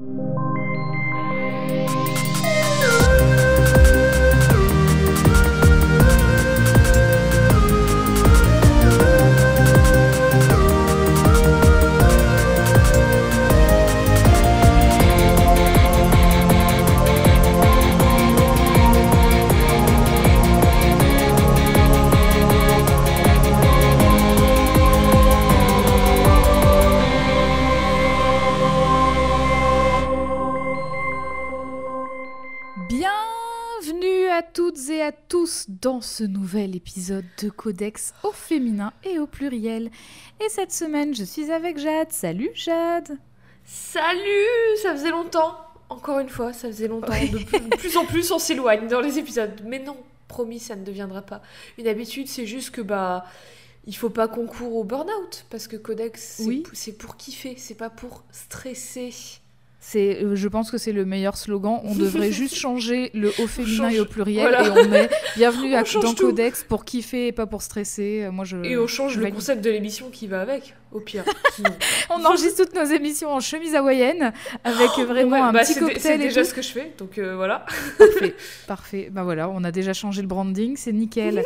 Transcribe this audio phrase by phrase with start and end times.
[0.00, 0.47] Bienvenue
[35.98, 39.90] dans ce nouvel épisode de Codex au féminin et au pluriel.
[40.40, 42.12] Et cette semaine, je suis avec Jade.
[42.12, 43.18] Salut Jade
[43.64, 44.46] Salut
[44.80, 45.56] Ça faisait longtemps
[45.88, 47.12] Encore une fois, ça faisait longtemps.
[47.32, 49.60] De plus, de plus en plus, on s'éloigne dans les épisodes.
[49.66, 49.96] Mais non,
[50.28, 51.42] promis, ça ne deviendra pas
[51.78, 52.28] une habitude.
[52.28, 53.24] C'est juste que, bah,
[53.84, 55.46] il faut pas qu'on court au burn-out.
[55.50, 56.60] Parce que Codex, c'est Oui.
[56.60, 59.12] pour- c'est pour kiffer, c'est pas pour stresser.
[59.80, 61.80] C'est, euh, je pense que c'est le meilleur slogan.
[61.84, 64.66] On devrait juste changer le au féminin change- et au pluriel voilà.
[64.66, 66.26] et on met bienvenue On à, dans tout.
[66.26, 68.24] Codex pour kiffer et pas pour stresser.
[68.24, 69.36] Euh, Moi, je, Et on change le valide.
[69.36, 71.24] concept de l'émission qui va avec, au pire.
[71.54, 71.70] Sinon.
[72.10, 74.32] On enregistre toutes nos émissions en chemise hawaïenne
[74.64, 76.48] avec vraiment Ouais, un bah, petit cocktail C'est déjà tout.
[76.48, 77.64] ce que je fais, donc euh, voilà.
[77.98, 78.34] Parfait,
[78.66, 79.08] parfait.
[79.12, 81.44] Bah voilà, on a déjà changé le branding, c'est nickel.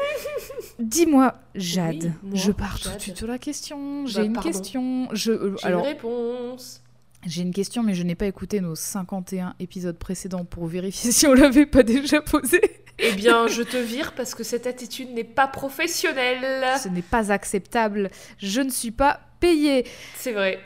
[0.79, 4.07] Dis-moi, Jade, Oui, moi, je pars tout de suite sur la question.
[4.07, 4.49] J'ai Bah, une pardon.
[4.49, 5.09] question.
[5.13, 6.83] Je, euh, J'ai alors, une réponse.
[7.25, 11.27] J'ai une question, mais je n'ai pas écouté nos 51 épisodes précédents pour vérifier si
[11.27, 12.61] on l'avait pas déjà posé.
[12.99, 16.79] Eh bien, je te vire parce que cette attitude n'est pas professionnelle.
[16.79, 18.11] Ce n'est pas acceptable.
[18.39, 19.87] Je ne suis pas payée.
[20.17, 20.61] C'est vrai.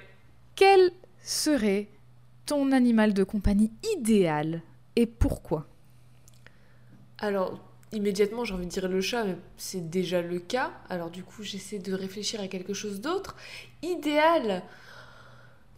[0.54, 0.90] Quel
[1.22, 1.88] serait
[2.46, 4.62] ton animal de compagnie idéal
[4.96, 5.66] et pourquoi?
[7.18, 7.60] Alors,
[7.92, 10.72] immédiatement, j'ai envie de dire le chat, mais c'est déjà le cas.
[10.88, 13.36] Alors, du coup, j'essaie de réfléchir à quelque chose d'autre.
[13.82, 14.62] Idéal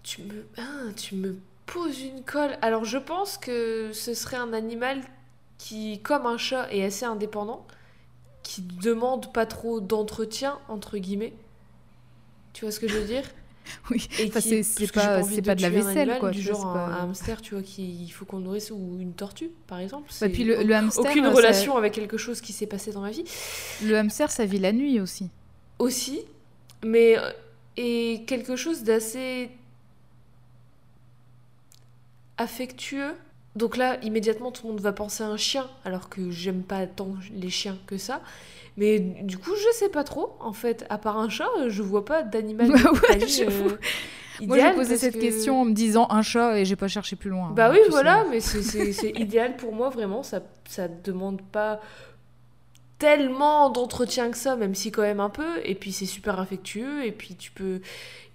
[0.08, 2.56] Tu me, ah, tu me poses une colle.
[2.62, 5.02] Alors, je pense que ce serait un animal
[5.58, 7.66] qui, comme un chat, est assez indépendant,
[8.42, 11.34] qui demande pas trop d'entretien, entre guillemets.
[12.54, 13.24] Tu vois ce que je veux dire?
[13.90, 16.40] Oui, Et Enfin, qui- c'est- pas- c'est pas de la un vaisselle, animal, quoi, Du
[16.40, 19.78] genre un, pas- un hamster, tu vois, qu'il faut qu'on nourrisse, ou une tortue, par
[19.78, 20.04] exemple.
[20.04, 22.92] Bah, C'est puis le, le hamster, aucune ça- relation avec quelque chose qui s'est passé
[22.92, 23.24] dans ma vie.
[23.84, 25.28] le hamster, ça vit la nuit aussi.
[25.78, 26.22] Aussi,
[26.82, 27.30] mais euh,
[27.76, 29.50] et quelque chose d'assez
[32.38, 33.14] affectueux.
[33.56, 36.86] Donc là, immédiatement, tout le monde va penser à un chien, alors que j'aime pas
[36.86, 38.20] tant les chiens que ça.
[38.76, 40.86] Mais du coup, je sais pas trop, en fait.
[40.88, 43.70] À part un chat, je vois pas d'animal Bah ouais, euh,
[44.46, 47.16] Moi, j'ai posé cette que- question en me disant un chat et j'ai pas cherché
[47.16, 47.50] plus loin.
[47.50, 50.22] Bah hein, oui, voilà, mais c'est idéal pour moi, vraiment.
[50.22, 51.80] Ça, ça demande pas
[52.98, 55.58] tellement d'entretien que ça, même si quand même un peu.
[55.64, 57.80] Et puis c'est super affectueux, et puis tu peux.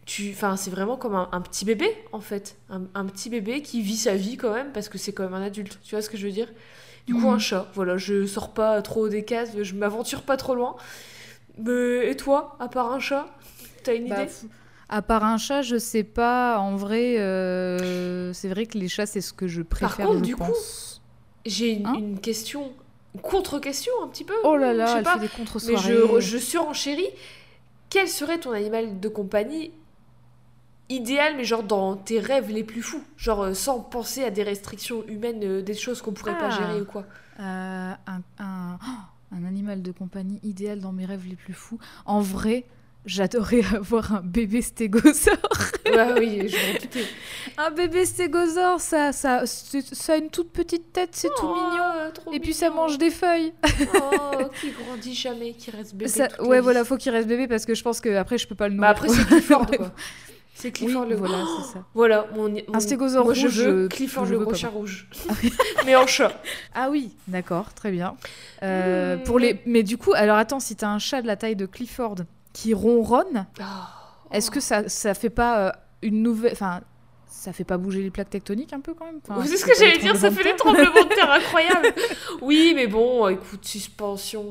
[0.05, 2.57] Tu, enfin, c'est vraiment comme un, un petit bébé, en fait.
[2.69, 5.33] Un, un petit bébé qui vit sa vie quand même, parce que c'est quand même
[5.33, 5.79] un adulte.
[5.83, 6.49] Tu vois ce que je veux dire?
[7.07, 7.35] Du coup, Mhm.
[7.35, 7.67] un chat.
[7.73, 10.75] Voilà, je sors pas trop des cases, je m'aventure pas trop loin.
[11.57, 13.27] Mais, et toi, à part un chat?
[13.83, 14.31] T'as une Bah, idée?
[14.89, 16.57] à part un chat, je sais pas.
[16.59, 20.23] En vrai, euh, c'est vrai que les chats, c'est ce que je préfère, contre, je
[20.25, 20.43] du coup.
[21.45, 21.95] J'ai une, Hein?
[21.97, 22.71] une question,
[23.15, 24.33] une contre-question un petit peu.
[24.43, 25.13] Oh là je là, sais elle pas.
[25.13, 25.93] fait des Mais contre-soirées.
[25.93, 27.09] je, je surenchéris.
[27.89, 29.71] Quel serait ton animal de compagnie
[30.89, 34.43] idéal, mais genre dans tes rêves les plus fous Genre euh, sans penser à des
[34.43, 36.57] restrictions humaines, euh, des choses qu'on pourrait pas Ah.
[36.57, 37.05] gérer ou quoi
[37.39, 41.79] Euh, un, un- oh, un animal de compagnie idéal dans mes rêves les plus fous.
[42.05, 42.65] En vrai,
[43.05, 45.37] j'adorerais avoir un bébé stégosaure.
[45.85, 46.99] Ouais, oui, je.
[47.57, 52.11] Un bébé stégosaure, ça, ça, ça a une toute petite tête, c'est tout Oh, mignon.
[52.13, 53.53] trop Et puis ça mange des feuilles.
[53.95, 56.09] Oh, qui grandit jamais, qui reste bébé.
[56.11, 56.63] Ça- toute la ouais, vie.
[56.63, 58.75] voilà, faut qu'il reste bébé parce que je pense que après je peux pas le
[58.77, 59.11] Bah nourrir.
[59.11, 59.77] après, c'est Ouais.
[59.77, 59.91] quoi.
[60.55, 61.83] C'est Oui, Clifford le voilà, Oh c'est ça.
[61.95, 64.69] Voilà, mon, mon- Un stégosaure moi, je rouge, veux je- Clifford je le gros chat
[64.69, 65.07] rouge.
[65.85, 66.31] Mais en chat.
[66.75, 68.15] Ah oui, d'accord, très bien.
[68.61, 69.23] Euh, Mmh.
[69.23, 71.65] pour les, mais du coup, alors attends, si t'as un chat de la taille de
[71.65, 72.15] Clifford
[72.53, 73.89] qui ronronne, Ah.
[74.31, 75.71] est-ce que ça, ça fait pas euh,
[76.03, 76.81] une nouvelle, enfin,
[77.43, 79.75] ça fait pas bouger les plaques tectoniques un peu quand même Enfin, c'est ce que
[79.77, 81.93] j'allais dire, ça fait des tremblements de terre incroyables.
[82.41, 84.43] Oui, mais bon, écoute, suspension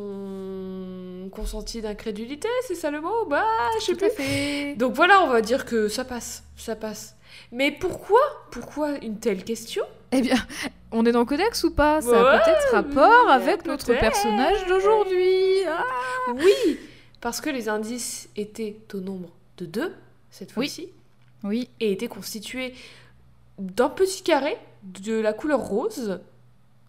[1.31, 3.45] consentie d'incrédulité, c'est ça le mot Bah,
[3.81, 4.11] je sais plus.
[4.11, 4.75] fait.
[4.77, 7.17] Donc voilà, on va dire que ça passe, ça passe.
[7.51, 9.85] Mais pourquoi Pourquoi une telle question?
[10.13, 10.37] Eh bien,
[10.91, 12.03] on est dans le codex ou pas?
[12.03, 15.65] Ça a Ouais, peut-être rapport avec notre personnage d'aujourd'hui.
[15.67, 15.85] Ah.
[16.35, 16.79] Oui,
[17.23, 19.95] parce que les indices étaient au nombre de deux,
[20.31, 20.93] cette fois-ci, Oui,
[21.51, 22.75] et étaient constitués
[23.59, 26.21] d'un petit carré de la couleur rose,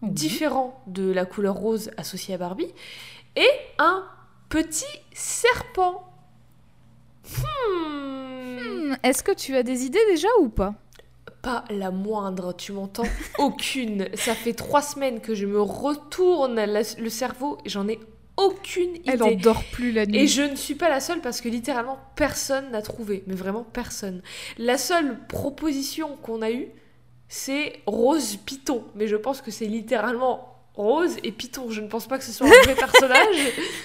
[0.02, 0.10] Oui.
[0.10, 2.72] différent de la couleur rose associée à Barbie,
[3.36, 3.48] et
[3.78, 4.04] un
[4.48, 6.08] petit serpent.
[7.28, 10.74] Hmm, Hmm, Est-ce que tu as des idées déjà ou pas?
[11.42, 13.04] Pas la moindre, tu m'entends?
[13.38, 14.08] Aucune.
[14.14, 17.98] Ça fait trois semaines que je me retourne la- le cerveau et j'en ai
[18.36, 19.02] aucune idée.
[19.06, 20.18] Elle en dort plus la nuit.
[20.18, 23.62] Et je ne suis pas la seule parce que littéralement personne n'a trouvé, mais vraiment
[23.64, 24.22] personne.
[24.58, 26.68] La seule proposition qu'on a eue,
[27.28, 31.70] c'est Rose Python, mais je pense que c'est littéralement Rose et Python.
[31.70, 33.36] Je ne pense pas que ce soit un vrai personnage.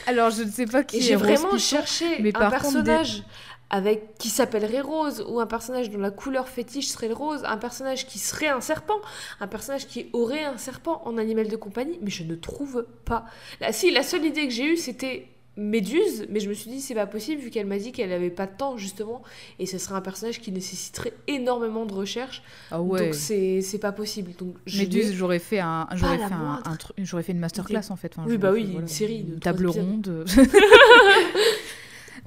[0.08, 1.58] Alors, je ne sais pas qui Et j'ai vraiment Python.
[1.60, 3.24] cherché mais un par contre, des- personnage
[3.70, 7.58] avec qui s'appellerait Rose ou un personnage dont la couleur fétiche serait le rose, un
[7.58, 9.00] personnage qui serait un serpent,
[9.40, 13.26] un personnage qui aurait un serpent en animal de compagnie, mais je ne trouve pas.
[13.62, 15.28] Là, si la seule idée que j'ai eue c'était
[15.60, 18.30] Méduse, mais je me suis dit c'est pas possible vu qu'elle m'a dit qu'elle avait
[18.30, 19.22] pas de temps justement
[19.58, 22.44] et ce serait un personnage qui nécessiterait énormément de recherche.
[22.72, 23.08] Ah ouais.
[23.08, 24.32] Donc c'est pas possible.
[24.38, 27.98] Donc Méduse, j'aurais fait un, j'aurais fait un, un truc, j'aurais fait une masterclass en
[27.98, 28.14] fait.
[28.18, 30.26] Enfin, Oui, bah fait, oui, une série de une table ronde.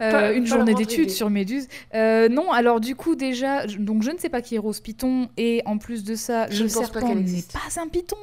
[0.00, 1.68] Euh, Pas- une pas journée d'études sur Méduse.
[1.94, 4.80] Euh, non, alors du coup déjà, je- donc je ne sais pas qui est Rose
[4.80, 7.88] Python et en plus de ça, Je le ne pense pas serpent n'est pas un
[7.88, 8.16] python.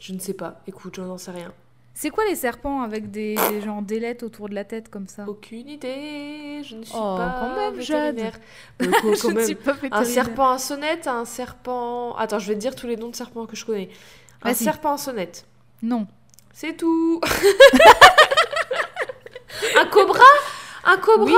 [0.00, 0.60] Je ne sais pas.
[0.66, 1.52] Écoute, j'en sais rien.
[1.94, 5.24] C'est quoi les serpents avec des, des genres d'ailettes autour de la tête comme ça?
[5.28, 6.62] Aucune idée.
[6.64, 8.14] Je ne suis Oh, pas quand même, Jade.
[8.16, 8.40] vétérinaire.
[8.82, 9.44] Euh, quoi, Je quand ne même.
[9.44, 10.06] suis pas Un vétérinaire.
[10.06, 12.16] serpent à sonnette, un serpent.
[12.16, 13.90] Attends, je vais te dire tous les noms de serpents que je connais.
[14.42, 14.64] Un Vas-y.
[14.64, 15.44] serpent à sonnette.
[15.82, 16.06] Non.
[16.54, 17.20] C'est tout.
[19.78, 20.20] un cobra?
[20.84, 21.34] Un cobra Oui,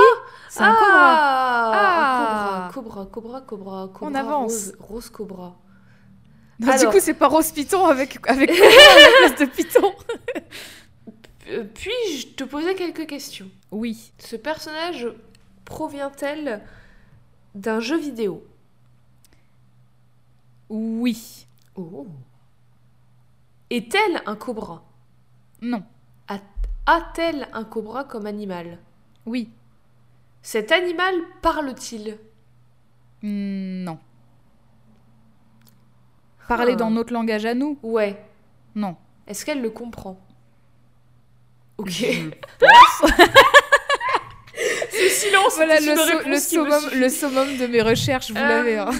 [0.48, 0.90] c'est un cobra.
[0.94, 2.66] Ah, Ah.
[2.68, 4.08] Un cobra, cobra, cobra, cobra.
[4.10, 4.52] On avance.
[4.52, 5.56] Rose, rose cobra.
[6.60, 9.92] Non, Du coup, c'est pas Rose Python avec avec à la place de Python.
[11.50, 13.50] Euh, Puis-je te poser quelques questions?
[13.70, 14.12] Oui.
[14.18, 15.08] Ce personnage
[15.64, 16.62] provient-elle
[17.54, 18.42] d'un jeu vidéo?
[20.70, 21.46] Oui.
[21.76, 22.06] Oh.
[23.70, 24.82] Est-elle un cobra?
[25.60, 25.82] Non.
[26.86, 28.78] A-t-elle un cobra comme animal?
[29.26, 29.50] Oui.
[30.42, 32.18] Cet animal parle-t-il?
[33.22, 33.98] Hmm, Non.
[36.48, 37.78] Parler dans notre langage à nous?
[37.82, 38.22] Ouais.
[38.74, 38.96] Non.
[39.26, 40.20] Est-ce qu'elle le comprend?
[41.78, 41.88] Ok.
[41.90, 42.30] Je
[44.90, 46.98] Ce silence, Voilà c'est le, so- summum, suffit.
[46.98, 48.78] le summum de mes recherches, vous Euh, l'avez.
[48.78, 48.90] hein.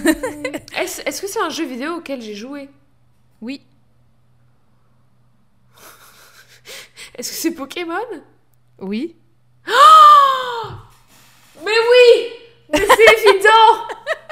[0.77, 2.69] Est-ce est-ce que c'est un jeu vidéo auquel j'ai joué?
[3.41, 3.61] Oui.
[7.17, 7.95] Est-ce que c'est Pokémon?
[8.79, 9.15] Oui.
[11.63, 12.29] Mais oui
[12.71, 13.87] Mais c'est évident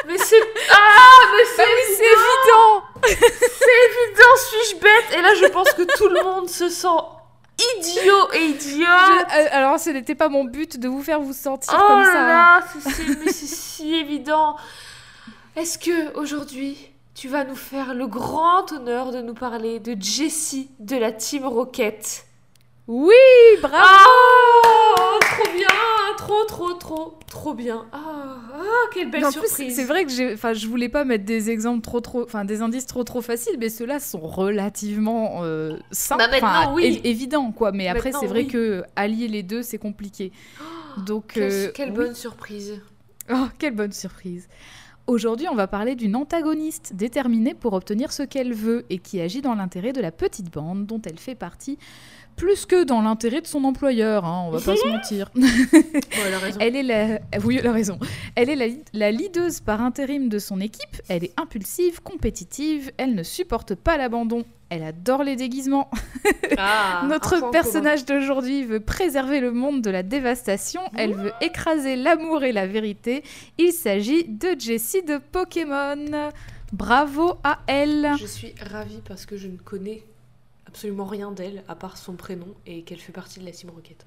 [0.07, 0.41] Mais c'est...
[0.71, 5.17] Ah Mais c'est c'est évident C'est évident, suis-je bête?
[5.17, 6.87] Et là, je pense que tout le monde se sent
[7.79, 8.85] idiot et idiot.
[8.85, 11.99] Je- euh, alors, ce n'était pas mon but de vous faire vous sentir oh comme
[12.01, 12.19] là ça.
[12.19, 12.27] hein.
[12.27, 12.61] là,
[13.27, 14.55] c'est si évident.
[15.55, 16.77] Est-ce que aujourd'hui,
[17.13, 21.45] tu vas nous faire le grand honneur de nous parler de Jessie de la Team
[21.45, 22.25] Rocket?
[22.87, 23.13] Oui,
[23.61, 25.67] bravo Ah Trop bien
[26.17, 27.85] Trop, trop, trop, trop bien.
[27.91, 28.61] Ah, ah
[28.93, 29.75] quelle belle surprise.
[29.75, 32.85] c'est vrai que j'ai, je voulais pas mettre des exemples trop, trop, enfin, des indices
[32.85, 37.01] trop, trop faciles, mais ceux-là sont relativement euh, simples, Bah, oui.
[37.03, 37.71] évidents, quoi.
[37.73, 38.47] Mais après, c'est vrai oui.
[38.47, 40.31] que allier les deux, c'est compliqué.
[41.05, 41.95] Donc, Quelle, euh, quelle oui.
[41.95, 42.81] bonne surprise.
[43.31, 44.47] Oh, quelle bonne surprise.
[45.05, 49.41] Aujourd'hui, on va parler d'une antagoniste déterminée pour obtenir ce qu'elle veut et qui agit
[49.41, 51.77] dans l'intérêt de la petite bande dont elle fait partie,
[52.35, 55.31] plus que dans l'intérêt de son employeur, hein, on va pas se mentir.
[55.35, 55.41] Bon,
[56.25, 56.57] elle a raison.
[56.59, 57.19] Elle est la...
[57.43, 57.99] Oui, elle a raison.
[58.35, 61.01] Elle est la, la leaduse par intérim de son équipe.
[61.09, 62.91] Elle est impulsive, compétitive.
[62.97, 64.43] Elle ne supporte pas l'abandon.
[64.69, 65.89] Elle adore les déguisements.
[66.57, 70.81] Ah, Notre personnage d'aujourd'hui veut préserver le monde de la dévastation.
[70.95, 73.23] Elle veut écraser l'amour et la vérité.
[73.59, 76.31] Il s'agit de Jessie de Pokémon.
[76.71, 78.13] Bravo à elle.
[78.19, 80.03] Je suis ravie parce que je ne connais
[80.73, 84.05] absolument rien d'elle à part son prénom et qu'elle fait partie de la Team Rocket.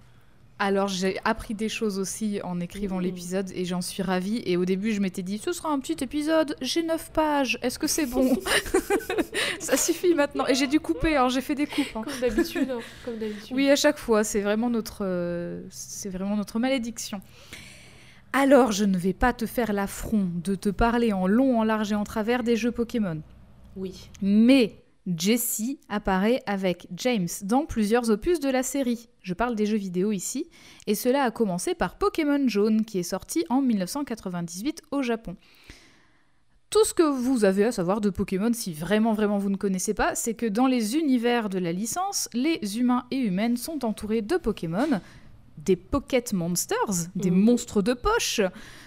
[0.58, 3.02] Alors j'ai appris des choses aussi en écrivant Mmh.
[3.02, 4.42] l'épisode et j'en suis ravie.
[4.46, 7.78] Et au début je m'étais dit ce sera un petit épisode, j'ai 9 pages, est-ce
[7.78, 8.36] que c'est bon
[9.60, 10.46] Ça suffit maintenant.
[10.48, 11.86] Et j'ai dû couper, alors j'ai fait des coupes.
[11.94, 12.02] hein.
[12.02, 12.68] Comme d'habitude.
[12.70, 13.54] hein, Comme d'habitude.
[13.56, 17.20] Oui, à chaque fois, c'est vraiment notre, euh, c'est vraiment notre malédiction.
[18.32, 21.92] Alors, je ne vais pas te faire l'affront de te parler en long, en large
[21.92, 23.22] et en travers des jeux Pokémon.
[23.76, 24.10] Oui.
[24.22, 29.08] Mais Jessie apparaît avec James dans plusieurs opus de la série.
[29.22, 30.48] Je parle des jeux vidéo ici,
[30.86, 35.36] et cela a commencé par Pokémon Jaune qui est sorti en 1998 au Japon.
[36.70, 39.94] Tout ce que vous avez à savoir de Pokémon, si vraiment vraiment vous ne connaissez
[39.94, 44.22] pas, c'est que dans les univers de la licence, les humains et humaines sont entourés
[44.22, 45.00] de Pokémon,
[45.58, 48.40] des Pocket Monsters, des monstres de poche,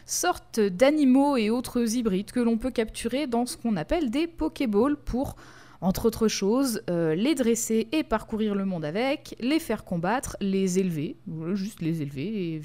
[0.05, 4.97] sortes d'animaux et autres hybrides que l'on peut capturer dans ce qu'on appelle des Pokéballs
[4.97, 5.35] pour,
[5.81, 10.79] entre autres choses, euh, les dresser et parcourir le monde avec, les faire combattre, les
[10.79, 11.17] élever,
[11.53, 12.61] juste les élever et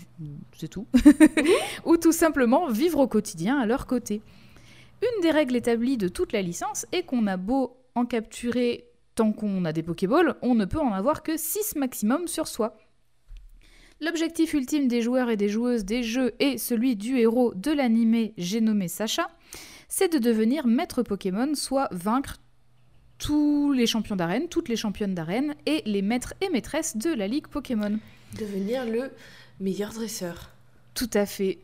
[0.57, 0.87] c'est tout,
[1.85, 4.21] ou tout simplement vivre au quotidien à leur côté.
[5.03, 9.33] une des règles établies de toute la licence est qu'on a beau en capturer tant
[9.33, 12.77] qu'on a des Pokéballs, on ne peut en avoir que 6 maximum sur soi.
[14.01, 18.35] L'objectif ultime des joueurs et des joueuses des jeux et celui du héros de l'animé
[18.37, 19.29] J'ai nommé Sacha,
[19.89, 22.39] c'est de devenir maître Pokémon, soit vaincre
[23.19, 27.27] tous les champions d'arène, toutes les championnes d'arène et les maîtres et maîtresses de la
[27.27, 27.99] ligue Pokémon.
[28.39, 29.11] Devenir le
[29.61, 30.51] meilleur dresseur.
[30.95, 31.59] Tout à fait.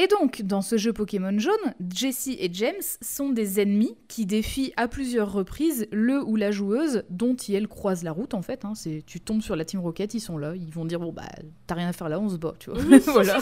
[0.00, 4.72] Et donc, dans ce jeu Pokémon jaune, Jessie et James sont des ennemis qui défient
[4.76, 8.64] à plusieurs reprises le ou la joueuse dont ils croisent la route en fait.
[8.64, 8.74] Hein.
[8.76, 11.26] C'est, tu tombes sur la Team Rocket, ils sont là, ils vont dire bon bah
[11.66, 12.80] t'as rien à faire là, on se bat, tu vois.
[13.06, 13.40] voilà.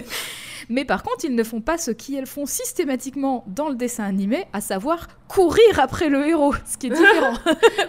[0.68, 4.44] Mais par contre, ils ne font pas ce qu'elles font systématiquement dans le dessin animé,
[4.52, 7.32] à savoir courir après le héros, ce qui est différent.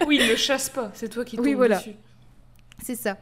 [0.06, 1.76] oui, ils le chassent pas, c'est toi qui tombes oui, voilà.
[1.76, 1.96] dessus.
[2.82, 3.18] C'est ça.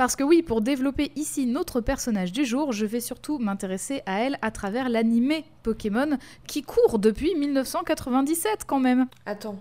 [0.00, 4.20] Parce que oui, pour développer ici notre personnage du jour, je vais surtout m'intéresser à
[4.22, 6.16] elle à travers l'animé Pokémon
[6.46, 9.08] qui court depuis 1997 quand même.
[9.26, 9.60] Attends,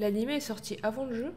[0.00, 1.32] l'animé est sorti avant le jeu?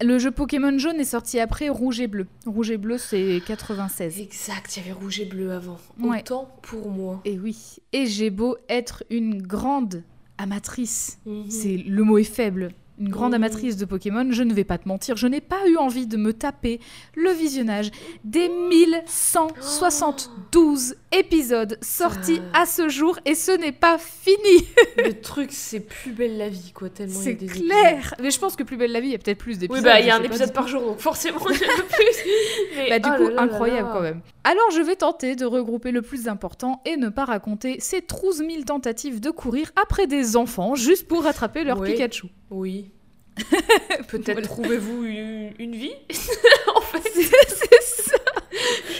[0.00, 2.26] Le jeu Pokémon jaune est sorti après Rouge et Bleu.
[2.46, 4.18] Rouge et Bleu c'est 96.
[4.20, 5.78] Exact, il y avait rouge et bleu avant.
[6.00, 6.18] Ouais.
[6.22, 7.20] Autant pour moi.
[7.26, 7.76] Et oui.
[7.92, 10.02] Et j'ai beau être une grande
[10.36, 11.48] amatrice, Mhm.
[11.48, 12.72] c'est le mot est faible.
[13.00, 13.34] Une grande Mhm.
[13.44, 16.16] amatrice de Pokémon, je ne vais pas te mentir, je n'ai pas eu envie de
[16.16, 16.80] me taper
[17.14, 17.92] le visionnage
[18.24, 24.36] des 1172 épisodes sortis à ce jour et ce n'est pas fini.
[25.04, 28.14] Le truc, c'est plus belle la vie, quoi, tellement C'est clair.
[28.20, 29.70] Mais je pense que Plus belle la vie, il y a peut-être plus épisodes.
[29.70, 29.86] d'épisodes.
[29.86, 31.82] Oui, bah, il y a un épisode par jour, donc forcément, il y en a
[31.88, 32.16] plus.
[32.76, 33.94] Mais- Bah, du oh coup, là là incroyable là.
[33.94, 34.20] quand même.
[34.44, 38.38] Alors, je vais tenter de regrouper le plus important et ne pas raconter ces 12
[38.38, 41.92] 000 tentatives de courir après des enfants juste pour rattraper leur Oui.
[41.92, 42.26] Pikachu.
[42.50, 42.90] Oui.
[44.08, 44.46] Peut-être Voilà.
[44.46, 45.92] trouvez-vous une, une vie
[46.74, 48.16] En fait, C'est ça.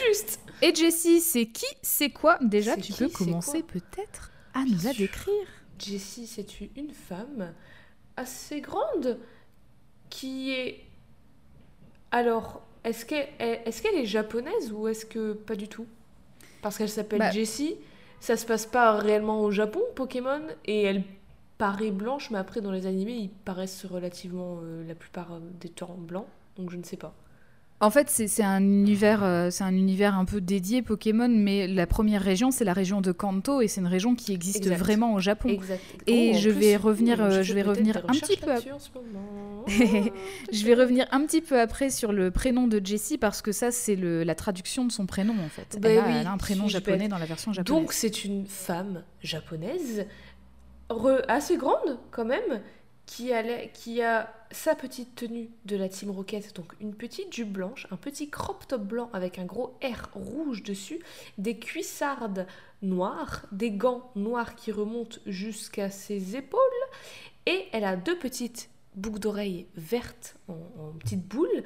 [0.07, 0.39] juste.
[0.61, 4.93] Et Jessie, c'est qui C'est quoi Déjà, tu qui, peux commencer peut-être à nous la
[4.93, 5.33] décrire.
[5.77, 7.53] Jessie, c'est une- femme
[8.17, 9.17] assez grande
[10.09, 10.83] qui est.
[12.11, 15.85] Alors, est-ce qu'elle est, est, qu'elle est japonaise ou est-ce que pas du tout?
[16.61, 17.75] Parce qu'elle s'appelle Bah- Jessie,
[18.19, 21.03] ça se passe pas réellement au Japon, Pokémon, et elle
[21.59, 25.69] paraît blanche, mais après dans les animés, ils paraissent relativement euh, la plupart euh, des
[25.69, 26.25] temps blancs,
[26.57, 27.13] donc je ne sais pas.
[27.81, 31.87] En fait, c'est un univers, euh, c'est un univers un peu dédié Pokémon, mais la
[31.87, 34.75] première région, c'est la région de Kanto, et c'est une région qui existe Exact.
[34.79, 35.47] vraiment au Japon.
[35.47, 35.79] Exact.
[36.05, 38.79] Et en je plus, vais revenir, oh, je vais revenir un petit peu à- en
[38.79, 39.63] ce moment.
[40.51, 43.71] Je vais revenir un petit peu après sur le prénom de Jessie parce que ça,
[43.71, 45.77] c'est la traduction de son prénom en fait.
[45.79, 47.81] Bah elle, a, oui, elle a un prénom japonais dans la version japonaise.
[47.81, 50.05] Donc c'est une femme japonaise
[50.89, 52.61] re- assez grande quand même
[53.05, 57.51] qui a, qui a sa petite tenue de la Team Rocket, donc une petite jupe
[57.51, 60.99] blanche, un petit crop top blanc avec un gros R rouge dessus,
[61.39, 62.45] des cuissardes
[62.83, 66.59] noires, des gants noirs qui remontent jusqu'à ses épaules,
[67.47, 71.63] et elle a deux petites boucles d'oreilles vertes en, en petites boules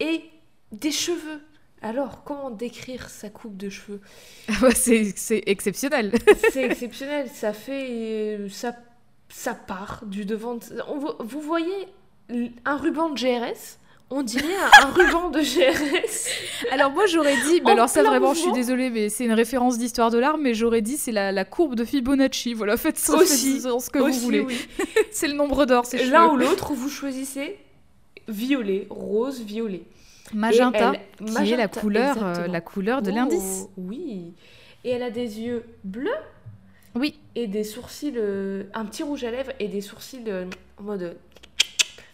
[0.00, 0.24] et
[0.72, 1.42] des cheveux.
[1.82, 4.00] Alors, comment décrire sa coupe de cheveux?
[4.62, 6.12] Ouais, c'est c'est exceptionnel.
[6.52, 8.38] c'est exceptionnel, ça fait.
[8.50, 8.74] ça,
[9.28, 10.54] ça part du devant.
[10.54, 11.86] de- on vo- vous voyez
[12.64, 13.78] un ruban de GRS
[14.10, 14.44] On dirait
[14.82, 16.28] un, un ruban de GRS.
[16.72, 19.78] alors moi j'aurais dit, En alors ça vraiment, je suis désolée, mais c'est une référence
[19.78, 22.54] d'histoire de l'art, mais j'aurais dit c'est la, la courbe de Fibonacci.
[22.54, 24.40] Voilà, faites ça Aussi, faites ce que vous voulez.
[24.40, 24.56] oui.
[25.12, 27.58] C'est le nombre d'or, c'est L'un ou l'autre, vous choisissez
[28.28, 29.82] violet, rose, violet.
[30.34, 33.66] Magenta, elle- qui est la magenta, couleur, euh, la couleur de Oh, l'indice.
[33.76, 34.34] Oui.
[34.84, 36.10] Et elle a des yeux bleus
[36.94, 40.46] Oui, et des sourcils, euh, un petit rouge à lèvres et des sourcils euh,
[40.78, 41.16] en mode.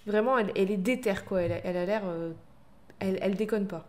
[0.06, 1.42] vraiment, elle, elle est déterre, quoi.
[1.42, 2.02] Elle, a- elle a l'air.
[3.00, 3.86] elle, elle déconne pas.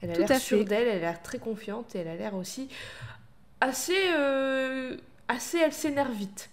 [0.00, 2.68] Elle a l'air sûre d'elle, elle a l'air très confiante et elle a l'air aussi
[3.60, 3.94] assez.
[5.28, 6.50] assez, elle s'énerve vite.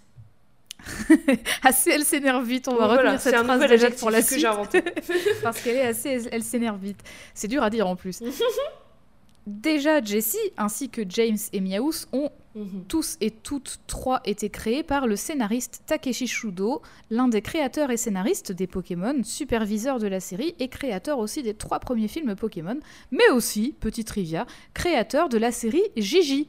[1.62, 2.68] assez elle s'énerve vite.
[2.68, 4.46] On va voilà, retenir cette un phrase déjà pour la suite.
[5.42, 7.00] parce qu'elle est assez, elle, s'énerve vite.
[7.34, 8.22] C'est dur à dire en plus.
[9.46, 12.84] Déjà, Jessie ainsi que James et Miaus ont Mhm.
[12.88, 17.98] tous et toutes trois été créés par le scénariste Takeshi Shudo, l'un des créateurs et
[17.98, 22.78] scénaristes des Pokémon, superviseur de la série et créateur aussi des trois premiers films Pokémon,
[23.10, 26.48] mais aussi, petite trivia, créateur de la série Gigi.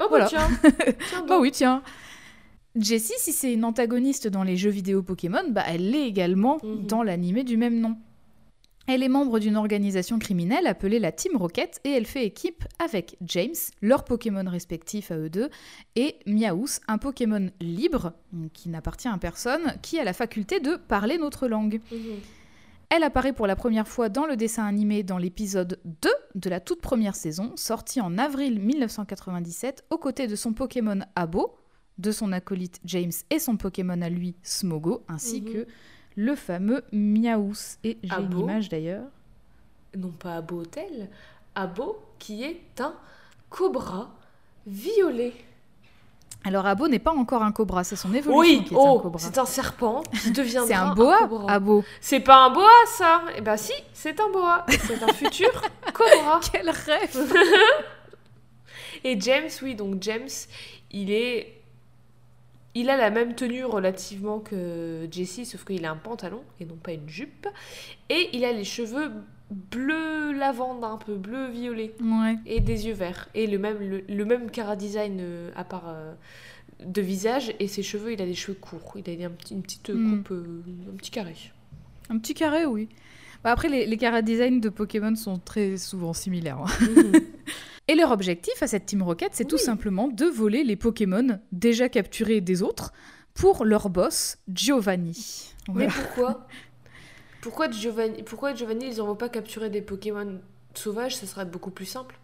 [0.00, 0.26] Oh bah Voilà.
[0.26, 0.48] tiens,
[1.10, 1.82] tiens Bah oui, tiens.
[2.76, 6.86] Jessie, si c'est une antagoniste dans les jeux vidéo Pokémon, bah elle l'est également Mhm.
[6.86, 7.96] dans l'animé du même nom.
[8.88, 13.16] Elle est membre d'une organisation criminelle appelée la Team Rocket et elle fait équipe avec
[13.22, 15.50] James, leur Pokémon respectif à eux deux,
[15.94, 18.12] et Miaus, un Pokémon libre,
[18.54, 21.80] qui n'appartient à personne, qui a la faculté de parler notre langue.
[21.92, 21.98] Mhm.
[22.90, 26.58] Elle apparaît pour la première fois dans le dessin animé dans l'épisode 2 de la
[26.60, 31.54] toute première saison, sorti en avril 1997, aux côtés de son Pokémon Abo,
[31.98, 35.52] de son acolyte James et son Pokémon à lui Smogo, ainsi Mhm.
[35.52, 35.66] que
[36.16, 37.76] le fameux Miaous.
[37.84, 39.04] Et j'ai une image d'ailleurs.
[39.96, 41.08] Non pas Abo Hotel,
[41.54, 42.94] Abo qui est un
[43.50, 44.10] cobra
[44.66, 45.32] violet.
[46.44, 48.98] Alors Abo n'est pas encore un cobra, c'est son évolution Oui, qui est un oh,
[48.98, 49.20] cobra.
[49.20, 51.52] c'est un serpent qui deviendra C'est un boa cobra.
[51.52, 51.84] Abo.
[52.00, 54.64] C'est pas un boa ça Eh ben si, c'est un boa.
[54.68, 55.50] C'est un futur
[55.94, 56.40] cobra.
[56.52, 57.32] Quel rêve
[59.04, 60.28] Et James, oui, donc James,
[60.90, 61.61] il est.
[62.74, 66.76] Il a la même tenue relativement que Jessie, sauf qu'il a un pantalon et non
[66.76, 67.46] pas une jupe.
[68.08, 69.10] Et il a les cheveux
[69.50, 71.94] bleu lavande, un peu bleu violet.
[72.02, 72.36] Ouais.
[72.46, 73.28] Et des yeux verts.
[73.34, 76.14] Et le même, le, le même cara design euh, à part euh,
[76.84, 77.52] de visage.
[77.60, 78.94] Et ses cheveux, il a des cheveux courts.
[78.96, 80.16] Il a un petit- une petite Mm.
[80.22, 81.34] coupe, euh, un petit carré.
[82.08, 82.88] Un petit carré, oui.
[83.44, 86.58] Bah après, les, les cara design de Pokémon sont très souvent similaires.
[86.60, 86.66] hein.
[86.80, 87.12] Mhm.
[87.88, 91.88] Et leur objectif à cette Team Rocket, c'est tout simplement de voler les Pokémon déjà
[91.88, 92.92] capturés des autres
[93.34, 95.52] pour leur boss, Giovanni.
[95.72, 96.46] Mais pourquoi
[97.42, 100.40] pourquoi Giovanni, pourquoi Giovanni, ils n'envoient pas capturer des Pokémon
[100.74, 102.18] sauvages Ça serait beaucoup plus simple.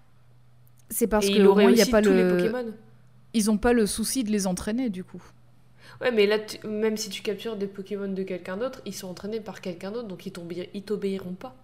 [0.90, 2.28] C'est parce et que il au aurait moins, il y a pas tous le...
[2.28, 2.72] les Pokémon.
[3.34, 5.22] ils ont pas le souci de les entraîner du coup.
[6.00, 9.08] Ouais, mais là, tu- même si tu captures des Pokémon de quelqu'un d'autre, ils sont
[9.08, 11.56] entraînés par quelqu'un d'autre, donc ils t'obéiront pas.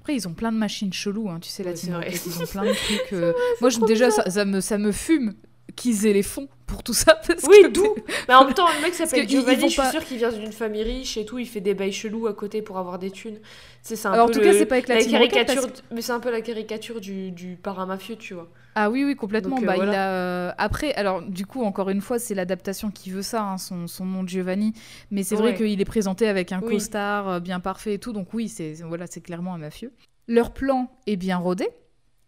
[0.00, 2.04] Après, ils ont plein de machines cheloues, hein, tu sais, la Ouais.
[2.06, 3.12] Rocket, ils ont plein de trucs.
[3.12, 5.34] euh, Moi, je- déjà, ça, ça me, ça me fume
[5.74, 7.14] qu'ils aient les fonds pour tout ça.
[7.26, 7.94] Parce Oui, que- d'où
[8.28, 10.52] Mais en même temps, le mec s'appelle Giovanni, je suis pas- sûre qu'il vient d'une
[10.52, 13.38] famille riche et tout, il fait des bails chelous à côté pour avoir des thunes.
[13.82, 16.00] C'est un Alors, en peu tout le- cas, c'est pas avec la caricature, parce mais
[16.02, 18.48] c'est un peu la caricature du, du paramafieux, tu vois.
[18.78, 19.56] Ah oui, oui, complètement.
[19.56, 22.90] Donc, euh, bah, il a, euh, Après, alors, du coup, encore une fois, c'est l'adaptation
[22.90, 24.74] qui veut ça, hein, son, son nom Giovanni.
[25.10, 26.74] Mais c'est vrai qu'il est présenté avec un Oui.
[26.74, 28.12] costard euh, bien parfait et tout.
[28.12, 29.92] Donc oui, c'est voilà, c'est clairement un mafieux.
[30.28, 31.68] Leur plan est bien rodé.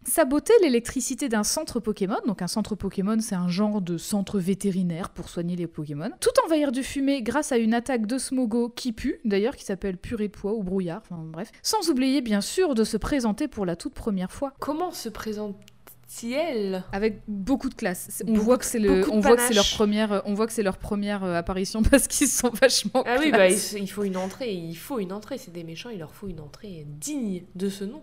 [0.05, 2.17] Saboter l'électricité d'un centre Pokémon.
[2.25, 6.09] Donc un centre Pokémon, c'est un genre de centre vétérinaire pour soigner les Pokémon.
[6.19, 9.97] Tout envahir du fumée grâce à une attaque de Smogo qui pue, d'ailleurs, qui s'appelle
[9.97, 11.01] purée de pois ou brouillard.
[11.03, 11.51] Enfin bref.
[11.61, 16.83] Sans oublier, bien sûr, de se présenter pour la toute première fois Comment se présente-t-il
[16.91, 18.23] avec beaucoup de classe.
[18.25, 20.21] On Beaucoup voit que c'est le, beaucoup de on voit que c'est leur première, euh,
[20.25, 23.03] on voit que c'est leur première apparition parce qu'ils sont vachement.
[23.05, 25.37] Ah oui, bah, il faut une entrée, il faut une entrée.
[25.37, 28.01] C'est des méchants, il leur faut une entrée digne de ce nom.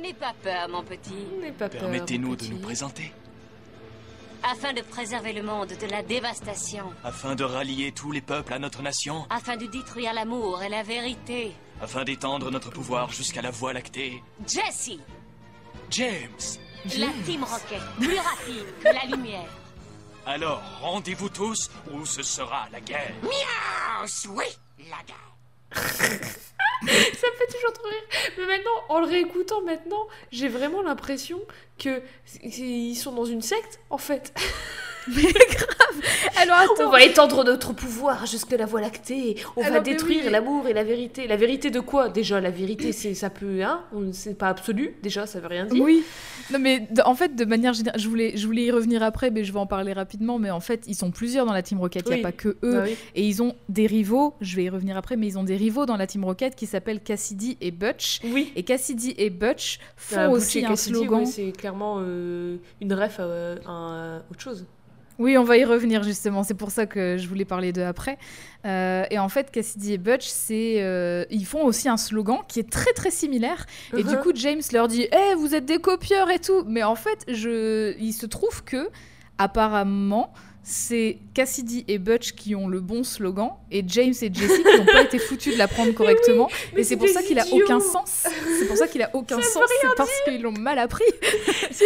[0.00, 1.14] N'aie pas peur, mon petit.
[1.40, 1.80] N'aie pas peur.
[1.80, 3.12] Permettez-nous de nous présenter,
[4.42, 8.58] Afin de préserver le monde de la dévastation, afin de rallier tous les peuples à
[8.58, 13.50] notre nation, afin de détruire l'amour et la vérité, afin d'étendre notre pouvoir jusqu'à la
[13.50, 14.22] Voie lactée.
[14.46, 15.00] Jessie,
[15.90, 16.58] James
[16.98, 19.48] la Team Rocket, plus rapide que la lumière.
[20.26, 23.14] Alors, rendez-vous tous ou ce sera la guerre.
[23.24, 24.44] Ah, oui,
[24.78, 25.34] la guerre.
[26.86, 28.30] Ça me fait toujours trop rire.
[28.38, 31.40] Mais maintenant, en le réécoutant maintenant, j'ai vraiment l'impression
[31.78, 32.02] que
[32.42, 34.34] ils sont dans une secte, en fait.
[36.36, 39.36] Alors On va étendre notre pouvoir jusque la Voie lactée.
[39.56, 40.30] On va Alors, mais détruire oui.
[40.30, 41.26] l'amour et la vérité.
[41.26, 43.82] La vérité de quoi Déjà, la vérité, c'est ça peut, hein?
[44.12, 44.96] C'est pas absolu.
[45.02, 45.82] Déjà, ça veut rien dire.
[45.82, 46.02] Oui.
[46.52, 49.44] Non mais en fait de manière générale, je voulais, je voulais y revenir après, mais
[49.44, 50.38] je vais en parler rapidement.
[50.38, 52.04] Mais en fait, ils sont plusieurs dans la Team Rocket.
[52.06, 52.14] Il Oui.
[52.16, 52.78] n'y a pas que eux.
[52.80, 52.96] Ah oui.
[53.14, 54.34] Et ils ont des rivaux.
[54.40, 56.66] Je vais y revenir après, mais ils ont des rivaux dans la Team Rocket qui
[56.66, 58.20] s'appellent Cassidy et Butch.
[58.24, 58.52] Oui.
[58.56, 61.26] Et Cassidy et Butch font Ah, Butch aussi et un Cassidy, slogan.
[61.26, 64.66] c'est clairement euh, une ref à, euh, à autre chose.
[65.18, 66.42] Oui, on va y revenir justement.
[66.42, 68.18] C'est pour ça que je voulais parler d'eux après.
[68.66, 72.58] Euh, et en fait, Cassidy et Butch, c'est, euh, ils font aussi un slogan qui
[72.60, 73.66] est très très similaire.
[73.96, 74.20] Et du Mhm.
[74.22, 76.64] coup, James leur dit Eh, vous êtes des copieurs et tout.
[76.66, 77.94] Mais en fait, je...
[77.98, 78.88] il se trouve que,
[79.38, 80.32] apparemment,
[80.66, 84.86] c'est Cassidy et Butch qui ont le bon slogan et James et Jesse qui n'ont
[84.86, 86.48] pas été foutus de l'apprendre correctement.
[86.74, 88.26] mais et c'est pour ça qu'il a aucun sens.
[88.58, 89.62] C'est pour ça qu'il a aucun sens.
[89.82, 91.04] C'est parce qu'ils l'ont mal appris.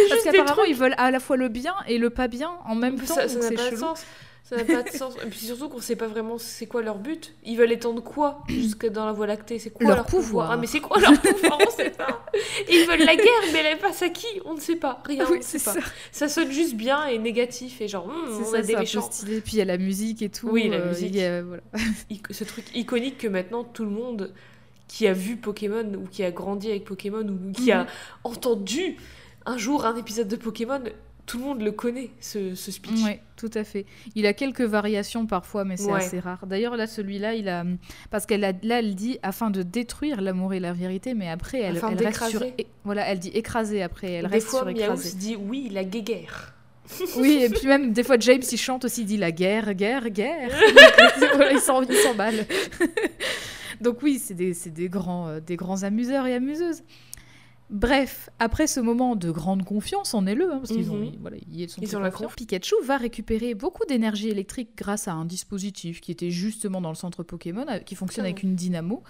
[0.09, 2.97] Parce qu'apparemment, ils veulent à la fois le bien et le pas bien en même
[2.99, 3.15] temps.
[3.15, 4.05] ça n'a pas de sens.
[4.49, 5.13] Ça n'a pas de sens.
[5.23, 7.35] Et puis surtout qu'on sait pas vraiment c'est quoi leur but.
[7.43, 9.59] Ils veulent étendre quoi jusque dans la Voie lactée?
[9.59, 10.49] C'est quoi Leur leur, pouvoir?
[10.51, 11.59] Ah mais c'est quoi leur pouvoir?
[11.67, 12.25] On sait pas.
[12.69, 14.25] Ils veulent la guerre, mais elle passe à qui?
[14.45, 15.01] On ne sait pas.
[15.05, 15.23] Rien.
[15.25, 15.73] Oui, on ne sait pas.
[15.73, 15.79] ça.
[16.11, 19.01] Ça sonne juste bien et négatif et genre hum, on ça, a des méchants.
[19.11, 19.39] stylé.
[19.41, 20.49] Puis il y a la musique et tout.
[20.49, 21.15] Oui, la euh, musique.
[21.17, 21.61] a- voilà.
[22.31, 24.33] Ce truc iconique que maintenant tout le monde
[24.87, 27.87] qui a vu Pokémon ou qui a grandi avec Pokémon ou qui a Mhm.
[28.23, 28.97] entendu
[29.45, 30.81] un jour un épisode de Pokémon,
[31.29, 33.03] tout le monde le connaît ce, ce speech.
[33.05, 33.85] Oui, tout à fait.
[34.15, 35.99] Il a quelques variations parfois, mais c'est Ouais.
[35.99, 36.47] assez rare.
[36.47, 37.63] D'ailleurs, là, celui-là, il a.
[38.09, 38.51] Parce qu'elle a...
[38.63, 42.43] là, elle dit afin de détruire l'amour et la vérité, mais après, elle, reste sur.
[42.83, 44.11] Voilà, elle dit écraser après.
[44.13, 45.09] Elle Des reste fois, sur Miaou écraser.
[45.09, 46.55] se dit oui, la guéguerre.
[47.17, 50.09] Oui, et puis même, des fois, James, il chante aussi, il dit la guerre, guerre,
[50.09, 50.49] guerre.
[51.51, 52.47] Il s'emballe.
[53.81, 56.81] Donc, oui, c'est des, des, grands, euh, des grands amuseurs et amuseuses.
[57.69, 61.17] Bref, après ce moment de grande confiance, en est le, hein, parce qu'ils ont, Mhm.
[61.21, 62.35] voilà, ils sont Ils ont la confiants, conf.
[62.35, 66.95] Pikachu va récupérer beaucoup d'énergie électrique grâce à un dispositif qui était justement dans le
[66.95, 69.03] centre Pokémon, euh, qui fonctionne Ah avec une dynamo,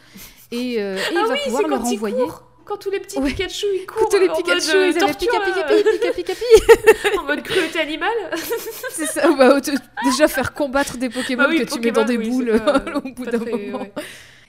[0.52, 2.24] et, euh, et il ah va oui, pouvoir le renvoyer.
[2.66, 3.30] Quand tous les petits Ouais.
[3.32, 6.12] Pikachu ils courent Tous les en Pikachu, mode, euh, ils avaient torture, Pika Pika Pika
[6.14, 8.10] Pika Pika en mode cruauté animale.
[8.92, 9.60] C'est ça, bah,
[10.04, 12.84] déjà faire combattre des Pokémon Bah oui, que tu mets dans des oui, boules pas-
[13.04, 13.80] au bout d'un moment.
[13.80, 13.94] ouais.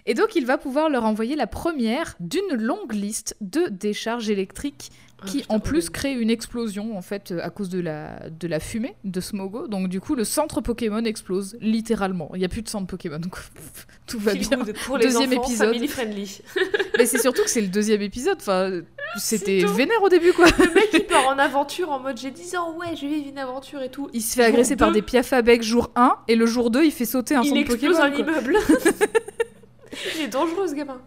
[0.06, 4.90] Et donc, il va pouvoir leur envoyer la première d'une longue liste de décharges électriques
[5.22, 8.28] Ah, qui, putain, en plus, crée une explosion, en fait, euh, à cause de la,
[8.30, 9.68] de la fumée de Smogo.
[9.68, 12.30] Donc, du coup, le centre Pokémon explose, littéralement.
[12.34, 13.36] Il n'y a plus de centre Pokémon, donc
[14.06, 14.58] tout va bien.
[14.58, 15.66] good pour les Deuxième enfants, épisode.
[15.68, 16.40] family friendly.
[16.98, 18.38] Mais c'est surtout que c'est le deuxième épisode.
[18.40, 18.80] Enfin,
[19.18, 20.46] c'était vénère au début, quoi.
[20.46, 23.38] Le mec il part en aventure en mode j'ai 10 ans, ouais, je vivre une
[23.38, 24.08] aventure et tout.
[24.12, 27.04] Il se fait agresser par des piafabecs jour 1, et le jour 2, il fait
[27.06, 28.02] sauter un Il centre explose Pokémon.
[28.02, 28.20] un quoi.
[28.20, 28.56] immeuble.
[30.16, 31.00] il est dangereux ce gamin.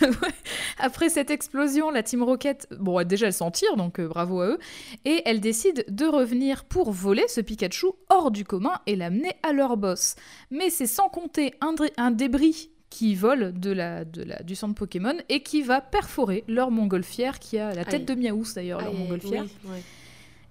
[0.78, 4.46] Après cette explosion, la Team Rocket, bon, déjà elle s'en tire, donc euh, bravo à
[4.48, 4.58] eux,
[5.04, 9.52] et elle décide de revenir pour voler ce Pikachu hors du commun et l'amener à
[9.52, 10.16] leur boss.
[10.50, 15.16] Mais c'est sans compter un, débris qui vole de la, de la, du centre Pokémon
[15.28, 18.16] et qui va perforer leur montgolfière, qui a la tête Aïe.
[18.16, 19.82] de Miaouss d'ailleurs, leur montgolfière, oui, ouais.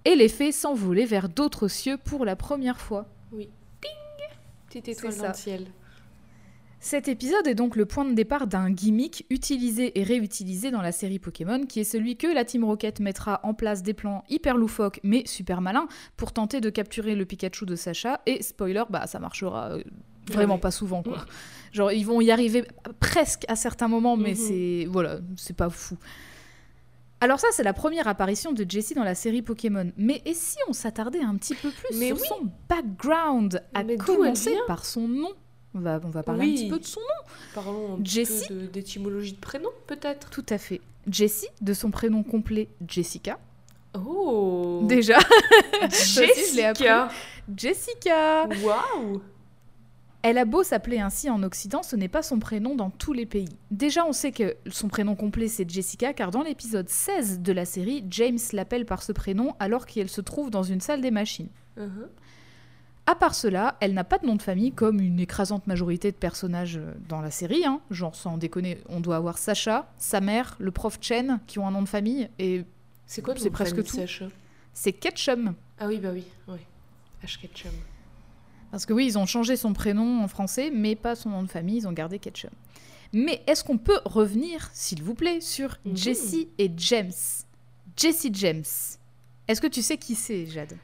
[0.04, 3.06] et les fait s'envoler vers d'autres cieux pour la première fois.
[4.68, 5.66] Petite étoile dans le ciel.
[6.84, 10.90] Cet épisode est donc le point de départ d'un gimmick utilisé et réutilisé dans la
[10.90, 14.56] série Pokémon, qui est celui que la Team Rocket mettra en place des plans hyper
[14.56, 18.20] loufoques mais super malins pour tenter de capturer le Pikachu de Sacha.
[18.26, 19.82] Et spoiler, bah ça marchera euh,
[20.32, 20.60] vraiment Ouais.
[20.60, 21.24] pas souvent quoi.
[21.70, 22.64] Genre ils vont y arriver
[22.98, 24.34] presque à certains moments, mais Mhm.
[24.36, 25.96] c'est voilà, c'est pas fou.
[27.20, 29.92] Alors ça, c'est la première apparition de Jessie dans la série Pokémon.
[29.96, 32.26] Mais et si on s'attardait un petit peu plus Mais sur oui.
[32.28, 35.28] son background, à Mais commencer par son nom
[35.74, 37.32] on va, on va parler un petit peu de son nom.
[37.54, 40.30] Parlons Jessie de- d'étymologie de prénom peut-être.
[40.30, 40.80] Tout à fait.
[41.10, 43.38] Jessie, de son prénom complet Jessica.
[43.94, 45.18] Oh Déjà.
[45.90, 47.08] Jessica
[47.56, 49.20] Jessica Waouh
[50.22, 53.26] Elle a beau s'appeler ainsi en Occident, ce n'est pas son prénom dans tous les
[53.26, 53.48] pays.
[53.70, 57.64] Déjà, on sait que son prénom complet c'est Jessica, car dans l'épisode 16 de la
[57.64, 61.48] série, James l'appelle par ce prénom alors qu'elle se trouve dans une salle des machines.
[61.76, 62.08] Mhm.
[63.06, 66.16] À part cela, elle n'a pas de nom de famille comme une écrasante majorité de
[66.16, 67.64] personnages euh, dans la série.
[67.66, 67.80] hein.
[67.90, 71.72] Genre, sans déconner, on doit avoir Sacha, sa mère, le prof Chen qui ont un
[71.72, 72.64] nom de famille, et
[73.06, 73.96] C'est quoi C'est nom de presque famille, tout.
[73.96, 74.26] Sacha?
[74.72, 75.54] C'est Ketchum.
[75.80, 76.58] Ah oui, bah oui, oui.
[77.24, 77.40] H.
[77.40, 77.72] Ketchum.
[78.70, 81.48] Parce que oui, ils ont changé son prénom en français, mais pas son nom de
[81.50, 82.50] famille, ils ont gardé Ketchum.
[83.12, 85.96] Mais est-ce qu'on peut revenir, s'il vous plaît, sur Mhm.
[85.96, 87.12] Jessie et James?
[87.96, 88.62] Jessie James.
[89.48, 90.74] Est-ce que tu sais qui c'est, Jade?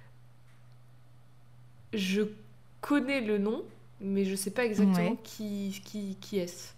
[1.93, 2.23] Je
[2.81, 3.63] connais le nom,
[4.01, 5.17] mais je sais pas exactement Ouais.
[5.23, 6.73] qui, qui, qui est-ce.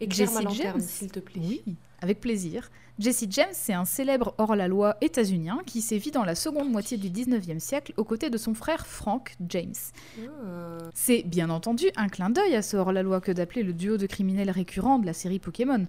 [0.00, 0.80] Éclaire ma lanterne, James.
[0.80, 1.40] s'il te plaît.
[1.42, 1.62] Oui,
[2.00, 2.70] avec plaisir.
[3.00, 7.58] Jesse James, c'est un célèbre hors-la-loi états-unien qui sévit dans la seconde moitié du 19e
[7.60, 9.72] siècle aux côtés de son frère Frank James.
[10.20, 10.78] Ah.
[10.94, 14.50] C'est bien entendu un clin d'œil à ce hors-la-loi que d'appeler le duo de criminels
[14.50, 15.86] récurrents de la série Pokémon.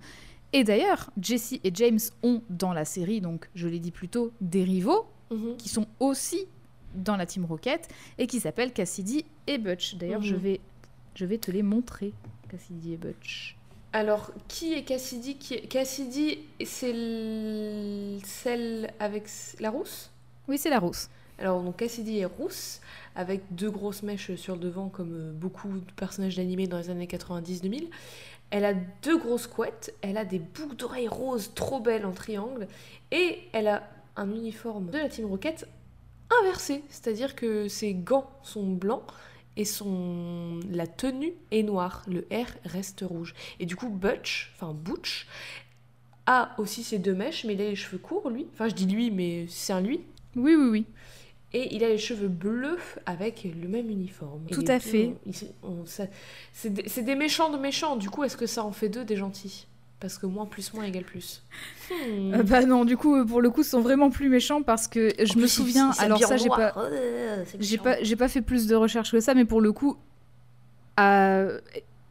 [0.53, 4.31] Et d'ailleurs, Jesse et James ont dans la série, donc je l'ai dit plus tôt,
[4.41, 5.57] des rivaux Mhm.
[5.57, 6.45] qui sont aussi
[6.95, 9.95] dans la Team Rocket et qui s'appellent Cassidy et Butch.
[9.95, 10.41] D'ailleurs, je, Mhm.
[10.41, 10.59] vais,
[11.15, 12.13] je vais te les montrer,
[12.49, 13.55] Cassidy et Butch.
[13.93, 15.61] Alors, qui est Cassidy qui est...
[15.61, 19.25] Cassidy, c'est l- celle avec
[19.59, 20.11] la rousse?
[20.47, 21.09] Oui, c'est la rousse.
[21.39, 22.81] Alors, donc Cassidy est rousse,
[23.15, 26.89] avec deux grosses mèches sur le devant, comme euh, beaucoup de personnages d'animés dans les
[26.89, 27.87] années 90-2000.
[28.51, 32.67] Elle a deux grosses couettes, elle a des boucles d'oreilles roses trop belles en triangle,
[33.11, 35.67] et elle a un uniforme de la Team Rocket
[36.41, 39.03] inversé, c'est-à-dire que ses gants sont blancs
[39.57, 43.33] et son la tenue est noire, le R reste rouge.
[43.59, 45.27] Et du coup, Butch, enfin Butch,
[46.25, 48.47] a aussi ses deux mèches, mais il a les cheveux courts, lui.
[48.53, 50.01] Enfin, je dis lui, mais c'est un lui.
[50.35, 50.85] Oui, oui, oui.
[51.51, 54.45] Et il a les cheveux bleus avec le même uniforme.
[54.51, 55.15] Tout à fait.
[56.53, 57.95] c'est des méchants de méchants.
[57.95, 59.65] Du coup, est-ce que ça en fait deux des gentils?
[59.99, 61.43] Parce que moins plus moins égale plus.
[61.89, 62.33] Hmm.
[62.35, 64.87] Euh, bah non, du coup, euh, pour le coup, ils sont vraiment plus méchants parce
[64.87, 65.91] que je En me plus, souviens.
[65.97, 66.73] alors ça, j'ai pas.
[66.77, 69.97] Euh, j'ai pas, j'ai pas fait plus de recherches que ça, mais pour le coup,
[70.99, 71.59] euh,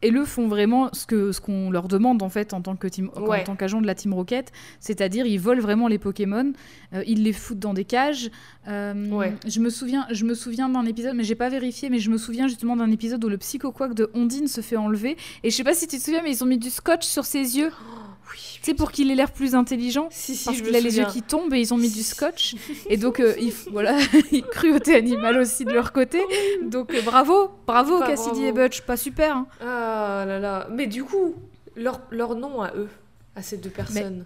[0.01, 2.87] et eux font vraiment ce que ce qu'on leur demande en fait en tant que
[2.87, 6.53] team, en tant qu'agent de la Team Rocket, c'est-à-dire ils volent vraiment les Pokémon,
[6.93, 8.31] euh, ils les foutent dans des cages.
[8.67, 9.33] Euh, Ouais.
[9.47, 12.17] Je me souviens, je me souviens d'un épisode, mais j'ai pas vérifié, mais je me
[12.17, 15.63] souviens justement d'un épisode où le Psycho-Quack de Ondine se fait enlever, et je sais
[15.63, 17.95] pas si tu te souviens, mais ils ont mis du scotch sur ses yeux, Oh,
[18.31, 18.59] oui.
[18.61, 20.07] tu sais pour qu'il ait l'air plus intelligent.
[20.11, 22.03] Si, si, Parce je qu'il a les yeux qui tombent et ils ont mis du
[22.03, 22.55] scotch.
[22.89, 23.97] Et donc, euh, ils, voilà,
[24.51, 26.21] cruauté animale aussi de leur côté.
[26.63, 28.45] Donc, euh, bravo, bravo Pas Cassidy bravo.
[28.45, 29.35] et Butch, pas super.
[29.35, 29.47] hein.
[29.61, 30.67] Ah là là.
[30.71, 31.35] Mais du coup,
[31.75, 32.89] leur, leur nom à eux,
[33.35, 34.25] à ces deux personnes.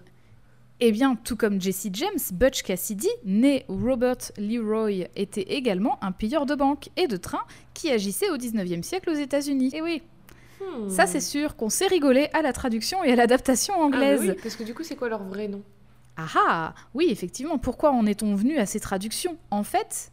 [0.80, 6.46] Eh bien, tout comme Jesse James, Butch Cassidy, né Robert Leroy, était également un pilleur
[6.46, 7.42] de banque et de train
[7.74, 9.70] qui agissait au 19e siècle aux États-Unis.
[9.72, 10.02] Et oui,
[10.78, 10.88] Hmm.
[10.88, 14.20] ça c'est sûr qu'on s'est rigolé à la traduction et à l'adaptation Ah, anglaise.
[14.20, 15.62] oui, parce que du coup, c'est quoi leur vrai nom?
[16.16, 19.36] Ah ah Oui, effectivement, pourquoi en est-on venu à ces traductions?
[19.50, 20.12] En fait,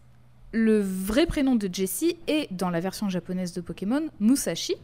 [0.52, 4.76] le vrai prénom de Jessie est, dans la version japonaise de Pokémon, Musashi.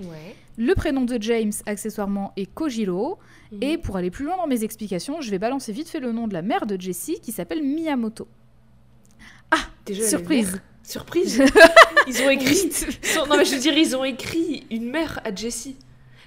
[0.00, 0.34] Ouais.
[0.56, 3.18] Le prénom de James, accessoirement, est Kojiro.
[3.52, 3.62] Mhm.
[3.62, 6.26] Et pour aller plus loin dans mes explications, je vais balancer vite fait le nom
[6.26, 8.26] de la mère de Jessie, qui s'appelle Miyamoto.
[9.86, 11.42] Déjà, la Surprise Surprise
[12.06, 12.70] Ils ont écrit.
[13.28, 15.76] Non, mais je veux dire, ils ont écrit une mère à Jessie.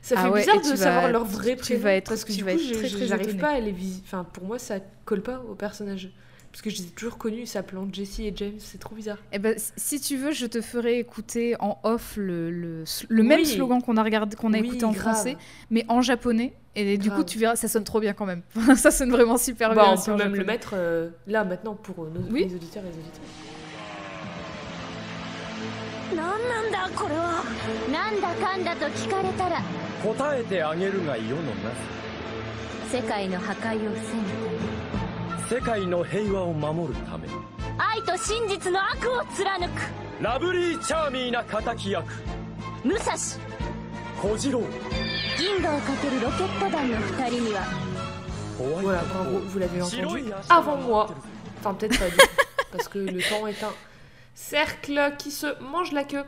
[0.01, 1.81] Ça Ah fait ouais, bizarre de savoir leur vrai tu prénom.
[1.81, 2.59] vas être- parce que tu du vas coup,
[3.05, 4.01] j'arrive pas à les vis...
[4.05, 6.09] Enfin, pour moi, ça colle pas au personnage.
[6.51, 8.55] Parce que je les ai toujours connus s'appelant Jessie et James.
[8.57, 9.17] C'est trop bizarre.
[9.31, 13.43] Eh ben, si- tu veux, je te ferai écouter en off le, le, le même
[13.45, 15.13] slogan qu'on a, regardé, qu'on a Oui, écouté en grave.
[15.13, 15.37] français,
[15.69, 16.53] mais en japonais.
[16.75, 18.41] Et du coup, tu verras, ça sonne trop bien quand même.
[18.75, 19.95] ça sonne vraiment super Bah, bien.
[20.01, 22.45] on peut même le mettre euh, là, maintenant, pour euh, nos Oui.
[22.47, 23.21] les auditeurs et les auditeurs.
[26.15, 27.43] 何なんだこれは。
[27.91, 29.61] なんだかんだと聞かれたら。
[30.03, 31.53] 答えてあげるが世の
[32.91, 33.99] 世界の破壊を防
[35.49, 37.27] ぐ中世界の平和を守るため。
[37.27, 37.41] ため
[37.77, 39.71] 愛と真実の悪を貫く。
[40.21, 42.05] ラブリーチャーミーな敵役。
[42.83, 43.13] 武蔵。
[44.21, 44.61] 小次郎。
[45.37, 47.61] 銀河をかけるロケット団の二人には。
[48.57, 49.89] Voilà, bravo, vous l'avez entendu.
[49.89, 51.07] 白い足が avant moi.
[51.59, 52.27] Enfin, peut-être pas du tout,
[52.71, 53.71] parce que le temps est un
[54.37, 56.23] cercle qui se mange la queue.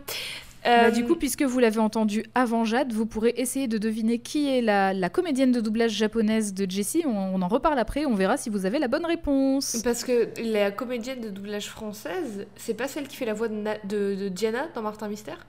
[0.65, 4.19] Bah, Euh, du coup, puisque vous l'avez entendu avant Jade, vous pourrez essayer de deviner
[4.19, 7.03] qui est la, la comédienne de doublage japonaise de Jessie.
[7.05, 9.77] On, on en reparle après, on verra si vous avez la bonne réponse.
[9.85, 13.53] Parce que la comédienne de doublage française, c'est pas celle qui fait la voix de,
[13.53, 15.45] Na- de- de Diana dans Martin Mystère?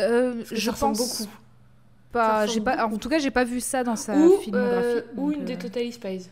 [0.00, 1.30] Euh, je pense beaucoup.
[2.12, 2.46] pas.
[2.46, 4.86] J'ai En tout cas, j'ai pas vu ça dans sa Ou, filmographie.
[4.86, 6.28] euh, ou donc, une des Totally Spies.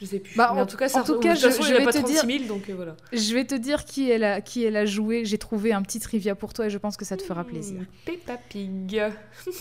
[0.00, 0.36] Je sais plus.
[0.36, 1.62] Bah, Mais en- en, tout cas, ça en tout ressemble- cas, de toute je- façon,
[1.68, 2.96] je vais pas te 36 dire- 000, donc euh, voilà.
[3.12, 5.24] Je vais te dire qui elle a, qui elle a joué.
[5.24, 7.80] J'ai trouvé un petit trivia pour toi et je pense que ça te fera plaisir.
[7.80, 9.02] Hmm, Peppa Pig.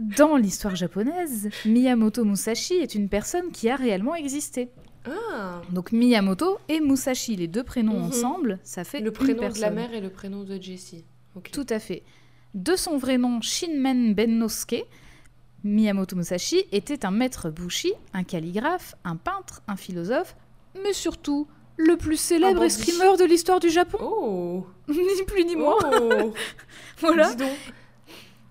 [0.00, 4.70] Dans l'histoire japonaise, Miyamoto Musashi est une personne qui a réellement existé.
[5.06, 8.04] Ah Donc Miyamoto et Musashi, les deux prénoms Mhm.
[8.06, 9.74] ensemble, ça fait Le une prénom de la personne.
[9.74, 11.04] mère et le prénom de Jessie.
[11.36, 11.50] Ok.
[11.52, 12.02] Tout à fait.
[12.54, 14.84] De son vrai nom Shinmen Bennosuke,
[15.64, 20.36] Miyamoto Musashi était un maître bushi, un calligraphe, un peintre, un philosophe,
[20.82, 21.46] mais surtout
[21.76, 24.66] le plus célèbre escrimeur de l'histoire du Japon, Oh.
[24.88, 25.78] Ni plus ni moins.
[26.00, 26.32] Oh.
[26.98, 27.30] Voilà.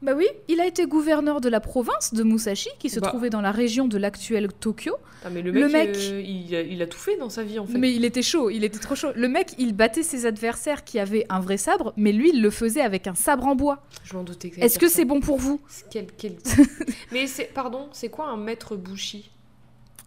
[0.02, 3.08] Bah oui, il a été gouverneur de la province de Musashi, qui se Bah.
[3.10, 4.94] trouvait dans la région de l'actuel Tokyo.
[5.26, 7.60] Ah, mais le Le mec, euh, il, a, il a tout fait dans sa vie
[7.60, 7.78] en fait.
[7.78, 9.10] Mais il était chaud, il était trop chaud.
[9.14, 12.50] Le mec, il battait ses adversaires qui avaient un vrai sabre, mais lui, il le
[12.50, 13.84] faisait avec un sabre en bois.
[14.06, 14.50] Je m'en doutais.
[14.52, 15.60] que Est-ce que c'est bon pour vous?
[15.92, 16.38] Quel, quel...
[17.12, 19.30] Mais c'est, pardon, c'est quoi un maître bushi?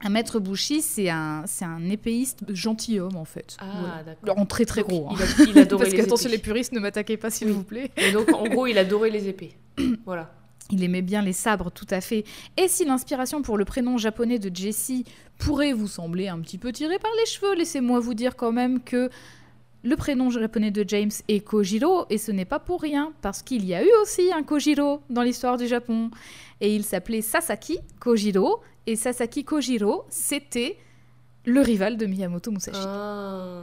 [0.05, 3.57] Un maître bushi, c'est un, c'est un épéiste gentilhomme, en fait.
[3.61, 4.03] Ah, Voilà.
[4.05, 4.39] d'accord.
[4.39, 5.09] En très très Donc, gros.
[5.11, 5.15] hein.
[5.17, 6.37] Il, a, il adorait Parce les que, attention, épées.
[6.39, 7.53] les puristes, ne m'attaquez pas, s'il Oui.
[7.55, 7.91] vous plaît.
[7.97, 9.53] Et donc, en gros, il adorait les épées.
[10.05, 10.33] voilà.
[10.71, 12.25] Il aimait bien les sabres, tout à fait.
[12.57, 15.05] Et si l'inspiration pour le prénom japonais de Jessie
[15.39, 18.81] pourrait vous sembler un petit peu tiré par les cheveux, laissez-moi vous dire quand même
[18.81, 19.11] que
[19.85, 23.65] le prénom japonais de James est Kojiro, et ce n'est pas pour rien, parce qu'il
[23.65, 26.11] y a eu aussi un Kojiro dans l'histoire du Japon.
[26.61, 30.77] Et il s'appelait Sasaki Kojiro, et Sasaki Kojiro, c'était
[31.45, 32.79] le rival de Miyamoto Musashi.
[32.85, 33.63] Ah.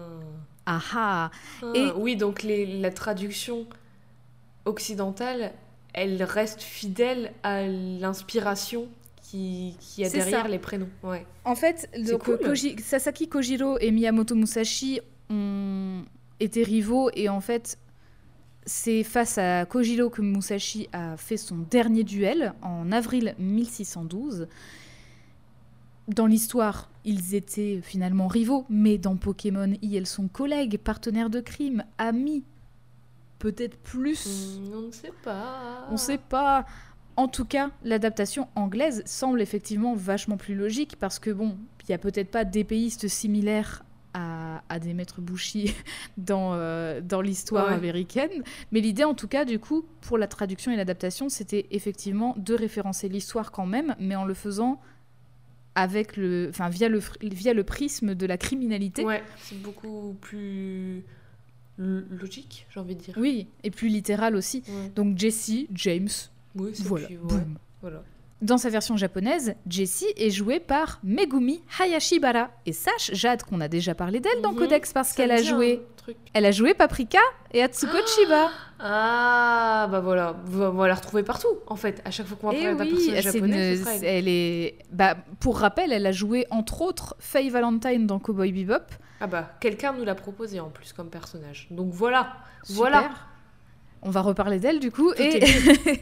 [0.65, 1.31] Ah ah
[1.63, 3.65] Ah, Et- Oui, donc les- la traduction
[4.65, 5.53] occidentale,
[5.93, 8.87] elle reste fidèle à l'inspiration
[9.23, 10.47] qui, qui a derrière ça.
[10.47, 10.89] les prénoms.
[11.03, 11.25] Ouais.
[11.45, 12.35] En fait, donc, cool.
[12.43, 15.58] Koji- Sasaki Kojiro et Miyamoto Musashi ont
[16.39, 17.77] été rivaux et en fait,
[18.65, 24.47] c'est face à Kojiro que Musashi a fait son dernier duel en avril 1612.
[26.07, 31.83] Dans l'histoire, ils étaient finalement rivaux, mais dans Pokémon, ils sont collègues, partenaires de crime,
[31.97, 32.43] amis.
[33.37, 34.59] Peut-être plus.
[34.59, 35.87] Hmm, on ne sait pas.
[35.91, 36.65] On sait pas.
[37.15, 41.93] En tout cas, l'adaptation anglaise semble effectivement vachement plus logique parce que bon, il y
[41.93, 43.83] a peut-être pas d'épéistes similaires
[44.19, 45.73] à, à des maîtres Bushi
[46.17, 47.73] dans, euh, dans l'histoire Ouais.
[47.73, 48.43] américaine.
[48.71, 52.53] Mais l'idée, en tout cas, du coup, pour la traduction et l'adaptation, c'était effectivement de
[52.53, 54.79] référencer l'histoire quand même, mais en le faisant
[55.75, 59.05] avec le, enfin via le, via le prisme de la criminalité.
[59.05, 61.03] Ouais, c'est beaucoup plus
[61.77, 63.13] logique, j'ai envie de dire.
[63.17, 64.63] Oui, et plus littéral aussi.
[64.67, 64.91] Ouais.
[64.95, 66.09] Donc Jesse, James,
[66.55, 67.57] Oui, c'est voilà, puis, ouais, boum.
[67.81, 68.03] voilà.
[68.41, 72.49] Dans sa version japonaise, Jessie est jouée par Megumi Hayashibara.
[72.65, 74.53] Et sache, Jade, qu'on a déjà parlé d'elle dans.
[74.53, 75.81] Codex parce qu'elle a joué,
[76.33, 77.19] elle a joué Paprika
[77.53, 78.49] et Atsuko Chiba.
[78.81, 82.01] Ah, bah voilà, on va la retrouver partout, en fait.
[82.05, 84.77] À chaque fois qu'on va Et parler d'un oui, personnage japonais, une- elle est.
[84.89, 88.85] Bah, pour rappel, elle a joué entre autres Faye Valentine dans Cowboy Bebop.
[89.19, 91.67] Ah bah, quelqu'un nous l'a proposé en plus comme personnage.
[91.71, 92.75] Donc voilà, Super.
[92.77, 93.09] voilà.
[94.01, 95.13] On va reparler d'elle du coup.
[95.13, 96.01] Tout Et,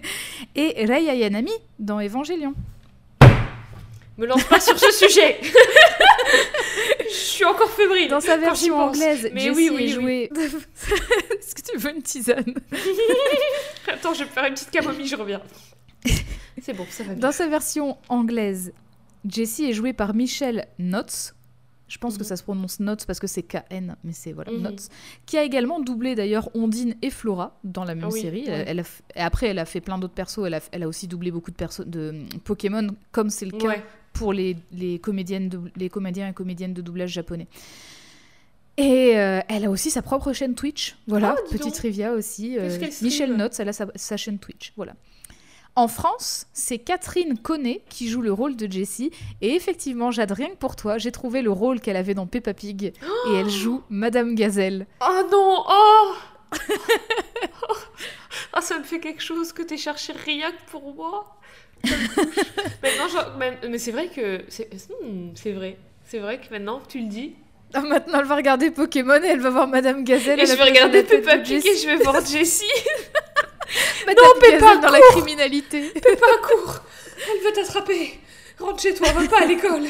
[0.56, 2.54] et Rei Ayanami dans Evangelion.
[4.18, 5.40] Me lance pas sur ce sujet
[7.02, 10.30] Je suis encore fébrile Dans sa version anglaise, Mais Jessie oui, oui, est jouée.
[10.36, 12.56] Est-ce que tu veux une tisane
[13.88, 15.42] Attends, je vais faire une petite camomille, je reviens.
[16.62, 17.20] C'est bon, ça va bien.
[17.20, 18.74] Dans sa version anglaise,
[19.30, 21.36] Jessie est jouée par Michelle Knotts.
[21.88, 22.28] Je pense que Mhm.
[22.28, 24.60] ça se prononce Knotts parce que c'est KN, mais c'est voilà, Mhm.
[24.60, 24.90] Knotts.
[25.26, 28.44] Qui a également doublé d'ailleurs Ondine et Flora dans la même oui, série.
[28.46, 28.64] Elle- ouais.
[28.68, 30.46] elle a f- et après, elle a fait plein d'autres persos.
[30.46, 33.58] Elle a, f- elle a aussi doublé beaucoup de, persos de Pokémon, comme c'est le
[33.58, 33.84] cas Ouais.
[34.14, 37.48] pour les, les, comédiennes de- les comédiens et comédiennes de doublage japonais.
[38.80, 40.96] Et euh, elle a aussi sa propre chaîne Twitch.
[41.08, 42.58] Voilà, Ah, petite trivia aussi.
[42.60, 44.72] euh, Michelle Knotts, elle a sa, sa chaîne Twitch.
[44.76, 44.94] Voilà.
[45.78, 49.12] En France, c'est Catherine Connet qui joue le rôle de Jessie.
[49.42, 52.56] Et effectivement, Jade, rien que pour toi, j'ai trouvé le rôle qu'elle avait dans Peppa
[52.56, 52.84] Pig.
[52.84, 54.88] et elle joue Madame Gazelle.
[55.02, 56.14] Oh non Oh
[58.54, 61.38] Ah, ça me fait quelque chose que t'aies cherché rien que pour moi.
[61.84, 64.46] Maintenant, mais, c'est vrai que...
[64.48, 65.78] C'est hmm, c'est vrai.
[66.06, 67.36] C'est vrai que maintenant que tu le dis...
[67.76, 70.40] Ah, maintenant, elle va regarder Pokémon et elle va voir Madame Gazelle.
[70.40, 72.66] Et je vais regarder Peppa Pig et je vais voir Jessie.
[74.06, 75.90] Madame Peppa, Gazelle dans la cours criminalité.
[75.90, 76.82] Peppa, cours
[77.18, 78.20] Elle veut t'attraper
[78.60, 79.84] Rentre chez toi, va pas à l'école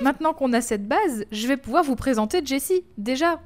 [0.00, 2.84] Maintenant qu'on a cette base, je vais pouvoir vous présenter Jessie.
[2.96, 3.40] Déjà,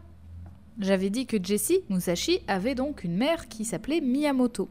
[0.78, 4.68] j'avais dit que Jessie Musashi avait donc une mère qui s'appelait Miyamoto.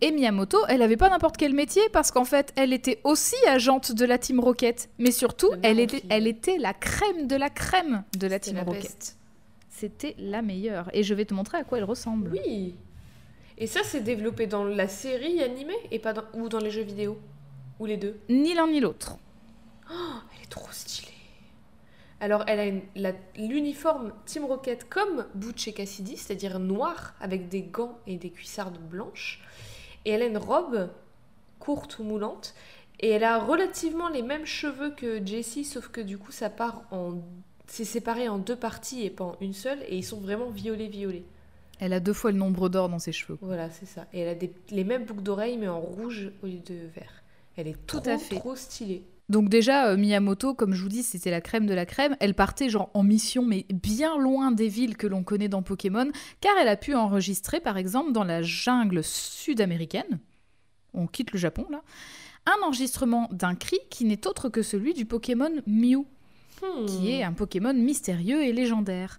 [0.00, 3.92] Et Miyamoto, elle avait pas n'importe quel métier parce qu'en fait, elle était aussi agente
[3.92, 4.88] de la Team Rocket.
[4.98, 8.62] Mais surtout, elle était, elle était la crème de la crème de la Team la
[8.64, 9.16] Rocket.
[9.68, 10.90] C'était la meilleure.
[10.92, 12.30] Et je vais te montrer à quoi elle ressemble.
[12.32, 12.74] Oui
[13.62, 16.24] Et ça, c'est développé dans la série animée et pas dans...
[16.34, 17.16] ou dans les jeux vidéo?
[17.78, 18.18] Ou les deux?
[18.28, 19.18] Ni l'un ni l'autre.
[19.88, 21.12] Elle est trop stylée.
[22.18, 27.48] Alors, elle a une- la- l'uniforme Team Rocket comme Butch et Cassidy, c'est-à-dire noir avec
[27.48, 29.40] des gants et des cuissardes blanches.
[30.04, 30.90] Et elle a une robe
[31.60, 32.54] courte ou moulante.
[32.98, 36.82] Et elle a relativement les mêmes cheveux que Jessie, sauf que du coup, ça part
[36.90, 37.14] en.
[37.68, 39.84] C'est séparé en deux parties et pas en une seule.
[39.86, 41.22] Et ils sont vraiment violets-violets.
[41.84, 43.38] Elle a deux fois le nombre d'or dans ses cheveux.
[43.42, 44.06] Voilà, c'est ça.
[44.12, 47.22] Et elle a des- les mêmes boucles d'oreilles, mais en rouge au lieu de vert.
[47.56, 48.36] Elle est Tout à fait.
[48.36, 49.02] trop stylée.
[49.28, 52.16] Donc déjà, euh, Miyamoto, comme je vous dis, c'était la crème de la crème.
[52.20, 56.10] Elle partait genre en mission, mais bien loin des villes que l'on connaît dans Pokémon,
[56.40, 60.20] car elle a pu enregistrer, par exemple, dans la jungle sud-américaine,
[60.94, 61.82] on quitte le Japon là,
[62.46, 66.04] un enregistrement d'un cri qui n'est autre que celui du Pokémon Mew,
[66.62, 66.86] Hmm.
[66.86, 69.18] qui est un Pokémon mystérieux et légendaire.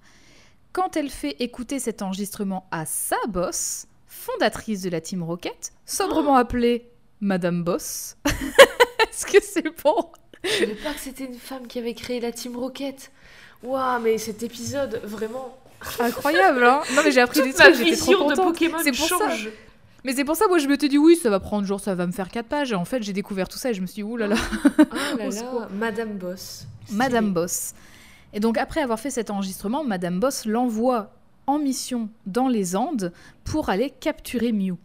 [0.73, 6.35] Quand elle fait écouter cet enregistrement à sa boss, fondatrice de la Team Rocket, sobrement
[6.35, 6.89] appelée
[7.21, 10.11] Madame Boss, est-ce que c'est bon?
[10.43, 13.11] Je savais pas que c'était une femme qui avait créé la Team Rocket.
[13.61, 15.57] Waouh, mais cet épisode, vraiment.
[15.99, 18.35] Incroyable, hein Non mais j'ai appris des Toute trucs, j'étais trop de contente.
[18.37, 19.29] Pokémon C'est pour ça.
[19.29, 19.49] change.
[20.05, 21.93] Mais c'est pour ça, moi je me suis dit oui, ça va prendre genre, ça
[21.95, 22.71] va me faire 4 pages.
[22.71, 24.35] Et en fait, j'ai découvert tout ça et je me suis dit là là,
[24.79, 25.67] Ah là là.
[25.71, 26.65] Madame Boss.
[26.91, 27.73] Madame Boss.
[28.33, 31.11] Et donc après avoir fait cet enregistrement, Madame Boss l'envoie
[31.45, 33.11] en mission dans les Andes
[33.43, 34.75] pour aller capturer Mew.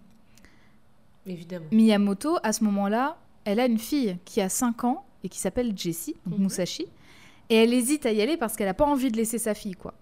[1.26, 1.66] Évidemment.
[1.72, 5.72] Miyamoto, à ce moment-là, elle a une fille qui a 5 ans et qui s'appelle
[5.76, 6.44] Jessie, donc Mhm.
[6.44, 6.87] Musashi.
[7.50, 9.74] Et elle hésite à y aller parce qu'elle n'a pas envie de laisser sa fille,
[9.74, 9.94] quoi.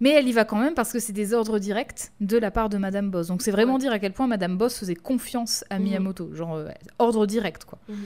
[0.00, 2.68] Mais elle y va quand même parce que c'est des ordres directs de la part
[2.68, 3.26] de Madame Boss.
[3.28, 3.78] Donc c'est vraiment Ouais.
[3.80, 5.84] dire à quel point Madame Boss faisait confiance à Mhm.
[5.84, 6.34] Miyamoto.
[6.34, 7.78] Genre, euh, ordre direct, quoi.
[7.88, 7.96] Mhm.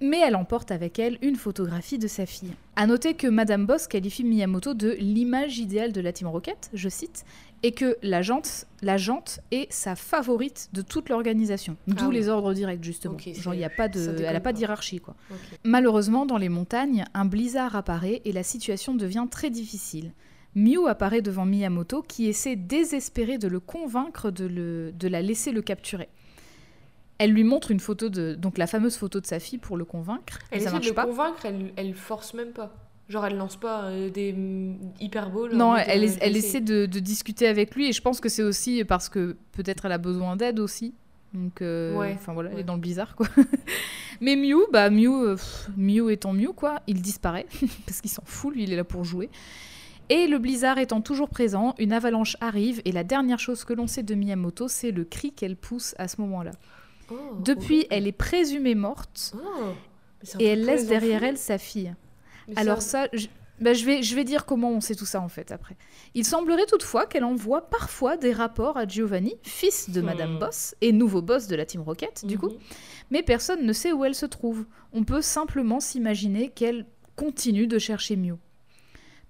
[0.00, 2.52] Mais elle emporte avec elle une photographie de sa fille.
[2.76, 6.88] À noter que Madame Boss qualifie Miyamoto de l'image idéale de la Team Rocket, je
[6.88, 7.24] cite,
[7.64, 11.76] et que la jante, la jante est sa favorite de toute l'organisation.
[11.88, 12.14] D'où Ah oui.
[12.14, 13.16] les ordres directs justement.
[13.18, 15.14] Genre y a pas de, elle a pas d'hierarchie quoi.
[15.64, 20.12] Malheureusement, dans les montagnes, un blizzard apparaît et la situation devient très difficile.
[20.54, 25.50] Mew apparaît devant Miyamoto qui essaie désespéré de le convaincre de, le, de la laisser
[25.50, 26.08] le capturer.
[27.22, 29.84] Elle lui montre une photo de donc la fameuse photo de sa fille pour le
[29.84, 30.40] convaincre.
[30.50, 31.04] Elle ça essaie de marche le pas.
[31.04, 32.74] convaincre, elle, elle force même pas.
[33.08, 35.54] Genre, elle lance pas euh, des mm, hyperboles.
[35.54, 36.60] Non, elle, euh, elle essaie.
[36.60, 39.92] de, de discuter avec lui et je pense que c'est aussi parce que peut-être elle
[39.92, 40.94] a besoin d'aide aussi.
[41.32, 43.26] Donc, euh, Ouais, enfin voilà, elle est dans le bizarre quoi.
[44.20, 47.46] Mais Mew, bah Mew, euh, pff, Mew étant Mew quoi, il disparaît
[47.86, 49.30] parce qu'il s'en fout, lui il est là pour jouer.
[50.08, 53.86] Et le blizzard étant toujours présent, une avalanche arrive et la dernière chose que l'on
[53.86, 56.50] sait de Miyamoto, c'est le cri qu'elle pousse à ce moment-là.
[57.10, 57.86] Oh, Depuis, horrible.
[57.90, 59.72] elle est présumée morte Oh.
[60.38, 61.94] Et elle laisse derrière elle sa fille.
[62.48, 63.26] Mais Alors ça, je,
[63.60, 65.76] bah, je vais, je vais dire comment on sait tout ça en fait après.
[66.14, 70.38] Il semblerait toutefois qu'elle envoie parfois des rapports à Giovanni, fils de Madame Hmm.
[70.38, 72.58] Boss et nouveau boss de la Team Rocket du coup, Mhm.
[73.10, 74.64] mais personne ne sait où elle se trouve.
[74.92, 76.86] On peut simplement s'imaginer qu'elle
[77.16, 78.36] continue de chercher Mew.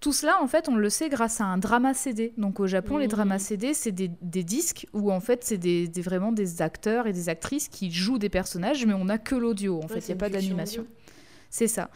[0.03, 2.35] Tout cela, en fait, on le sait grâce à un drama CD.
[2.37, 3.11] Donc au Japon, les Mhm.
[3.13, 7.07] dramas CD, c'est des, des disques où en fait, c'est des, des- vraiment des acteurs
[7.07, 9.79] et des actrices qui jouent des personnages, mais on n'a que l'audio.
[9.79, 10.87] En Ouais, fait, il n'y a pas d'animation.
[11.51, 11.89] C'est ça.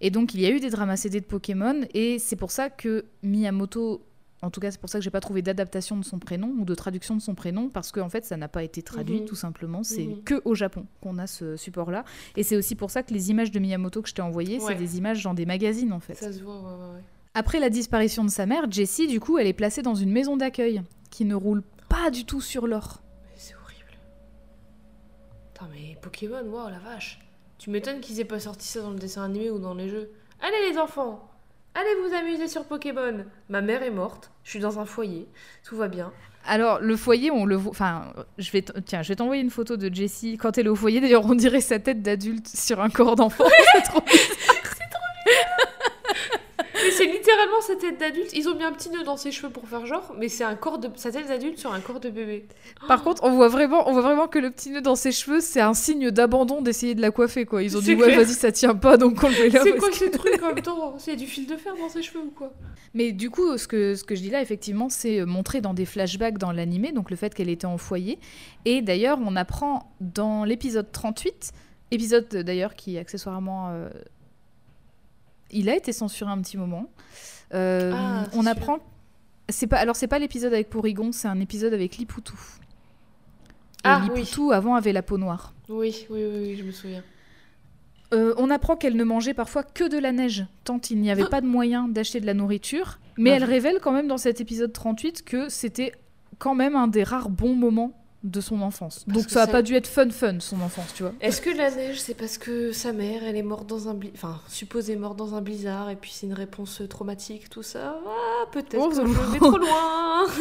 [0.00, 2.70] Et donc, il y a eu des dramas CD de Pokémon, et c'est pour ça
[2.70, 4.02] que Miyamoto,
[4.42, 6.64] en tout cas, c'est pour ça que j'ai pas trouvé d'adaptation de son prénom ou
[6.64, 9.26] de traduction de son prénom, parce qu'en en fait, ça n'a pas été traduit, Mhm.
[9.26, 9.82] tout simplement.
[9.82, 10.22] C'est Mhm.
[10.24, 12.04] que au Japon qu'on a ce support-là.
[12.36, 14.72] Et c'est aussi pour ça que les images de Miyamoto que je t'ai envoyées, Ouais.
[14.72, 16.14] c'est des images dans des magazines, en fait.
[16.14, 17.02] Ça se voit, ouais, ouais, ouais.
[17.36, 20.36] Après la disparition de sa mère, Jessie, du coup, elle est placée dans une maison
[20.36, 23.02] d'accueil qui ne roule pas du tout sur l'or.
[23.24, 23.98] Mais c'est horrible.
[25.52, 27.18] Putain, mais Pokémon, waouh, la vache.
[27.58, 30.12] Tu m'étonnes qu'ils aient pas sorti ça dans le dessin animé ou dans les jeux.
[30.40, 31.28] Allez les enfants,
[31.74, 33.24] allez vous amuser sur Pokémon.
[33.48, 35.26] Ma mère est morte, je suis dans un foyer,
[35.64, 36.12] tout va bien.
[36.46, 37.70] Alors, le foyer, on le voit.
[37.70, 38.62] Enfin, je vais.
[38.84, 41.00] Tiens, je vais t'envoyer une photo de Jessie quand elle est au foyer.
[41.00, 43.44] D'ailleurs, on dirait sa tête d'adulte sur un corps d'enfant.
[43.72, 44.02] C'est trop
[46.96, 48.30] c'est littéralement sa tête d'adulte.
[48.34, 50.54] Ils ont mis un petit nœud dans ses cheveux pour faire genre, mais c'est un
[50.54, 52.46] corps de sa tête d'adulte sur un corps de bébé.
[52.88, 55.40] Par contre, on voit vraiment, on voit vraiment que le petit nœud dans ses cheveux,
[55.40, 57.62] c'est un signe d'abandon d'essayer de la coiffer, quoi.
[57.62, 59.60] Ils ont dit ouais, vas-y, ça tient pas, donc on le là.
[59.62, 60.94] C'est quoi que- ce truc en même temps?
[60.98, 62.52] C'est du fil de fer dans ses cheveux ou quoi?
[62.94, 65.74] Mais du coup, ce que, ce que je dis là, effectivement, c'est euh, montré dans
[65.74, 68.18] des flashbacks dans l'animé, donc le fait qu'elle était en foyer.
[68.64, 71.52] Et d'ailleurs, on apprend dans l'épisode 38,
[71.90, 73.68] épisode d'ailleurs qui accessoirement.
[73.70, 73.88] euh,
[75.54, 76.86] il a été censuré un petit moment.
[77.54, 78.78] Euh, Ah, on apprend.
[79.48, 82.34] C'est pas, alors, c'est pas l'épisode avec Porygon, c'est un épisode avec Lipoutou.
[82.34, 83.48] Et
[83.84, 84.08] Ah, oui.
[84.18, 85.52] Lipoutou, avant, avait la peau noire.
[85.68, 87.02] Oui, oui, oui, oui, je me souviens.
[88.12, 91.26] Euh, on apprend qu'elle ne mangeait parfois que de la neige, tant il n'y avait
[91.26, 92.98] pas de moyen d'acheter de la nourriture.
[93.18, 93.36] Mais Ah.
[93.36, 95.92] elle révèle quand même dans cet épisode 38 que c'était
[96.38, 97.92] quand même un des rares bons moments
[98.24, 99.04] de son enfance.
[99.06, 101.12] Parce Donc ça a ça- pas dû être fun fun son enfance, tu vois.
[101.20, 104.16] Est-ce que la neige, c'est parce que sa mère, elle est morte dans un blizzard,
[104.16, 108.00] enfin, supposée morte dans un blizzard, et puis c'est une réponse traumatique, tout ça?
[108.06, 110.24] Ah, peut-être Oh, que je vais trop loin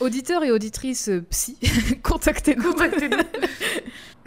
[0.00, 1.58] Auditeurs et auditrices euh, psy,
[2.02, 2.62] contactez-nous.
[2.62, 3.18] Contactez-nous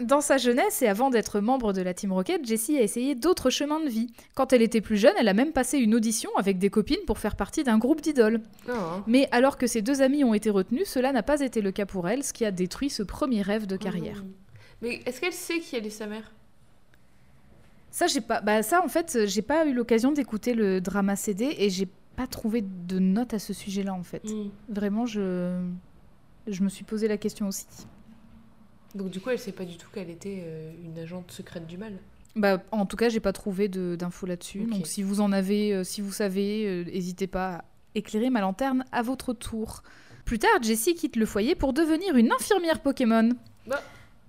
[0.00, 3.50] Dans sa jeunesse et avant d'être membre de la Team Rocket, Jessie a essayé d'autres
[3.50, 4.12] chemins de vie.
[4.34, 7.18] Quand elle était plus jeune, elle a même passé une audition avec des copines pour
[7.18, 8.40] faire partie d'un groupe d'idoles.
[8.68, 9.04] Hein.
[9.06, 11.86] Mais alors que ses deux amis ont été retenus, cela n'a pas été le cas
[11.86, 14.24] pour elle, ce qui a détruit ce premier rêve de carrière.
[14.24, 14.32] Mmh.
[14.82, 16.32] Mais est-ce qu'elle sait qui elle est sa mère?
[17.90, 18.40] Ça, j'ai pas.
[18.40, 22.26] Bah, ça, en fait, j'ai pas eu l'occasion d'écouter le drama CD et j'ai pas
[22.26, 24.24] trouvé de notes à ce sujet-là, en fait.
[24.24, 24.50] Mmh.
[24.68, 25.60] Vraiment, je.
[26.46, 27.66] Je me suis posé la question aussi.
[28.94, 31.78] Donc du coup, elle sait pas du tout qu'elle était euh, une agente secrète du
[31.78, 31.94] mal.
[32.36, 34.64] Bah, en tout cas, j'ai pas trouvé de- d'infos là-dessus.
[34.64, 38.40] Donc, si vous en avez, euh, si vous savez, euh, n'hésitez pas à éclairer ma
[38.42, 39.82] lanterne à votre tour.
[40.26, 43.30] Plus tard, Jessie quitte le foyer pour devenir une infirmière Pokémon.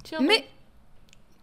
[0.04, 0.46] Tiens, Mais,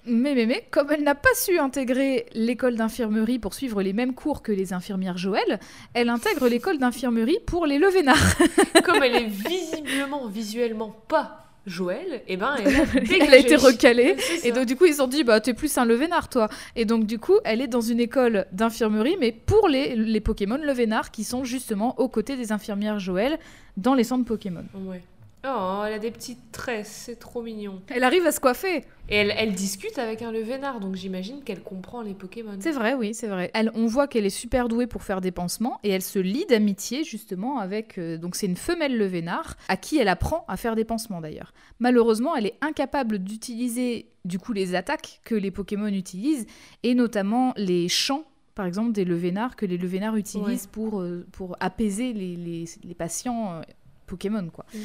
[0.05, 4.15] mais, mais, mais, comme elle n'a pas su intégrer l'école d'infirmerie pour suivre les mêmes
[4.15, 5.61] cours que les infirmières Joël,
[5.95, 8.37] elle intègre l'école d'infirmerie pour les Levénards.
[8.85, 12.85] comme elle est visiblement, visuellement pas Joël, et ben elle a,
[13.25, 14.17] elle a été recalée.
[14.43, 16.49] Et donc, du coup, ils se sont dit, bah, t'es plus un Levénard, toi.
[16.75, 20.57] Et donc, du coup, elle est dans une école d'infirmerie, mais pour les, les Pokémon
[20.57, 23.39] Levénards qui sont justement aux côtés des infirmières Joël
[23.77, 24.65] dans les centres Pokémon.
[24.75, 25.03] Ouais.
[25.45, 27.83] Oh, elle a des petites tresses, c'est trop mignon.
[27.89, 28.85] Elle arrive à se coiffer.
[29.09, 32.57] Et elle, elle discute avec un Levénard, donc j'imagine qu'elle comprend les Pokémon.
[32.61, 33.51] C'est vrai, oui, c'est vrai.
[33.53, 36.47] Elle, on voit qu'elle est super douée pour faire des pansements et elle se lie
[36.47, 37.99] d'amitié justement avec.
[37.99, 41.53] euh, donc c'est une femelle levénard à qui elle apprend à faire des pansements d'ailleurs.
[41.81, 46.47] Malheureusement, elle est incapable d'utiliser du coup les attaques que les Pokémon utilisent
[46.85, 48.23] et notamment les chants.
[48.55, 52.95] Par exemple, des levénards que les levénards utilisent pour, euh, pour apaiser les, les- les
[52.95, 53.63] patients euh,
[54.07, 54.67] Pokémon, quoi.
[54.75, 54.81] Mhm.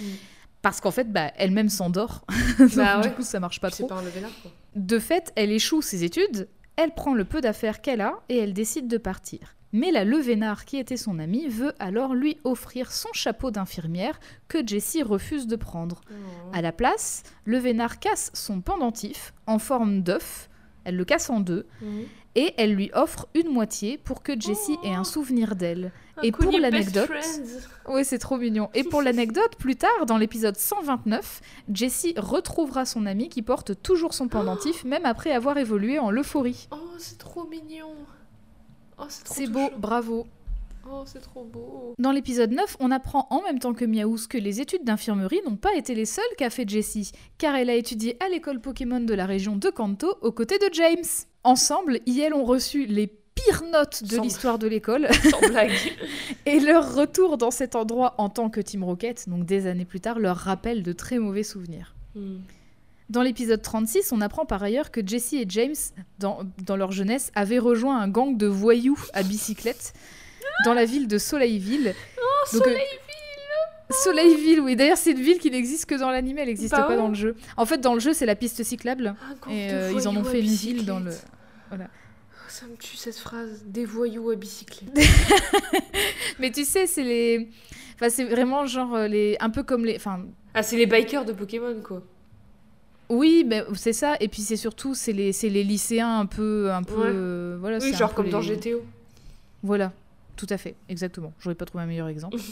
[0.62, 2.26] Parce qu'en fait, bah, elle-même s'endort.
[2.76, 3.14] Bah Du ouais.
[3.14, 3.88] coup, ça marche pas C'est trop.
[3.88, 4.52] pas un Levénard, quoi.
[4.76, 8.54] De fait, elle échoue ses études, elle prend le peu d'affaires qu'elle a et elle
[8.54, 9.56] décide de partir.
[9.74, 14.66] Mais la Levénard, qui était son amie, veut alors lui offrir son chapeau d'infirmière que
[14.66, 16.02] Jessie refuse de prendre.
[16.10, 16.14] Oh.
[16.54, 20.50] À la place, Levénard casse son pendentif en forme d'œuf,
[20.86, 21.68] elle le casse en deux.
[22.38, 25.92] Et elle lui offre une moitié pour que Jessie ait un souvenir d'elle.
[26.22, 27.10] Et pour l'anecdote-.
[27.90, 28.70] Oui, c'est trop mignon.
[28.76, 31.42] Et pour l'anecdote, plus tard, dans l'épisode 129,
[31.74, 36.68] Jessie retrouvera son amie qui porte toujours son pendentif, même après avoir évolué en l'euphorie.
[36.72, 37.90] Oh, c'est trop mignon.
[39.00, 40.28] Oh, c'est beau, bravo.
[40.90, 41.96] Oh, c'est trop beau.
[41.98, 45.58] Dans l'épisode 9, on apprend en même temps que Miaouz que les études d'infirmerie n'ont
[45.58, 49.14] pas été les seules qu'a fait Jessie, car elle a étudié à l'école Pokémon de
[49.14, 51.04] la région de Kanto aux côtés de James.
[51.48, 55.72] Ensemble, ils ont reçu les pires notes de l'histoire de l'école, Sans blague.
[56.46, 60.02] et leur retour dans cet endroit en tant que Team Rocket, donc des années plus
[60.02, 61.96] tard, leur rappelle de très mauvais souvenirs.
[62.16, 62.40] Hmm.
[63.10, 65.76] Dans l'épisode 36, on apprend par ailleurs que Jessie et James,
[66.20, 69.94] dans, dans leur jeunesse, avaient rejoint un gang de voyous à bicyclette
[70.66, 71.96] dans la ville de Soleilville.
[72.50, 74.76] Oh, Donc, euh, Soleilville, oui.
[74.76, 76.98] D'ailleurs, c'est une ville qui n'existe que dans l'anime, elle n'existe Bah pas ouais.
[76.98, 77.36] dans le jeu.
[77.56, 79.16] En fait, dans le jeu, c'est la piste cyclable.
[79.50, 81.12] Et euh, ils en ont fait une ville dans le.
[81.70, 81.88] Voilà.
[81.90, 83.64] Oh, Ça me tue cette phrase.
[83.66, 84.90] Des voyous à bicyclette.
[86.40, 87.50] Mais tu sais, c'est les.
[87.96, 89.36] Enfin, c'est vraiment genre euh, les.
[89.40, 89.96] Un peu comme les.
[89.96, 92.04] Enfin, Ah, c'est les bikers de Pokémon, quoi.
[93.10, 94.16] oui, mais c'est ça.
[94.20, 96.72] Et puis c'est surtout, c'est les, c'est les lycéens un peu.
[96.72, 97.08] Un peu Ouais.
[97.08, 98.82] euh, voilà, Oui, genre peu comme dans GTO.
[99.64, 99.92] Voilà,
[100.36, 101.34] tout à fait, exactement.
[101.40, 102.38] J'aurais pas trouvé un meilleur exemple.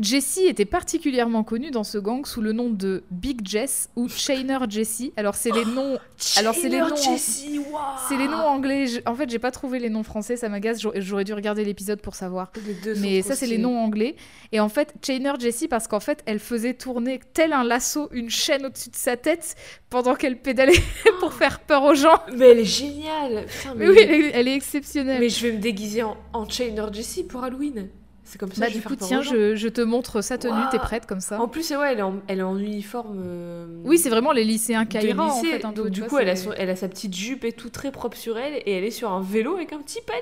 [0.00, 4.58] Jessie était particulièrement connue dans ce gang sous le nom de Big Jess ou Chainer
[4.68, 5.12] Jessie.
[5.16, 5.98] Alors c'est les noms,
[6.36, 7.82] Alors, c'est les noms Jessie, waouh.
[8.08, 8.86] c'est les noms anglais.
[8.86, 10.78] Je- En fait, j'ai pas trouvé les noms français, ça m'agace.
[10.96, 12.52] J'aurais dû regarder l'épisode pour savoir.
[12.66, 14.14] Les deux Mais ça, c'est les noms anglais.
[14.52, 18.30] Et en fait, Chainer Jessie, parce qu'en fait, elle faisait tourner tel un lasso une
[18.30, 19.56] chaîne au-dessus de sa tête
[19.90, 20.80] pendant qu'elle pédalait
[21.20, 22.20] pour faire peur aux gens.
[22.36, 23.46] Mais elle est géniale.
[23.46, 25.20] Putain, mais, Mais oui, elle est, elle est exceptionnelle.
[25.20, 27.88] mais je vais me déguiser en, en Chainer Jessie pour Halloween.
[28.30, 30.60] C'est comme ça bah, que du coup, tiens, je, je te montre sa tenue.
[30.70, 33.22] T'es prête comme ça En plus, ouais, elle est en, elle est en uniforme.
[33.24, 35.60] euh, Oui, c'est vraiment les lycéens Kaira, en fait.
[35.60, 37.70] Donc, tu du vois, coup, elle a, son- elle a sa petite jupe et tout
[37.70, 38.56] très propre sur elle.
[38.66, 40.20] Et elle est sur un vélo avec un petit panier.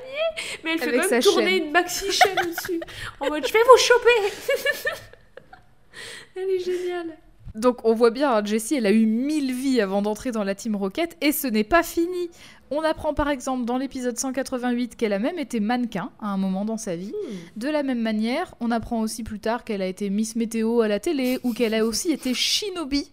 [0.62, 1.64] Mais elle fait Avec quand même tourner chaîne.
[1.64, 2.80] une maxi chaîne au-dessus.
[3.18, 4.34] En mode, je vais vous choper.
[6.36, 7.16] elle est géniale.
[7.56, 10.54] Donc on voit bien, hein, Jessie, elle a eu mille vies avant d'entrer dans la
[10.54, 12.30] Team Rocket, et ce n'est pas fini.
[12.70, 16.64] On apprend par exemple dans l'épisode 188 qu'elle a même été mannequin à un moment
[16.64, 17.12] dans sa vie.
[17.56, 20.88] De la même manière, on apprend aussi plus tard qu'elle a été Miss Météo à
[20.88, 23.10] la télé, ou qu'elle a aussi été Shinobi.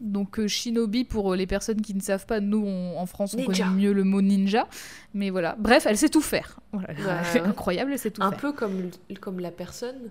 [0.00, 3.34] Donc euh, Shinobi, pour euh, les personnes qui ne savent pas, nous on- en France
[3.34, 3.64] on Ninja.
[3.64, 4.66] connaît mieux le mot ninja.
[5.14, 6.58] Mais voilà, bref, elle sait tout faire.
[6.72, 6.88] Voilà,
[7.34, 8.40] Ouais, incroyable, elle sait tout Un faire.
[8.40, 10.10] peu comme, comme la personne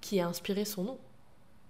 [0.00, 0.98] qui a inspiré son nom.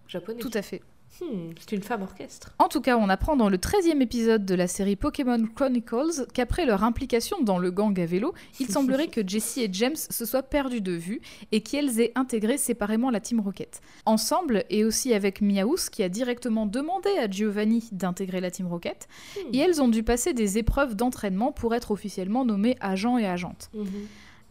[0.09, 0.41] Japonais.
[0.41, 0.83] Tout à fait.
[1.23, 2.55] Hmm, c'est une femme orchestre.
[2.59, 6.65] En tout cas, on apprend dans le 13e épisode de la série Pokémon Chronicles qu'après
[6.67, 10.43] leur implication dans le gang à vélo, il semblerait que Jessie et James se soient
[10.43, 13.81] perdus de vue et qu'elles aient intégré séparément la Team Rocket.
[14.05, 19.09] Ensemble, et aussi avec Miaous qui a directement demandé à Giovanni d'intégrer la Team Rocket,
[19.35, 19.55] Hmm.
[19.55, 23.71] et elles ont dû passer des épreuves d'entraînement pour être officiellement nommées agents et agentes.
[23.75, 23.87] Mhm.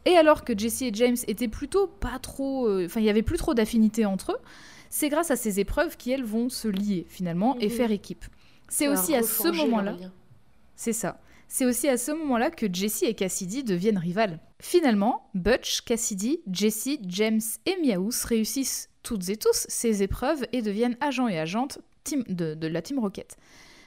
[0.06, 2.68] Et alors que Jessie et James étaient plutôt pas trop.
[2.68, 4.38] euh, Enfin, il y avait plus trop d'affinité entre eux,
[4.90, 7.72] c'est grâce à ces épreuves qu'elles vont se lier finalement et Mhm.
[7.72, 8.26] faire équipe.
[8.70, 9.96] C'est aussi à ce moment-là.
[10.76, 11.22] C'est ça.
[11.48, 14.40] C'est aussi à ce moment-là que Jessie et Cassidy deviennent rivales.
[14.60, 20.98] Finalement, Butch, Cassidy, Jessie, James et Miaous réussissent toutes et tous ces épreuves et deviennent
[21.00, 21.80] agents et agentes
[22.28, 23.38] de la Team Rocket.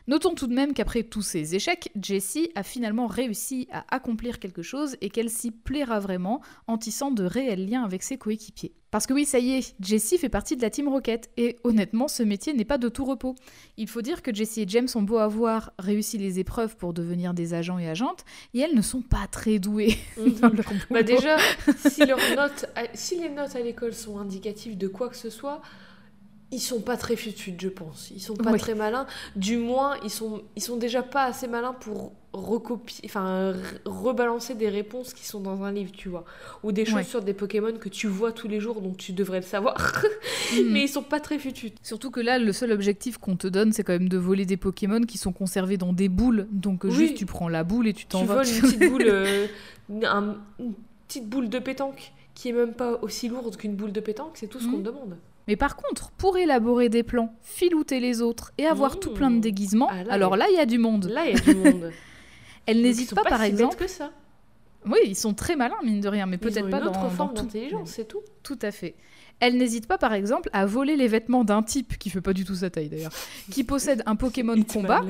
[0.08, 4.62] Notons tout de même qu'après tous ces échecs, Jessie a finalement réussi à accomplir quelque
[4.62, 8.72] chose et qu'elle s'y plaira vraiment en tissant de réels liens avec ses coéquipiers.
[8.90, 12.08] Parce que oui, ça y est, Jessie fait partie de la Team Rocket et honnêtement,
[12.08, 13.36] ce métier n'est pas de tout repos.
[13.76, 17.32] Il faut dire que Jessie et James ont beau avoir réussi les épreuves pour devenir
[17.32, 20.56] des agents et agentes, et elles ne sont pas très douées dans Mhm.
[20.56, 20.72] leur.
[20.90, 21.36] Bah déjà,
[21.88, 25.30] si, leurs notes à- si les notes à l'école sont indicatives de quoi que ce
[25.30, 25.60] soit,
[26.52, 28.10] ils sont pas très futudes, je pense.
[28.14, 28.58] Ils sont pas Oui.
[28.58, 29.06] très malins.
[29.36, 34.54] Du moins, ils sont, ils sont déjà pas assez malins pour recopier, enfin, re- rebalancer
[34.54, 36.24] des réponses qui sont dans un livre, tu vois.
[36.62, 37.02] Ou des choses Ouais.
[37.04, 39.76] sur des Pokémon que tu vois tous les jours, donc tu devrais le savoir.
[40.52, 40.72] Hmm.
[40.72, 41.74] Mais ils sont pas très futudes.
[41.80, 44.56] Surtout que là, le seul objectif qu'on te donne, c'est quand même de voler des
[44.56, 46.48] Pokémon qui sont conservés dans des boules.
[46.50, 46.90] Donc Oui.
[46.90, 48.34] juste, tu prends la boule et tu t'en Tu vas.
[48.42, 49.46] voles une petite boule, euh,
[50.02, 50.72] un- une
[51.06, 54.48] petite boule de pétanque qui est même pas aussi lourde qu'une boule de pétanque, c'est
[54.48, 54.82] tout ce qu'on Mhm.
[54.82, 55.16] te demande.
[55.50, 59.00] Mais par contre, pour élaborer des plans, filouter les autres et avoir Mmh.
[59.00, 61.06] tout plein de déguisements, Ah, là, alors là, il y a du monde.
[61.06, 61.90] Là, il y a du monde.
[62.72, 63.74] N'hésitent sont pas, par si exemple.
[63.74, 64.12] que ça.
[64.86, 67.10] Oui, ils sont très malins, mine de rien, mais peut-être une pas autre dans, dans
[67.10, 68.20] forme d'intelligence, c'est tout.
[68.44, 68.94] Tout à fait.
[69.40, 72.44] Elle n'hésite pas, par exemple, à voler les vêtements d'un type, qui fait pas du
[72.44, 73.10] tout sa taille d'ailleurs,
[73.50, 75.02] qui possède un Pokémon combat,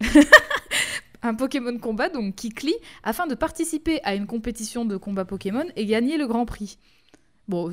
[1.22, 5.86] un Pokémon combat, donc Kikli, afin de participer à une compétition de combat Pokémon et
[5.86, 6.76] gagner le Grand Prix.
[7.48, 7.72] Bon,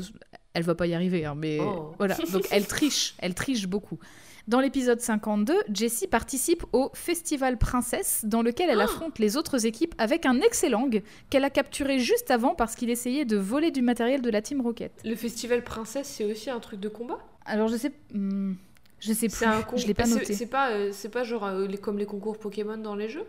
[0.54, 1.94] elle va pas y arriver, hein, mais Oh.
[1.98, 2.16] voilà.
[2.32, 4.00] Donc elle triche, elle triche beaucoup.
[4.48, 9.94] Dans l'épisode 52, Jessie participe au Festival Princesse, dans lequel elle affronte les autres équipes
[10.00, 10.90] avec un excellent
[11.30, 14.62] qu'elle a capturé juste avant parce qu'il essayait de voler du matériel de la Team
[14.62, 14.92] Rocket.
[15.06, 17.20] Le festival princesse, c'est aussi un truc de combat?
[17.46, 18.54] Alors je sais, hmm,
[19.00, 20.34] je sais plus, C'est un je l'ai pas noté.
[20.34, 23.26] C'est pas, euh, c'est pas genre euh, les- comme les concours Pokémon dans les jeux?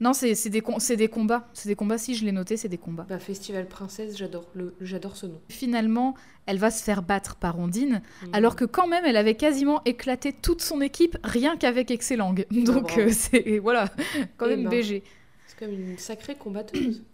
[0.00, 1.48] Non, c'est c'est des, com- c'est des combats.
[1.54, 3.04] C'est des combats, si je l'ai noté, c'est des combats.
[3.08, 5.40] Bah, Festival Princesse, j'adore le, j'adore ce nom.
[5.48, 6.14] Finalement,
[6.46, 8.28] elle va se faire battre par Ondine, Mhm.
[8.32, 12.34] alors que quand même, elle avait quasiment éclaté toute son équipe rien qu'avec Excelang.
[12.52, 13.00] Donc, bravo.
[13.00, 13.58] euh, c'est.
[13.58, 13.88] Voilà,
[14.36, 14.70] quand Eh même ben.
[14.70, 15.02] BG.
[15.46, 17.02] C'est comme une sacrée combatteuse.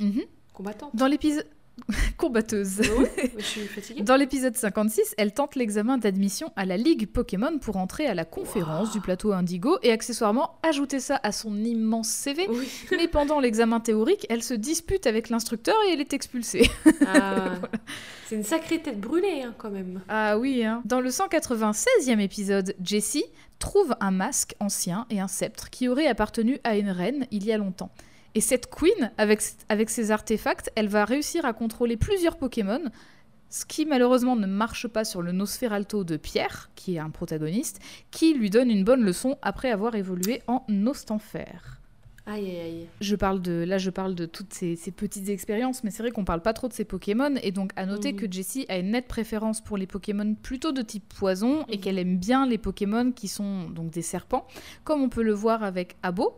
[0.00, 0.22] Mhm.
[0.54, 0.96] Combattante.
[0.96, 1.46] Dans l'épisode.
[3.38, 4.02] Je suis fatiguée.
[4.02, 8.24] Dans l'épisode 56, elle tente l'examen d'admission à la Ligue Pokémon pour entrer à la
[8.24, 12.46] conférence du plateau Indigo et accessoirement ajouter ça à son immense CV.
[12.48, 12.68] Oui.
[12.92, 16.70] Mais pendant l'examen théorique, elle se dispute avec l'instructeur et elle est expulsée.
[17.06, 17.54] Ah,
[18.26, 20.00] C'est une sacrée tête brûlée, hein, quand même.
[20.08, 20.82] Ah oui, hein.
[20.84, 23.24] Dans le 196e épisode, Jessie
[23.58, 27.52] trouve un masque ancien et un sceptre qui aurait appartenu à une reine il y
[27.52, 27.90] a longtemps.
[28.34, 32.82] Et cette queen, avec, avec ses artefacts, elle va réussir à contrôler plusieurs Pokémon,
[33.48, 37.80] ce qui malheureusement ne marche pas sur le Nosferalto de Pierre, qui est un protagoniste,
[38.12, 41.80] qui lui donne une bonne leçon après avoir évolué en Nostanfer.
[42.26, 42.86] Aïe, aïe, aïe.
[43.00, 46.12] Je parle de, là, je parle de toutes ces, ces petites expériences, mais c'est vrai
[46.12, 48.92] qu'on parle pas trop de ces Pokémon, et donc à noter que Jessie a une
[48.92, 53.10] nette préférence pour les Pokémon plutôt de type poison, et qu'elle aime bien les Pokémon
[53.10, 54.46] qui sont donc des serpents,
[54.84, 56.36] comme on peut le voir avec Abo,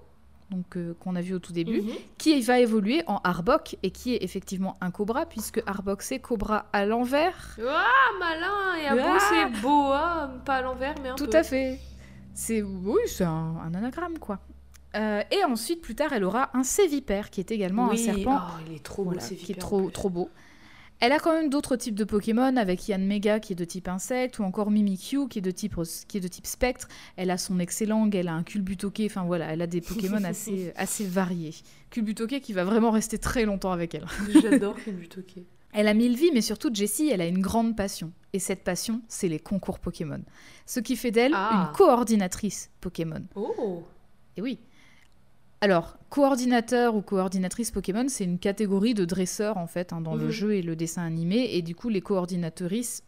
[0.53, 1.93] donc euh, qu'on a vu au tout début, Mhm.
[2.19, 6.67] qui va évoluer en Arbok, et qui est effectivement un Cobra, puisque Arbok c'est Cobra
[6.73, 7.57] à l'envers.
[7.67, 7.85] Ah,
[8.21, 9.19] malin Et à beau, Ah.
[9.31, 11.37] c'est boa, pas à l'envers, mais un Tout peu.
[11.39, 11.79] à fait.
[12.35, 14.39] C'est oui, c'est un, un anagramme quoi.
[14.95, 17.95] Euh, et ensuite, plus tard, elle aura un Sévipère, qui est également oui.
[18.09, 20.29] un serpent Oh, il est trop beau, Voilà, qui est trop beau.
[21.05, 23.89] Elle a quand même d'autres types de Pokémon, avec Yann Mega qui est de type
[23.89, 25.75] insecte, ou encore Mimikyu qui est de type,
[26.07, 26.87] qui est de type spectre.
[27.17, 30.73] Elle a son Excellang, elle a un Culbutoke, enfin voilà, elle a des Pokémon assez,
[30.77, 31.55] assez variés.
[31.91, 34.07] Culbutoke qui va vraiment rester très longtemps avec elle.
[34.43, 35.43] J'adore butoquet.
[35.73, 38.13] Elle a mille vies, mais surtout Jessie, elle a une grande passion.
[38.33, 40.21] Et cette passion, c'est les concours Pokémon.
[40.67, 41.67] Ce qui fait d'elle Ah.
[41.73, 43.25] une coordinatrice Pokémon.
[43.35, 43.83] Oh
[44.37, 44.61] Et oui.
[45.63, 50.25] Alors, coordinateur ou coordinatrice Pokémon, c'est une catégorie de dresseurs en fait hein, dans le
[50.25, 50.31] Mhm.
[50.31, 51.55] jeu et le dessin animé.
[51.55, 53.05] Et du coup, les coordinatrices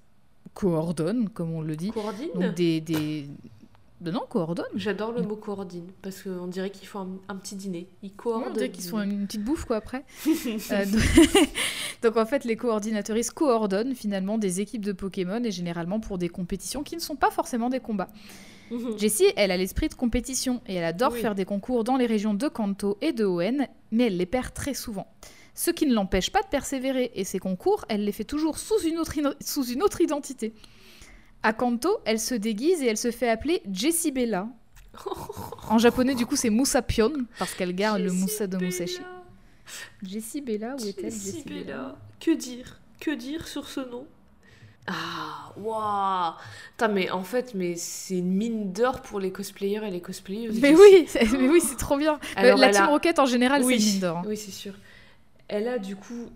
[0.54, 1.90] coordonnent, comme on le dit.
[1.90, 3.26] Coordine Donc des, des...
[4.04, 4.66] de- non, coordonnent.
[4.76, 7.88] J'adore le mot coordine, parce qu'on dirait qu'ils font un, un petit dîner.
[8.02, 8.50] Ils coordonnent.
[8.50, 10.04] on dirait qu'ils font une petite bouffe quoi après.
[10.70, 11.02] Euh, donc...
[12.02, 16.28] donc, en fait, les coordinatrices coordonnent finalement des équipes de Pokémon et généralement pour des
[16.28, 18.10] compétitions qui ne sont pas forcément des combats.
[18.70, 18.98] Mhm.
[18.98, 21.20] Jessie, elle a l'esprit de compétition et elle adore Oui.
[21.20, 24.54] faire des concours dans les régions de Kanto et de Hoenn, mais elle les perd
[24.54, 25.06] très souvent.
[25.54, 28.80] Ce qui ne l'empêche pas de persévérer, et ces concours, elle les fait toujours sous
[28.80, 30.52] une autre, ino- sous une autre identité.
[31.44, 34.48] À Kanto, elle se déguise et elle se fait appeler Jessie Bella.
[35.68, 39.00] En japonais, du coup, c'est Musapion, parce qu'elle garde le Musa de Musashi.
[40.02, 41.96] Jessie Bella, où est-elle Jessie Jessie Bella Bella.
[42.18, 42.80] Que dire?
[42.98, 44.06] Que dire sur ce nom?
[44.86, 46.34] Ah, waouh
[46.92, 50.60] mais en fait, mais c'est une mine d'or pour les cosplayers et les cosplayeuses.
[50.60, 52.18] Mais oui, mais oui, c'est trop bien.
[52.36, 54.16] Alors, la Team a- Rocket en général, oui, c'est une mine d'or.
[54.18, 54.24] hein.
[54.26, 54.74] Oui, c'est sûr.
[55.48, 56.28] Elle a du coup,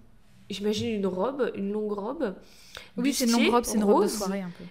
[0.50, 2.34] j'imagine une robe, une longue robe.
[2.96, 4.64] Oui, c'est une longue robe, c'est une robe de soirée un peu.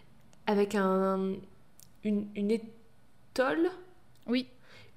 [0.48, 1.34] Avec un,
[2.04, 3.70] une, une étole?
[4.26, 4.48] Oui.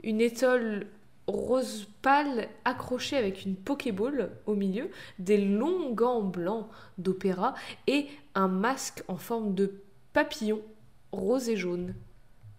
[0.02, 0.86] Une étole
[1.26, 6.66] rose pâle accrochée avec une Pokéball au milieu, des longs gants blancs
[6.98, 7.54] d'opéra
[7.86, 9.80] et un masque en forme de
[10.12, 10.60] papillon
[11.12, 11.94] rose et jaune.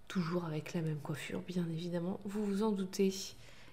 [0.08, 3.14] Toujours avec la même coiffure, bien évidemment, vous vous en doutez.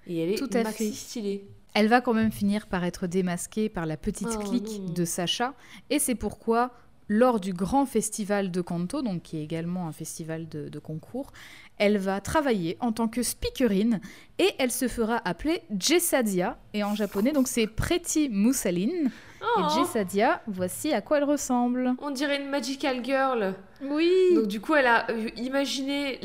[0.07, 0.95] Et elle est Tout à maxi fait.
[0.97, 1.49] stylée.
[1.75, 4.93] Elle va quand même finir par être démasquée par la petite Oh clique non.
[4.95, 5.55] de Sacha,
[5.91, 6.73] et c'est pourquoi,
[7.09, 11.33] lors du grand festival de Kanto, donc qui est également un festival de, de concours,
[11.79, 14.01] elle va travailler en tant que speakerine,
[14.39, 19.11] et elle se fera appeler Jessadia, et en japonais, donc c'est Pretty Moussaline.
[19.41, 21.95] Oh, Et Jessadia, voici à quoi elle ressemble.
[22.03, 23.55] on dirait une magical girl.
[23.83, 26.19] Oui Donc du coup, elle a euh, imaginé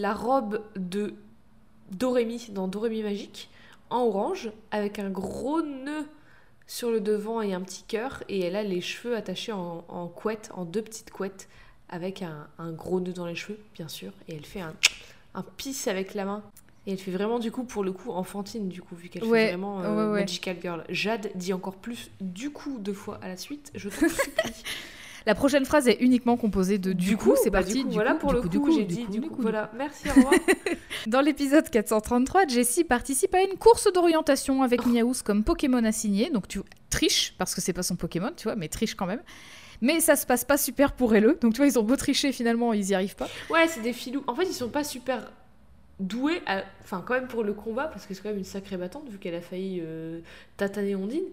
[0.00, 1.14] la robe de
[1.92, 3.50] Dorémy dans Dorémy Magique
[3.90, 6.06] en orange avec un gros nœud
[6.68, 10.06] sur le devant et un petit cœur et elle a les cheveux attachés en, en
[10.06, 11.48] couette, en deux petites couettes
[11.88, 14.74] avec un, un gros nœud dans les cheveux, bien sûr, et elle fait un,
[15.34, 16.42] un pisse avec la main.
[16.86, 19.46] Et elle fait vraiment du coup pour le coup enfantine du coup vu qu'elle Ouais,
[19.46, 20.20] fait vraiment euh, ouais, ouais.
[20.20, 20.84] magical girl.
[20.88, 23.70] Jade dit encore plus du coup deux fois à la suite.
[23.74, 24.08] Je supplie.
[25.28, 27.80] La prochaine phrase est uniquement composée de du, coup, c'est bah, parti.
[27.80, 29.42] Du coup, du voilà coup, pour du le coup, coup, j'ai dit du coup.
[29.42, 30.32] Voilà, merci, au revoir.
[31.06, 36.30] Dans l'épisode 433, Jessie participe à une course d'orientation avec Miaous comme Pokémon assigné.
[36.30, 39.20] Donc tu triches, parce que c'est pas son Pokémon, tu vois, mais triche quand même.
[39.82, 41.36] Mais ça se passe pas super pour elle.
[41.42, 43.28] Donc tu vois, ils ont beau tricher, finalement, ils y arrivent pas.
[43.50, 44.24] ouais, c'est des filous.
[44.28, 45.30] En fait, ils sont pas super
[46.00, 48.76] doués, à- enfin quand même pour le combat, parce que c'est quand même une sacrée
[48.76, 50.20] battante vu qu'elle a failli euh,
[50.56, 51.24] tataner Ondine.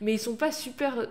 [0.00, 1.06] Mais ils sont pas super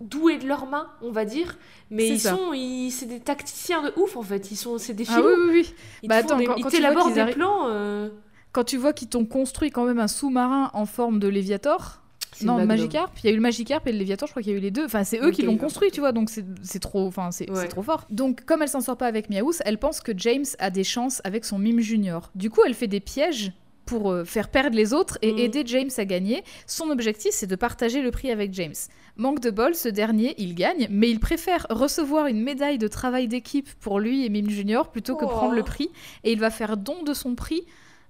[0.00, 1.56] doués de leurs mains, on va dire.
[1.90, 2.30] Mais ils ça.
[2.36, 4.50] sont, ils, c'est des tacticiens de ouf en fait.
[4.50, 5.26] Ils sont, c'est des Ah filous.
[5.28, 5.74] oui, oui, oui.
[6.02, 7.68] Ils, Bah attends, des- quand- ils quand tu vois des plans.
[7.68, 8.08] euh,
[8.52, 12.00] quand tu vois qu'ils t'ont construit quand même un sous-marin en forme de Léviator.
[12.42, 12.64] Non.
[12.66, 13.12] Magikarp.
[13.22, 14.62] Il y a eu le Magikarp et le Léviator, je crois qu'il y a eu
[14.62, 14.84] les deux.
[14.86, 17.56] Enfin, c'est eux qui l'ont construit, tu vois, donc c'est trop, enfin, c'est Ouais.
[17.62, 18.06] c'est trop fort.
[18.10, 21.20] Donc, comme elle s'en sort pas avec Miaous, elle pense que James a des chances
[21.24, 22.30] avec son mime junior.
[22.34, 23.52] Du coup, elle fait des pièges
[23.86, 25.38] pour euh, faire perdre les autres et Mhm.
[25.38, 26.42] aider James à gagner.
[26.66, 28.72] Son objectif, c'est de partager le prix avec James.
[29.18, 33.28] Manque de bol, ce dernier, il gagne, mais il préfère recevoir une médaille de travail
[33.28, 35.28] d'équipe pour lui et Mime Junior plutôt que Oh.
[35.28, 35.90] prendre le prix.
[36.24, 37.66] Et il va faire don de son prix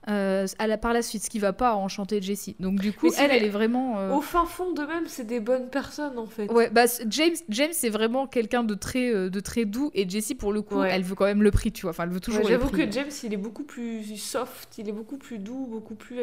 [0.08, 2.56] euh, à la, par la suite, ce qui va pas enchanter Jessie.
[2.60, 3.98] Donc du coup, elle, elle est vraiment...
[3.98, 6.50] euh, Au fin fond d'eux-mêmes, c'est des bonnes personnes en fait.
[6.52, 10.34] Ouais, bah James, James c'est vraiment quelqu'un de très, euh, de très doux et Jessie
[10.34, 10.90] pour le coup, Ouais.
[10.92, 11.90] elle veut quand même le prix, tu vois.
[11.90, 14.88] Enfin, elle veut Ouais, toujours le J'avoue que James, il est beaucoup plus soft, il
[14.88, 16.18] est beaucoup plus doux, beaucoup plus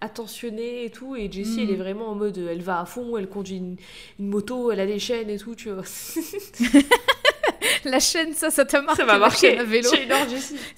[0.00, 1.16] attentionné et tout.
[1.16, 1.62] Et Jessie, Mm.
[1.64, 3.76] elle est vraiment en mode, elle va à fond, elle conduit une,
[4.18, 5.82] une moto, elle a des chaînes et tout, tu vois.
[7.84, 9.00] La chaîne, ça, ça t'a marqué.
[9.02, 9.50] Ça m'a la marqué.
[9.50, 9.90] chaîne à vélo.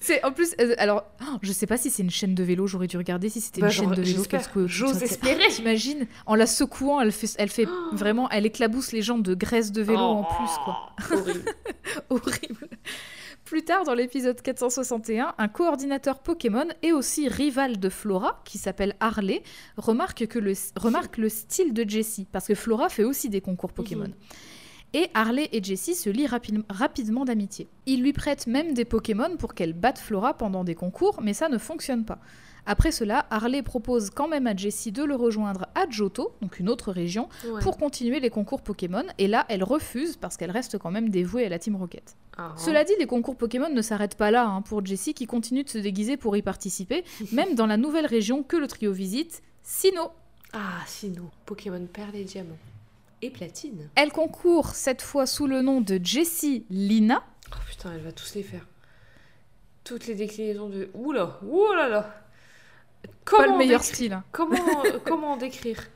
[0.00, 2.66] C'est en plus, euh, alors, oh, je sais pas si c'est une chaîne de vélo.
[2.66, 4.22] J'aurais dû regarder si c'était Bah, une chaîne genre, de vélo.
[4.28, 5.48] qu'est-ce que- J'ose espérer.
[5.48, 9.72] T'imagines En la secouant, elle fait, elle fait vraiment, elle éclabousse les gens de graisse
[9.72, 10.90] de vélo en plus, quoi.
[11.10, 11.44] Oh, Horrible.
[12.10, 12.68] Horrible.
[13.44, 18.94] Plus tard dans l'épisode 461, un coordinateur Pokémon et aussi rival de Flora, qui s'appelle
[19.00, 19.42] Harley,
[19.76, 23.72] remarque, que le, remarque le style de Jessie, parce que Flora fait aussi des concours
[23.72, 24.04] Pokémon.
[24.06, 24.14] Mhm.
[24.94, 27.68] Et Harley et Jessie se lient rapi- rapidement d'amitié.
[27.86, 31.48] Il lui prête même des Pokémon pour qu'elle batte Flora pendant des concours, mais ça
[31.48, 32.18] ne fonctionne pas.
[32.64, 36.68] Après cela, Harley propose quand même à Jessie de le rejoindre à Johto, donc une
[36.68, 37.60] autre région, Ouais.
[37.60, 41.44] pour continuer les concours Pokémon, et là, elle refuse parce qu'elle reste quand même dévouée
[41.46, 42.14] à la Team Rocket.
[42.36, 45.64] Ah, Cela dit, les concours Pokémon ne s'arrêtent pas là hein, pour Jessie qui continue
[45.64, 49.42] de se déguiser pour y participer, même dans la nouvelle région que le trio visite,
[49.64, 50.10] Sinnoh.
[50.52, 52.58] Ah, sinon, Pokémon Perle et Diamant.
[53.22, 53.88] Et Platine.
[53.94, 57.22] Elle concourt cette fois sous le nom de Jessie Lina.
[57.52, 58.66] Oh putain, elle va tous les faire.
[59.84, 60.90] Toutes les déclinaisons de.
[60.94, 62.00] Oula, oulala.
[63.02, 64.12] Pas Comment le meilleur décri- style.
[64.12, 64.24] hein.
[64.32, 64.56] Comment,
[65.04, 65.88] comment en décrire?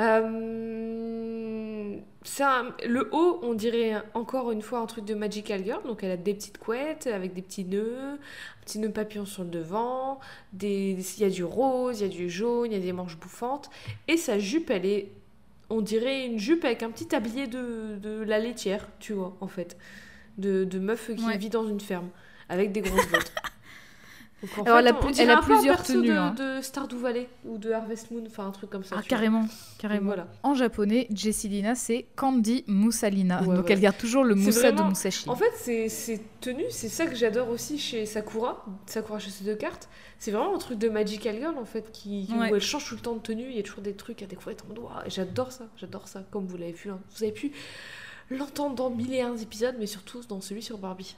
[0.00, 1.96] Euh,
[2.40, 5.82] un- Le haut, on dirait encore une fois un truc de Magical Girl.
[5.84, 8.18] Donc elle a des petites couettes avec des petits nœuds, un
[8.64, 10.18] petit nœud papillon sur le devant.
[10.52, 10.96] Des...
[11.16, 13.16] Il y a du rose, il y a du jaune, il y a des manches
[13.16, 13.70] bouffantes.
[14.08, 15.10] Et sa jupe, elle est.
[15.70, 19.48] On dirait une jupe avec un petit tablier de, de la laitière, tu vois, en
[19.48, 19.76] fait.
[20.38, 21.36] De, de meuf qui Ouais.
[21.38, 22.08] vit dans une ferme
[22.48, 23.32] avec des grosses bottes.
[24.42, 26.34] Donc, Alors, elle a on elle a un peu un plusieurs perso tenues, de, hein.
[26.36, 28.96] de Stardew Valley ou de Harvest Moon, enfin un truc comme ça.
[28.98, 29.46] Ah, carrément,
[29.78, 30.04] carrément.
[30.06, 30.26] Voilà.
[30.42, 33.42] En japonais, Jessie Lina, c'est Candy Moussalina.
[33.42, 35.30] Ouais, Donc elle garde toujours le moussa de Musashi.
[35.30, 39.44] En fait, c'est ces tenues, c'est ça que j'adore aussi chez Sakura, Sakura chez ces
[39.44, 39.88] deux cartes.
[40.18, 42.50] C'est vraiment un truc de Magical Girl en fait, qui, Ouais.
[42.52, 44.26] où elle change tout le temps de tenue, il y a toujours des trucs à
[44.26, 44.56] découvrir.
[45.06, 46.90] Et J'adore ça, j'adore ça, comme vous l'avez vu.
[46.90, 46.98] hein.
[47.16, 47.50] Vous avez pu
[48.30, 51.16] l'entendre dans mille et un épisodes, mais surtout dans celui sur Barbie,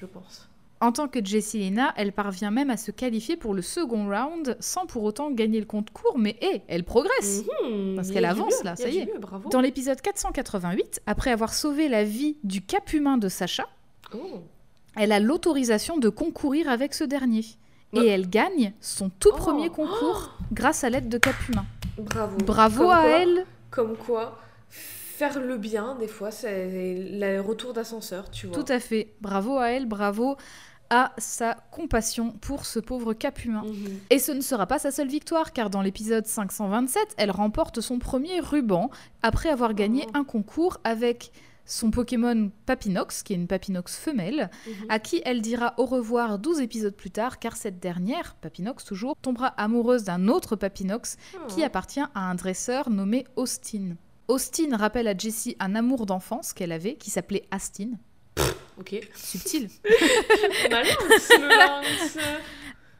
[0.00, 0.48] je pense.
[0.80, 4.56] En tant que Jessie Lina, elle parvient même à se qualifier pour le second round
[4.60, 7.42] sans pour autant gagner le compte court, mais hé, elle progresse.
[7.64, 9.06] Mhm, Parce qu'elle avance, mieux, là, y ça y est.
[9.06, 9.20] mieux.
[9.50, 13.66] Dans l'épisode 488, après avoir sauvé la vie du cap humain de Sacha,
[14.14, 14.42] Oh.
[14.96, 17.44] elle a l'autorisation de concourir avec ce dernier.
[17.94, 19.36] Et elle gagne son tout Oh.
[19.36, 21.64] premier concours grâce à l'aide de Cap Humain.
[21.96, 22.36] Bravo.
[22.38, 23.46] Bravo Comme à quoi- elle.
[23.70, 24.38] Comme quoi,
[25.16, 28.56] faire le bien, des fois, c'est le retour d'ascenseur, tu vois.
[28.56, 29.14] Tout à fait.
[29.20, 30.36] Bravo à elle, bravo
[30.90, 33.62] à sa compassion pour ce pauvre Cap Humain.
[33.64, 33.98] Mhm.
[34.10, 37.98] Et ce ne sera pas sa seule victoire, car dans l'épisode 527, elle remporte son
[37.98, 38.90] premier ruban
[39.22, 40.18] après avoir gagné Oh.
[40.18, 41.32] un concours avec
[41.64, 44.72] son Pokémon Papinox, qui est une Papinox femelle, Mhm.
[44.90, 49.16] à qui elle dira au revoir 12 épisodes plus tard, car cette dernière, Papinox toujours,
[49.22, 51.16] tombera amoureuse d'un autre Papinox
[51.48, 51.64] qui Oh.
[51.64, 53.96] appartient à un dresseur nommé Austin.
[54.28, 57.90] Austin rappelle à Jessie un amour d'enfance qu'elle avait, qui s'appelait Astin.
[58.78, 58.96] Ok.
[59.14, 59.68] Subtil.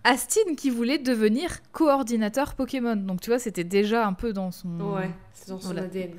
[0.04, 2.96] Astin qui voulait devenir coordinateur Pokémon.
[2.96, 4.78] Donc tu vois, c'était déjà un peu dans son...
[4.80, 5.82] Ouais, c'est dans son Voilà.
[5.84, 6.12] ADN.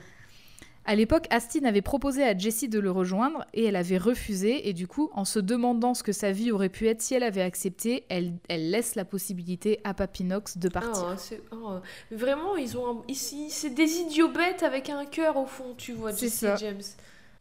[0.88, 4.70] À l'époque, Astin avait proposé à Jessie de le rejoindre et elle avait refusé.
[4.70, 7.24] Et du coup, en se demandant ce que sa vie aurait pu être si elle
[7.24, 11.08] avait accepté, elle, elle laisse la possibilité à Papinox de partir.
[11.10, 11.78] Ah, c'est- oh,
[12.12, 15.92] Vraiment, ils ont un- ici, c'est des idiots bêtes avec un cœur au fond, tu
[15.94, 16.56] vois, ça.
[16.58, 16.82] James.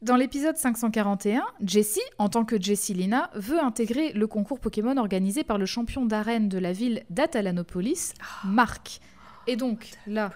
[0.01, 5.45] Dans l'épisode 541, Jessie, en tant que Jessie Lina, veut intégrer le concours Pokémon organisé
[5.45, 8.13] par le champion d'arène de la ville d'Atalanopolis,
[8.45, 9.01] Marc.
[9.47, 10.31] Et donc, là,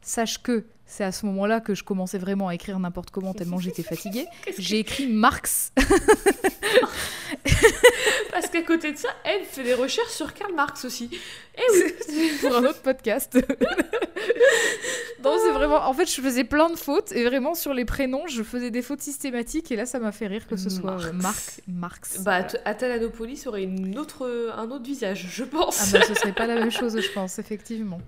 [0.00, 3.58] sache que c'est à ce moment-là que je commençais vraiment à écrire n'importe comment tellement
[3.62, 4.26] j'étais fatiguée.
[4.58, 5.72] J'ai écrit Marx.
[8.30, 11.08] Parce qu'à côté de ça, elle fait des recherches sur Karl Marx aussi.
[11.56, 13.38] Eh oui pour un autre podcast.
[15.24, 15.86] non, c'est vraiment.
[15.88, 18.82] En fait, je faisais plein de fautes et vraiment sur les prénoms, je faisais des
[18.82, 22.20] fautes systématiques et là, ça m'a fait rire que ce soit euh, Marc, Marx.
[22.20, 25.94] Bah, Atalanopolis aurait une autre, un autre visage, je pense.
[25.94, 28.00] Ah bah, ce serait pas la même chose, je pense, effectivement.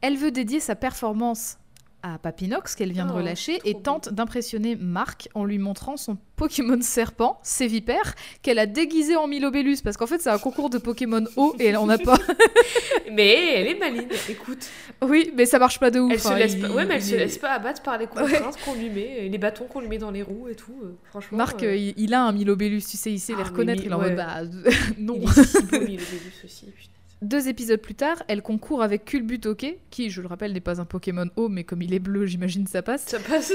[0.00, 1.58] Elle veut dédier sa performance
[2.02, 6.16] à Papinox qu'elle vient de Oh, relâcher et tente d'impressionner Marc en lui montrant son
[6.36, 10.78] Pokémon serpent, Sévipère, qu'elle a déguisé en Milobellus parce qu'en fait c'est un concours de
[10.78, 12.16] Pokémon eau et elle en a pas.
[13.12, 14.66] Mais elle est maligne, écoute.
[15.02, 16.12] oui, mais ça marche pas de ouf.
[16.12, 17.98] Elle se hein, laisse il- pas, ouais, mais elle il se laisse pas abattre par
[17.98, 20.54] les contraintes qu'on lui met, et les bâtons qu'on lui met dans les roues et
[20.54, 20.78] tout.
[20.84, 21.38] euh, franchement.
[21.38, 23.82] Marc, euh, il, il a un Milobellus, tu sais, il sait Ah, les mais reconnaître.
[23.84, 24.10] Il est en ouais.
[24.14, 24.42] mode, bah,
[24.98, 25.16] non.
[25.16, 26.66] il est si beau, aussi.
[26.66, 26.92] putain.
[27.20, 30.84] Deux épisodes plus tard, elle concourt avec Culbutoke, qui, je le rappelle, n'est pas un
[30.84, 33.06] Pokémon eau, mais comme il est bleu, j'imagine ça passe.
[33.06, 33.52] Ça passe.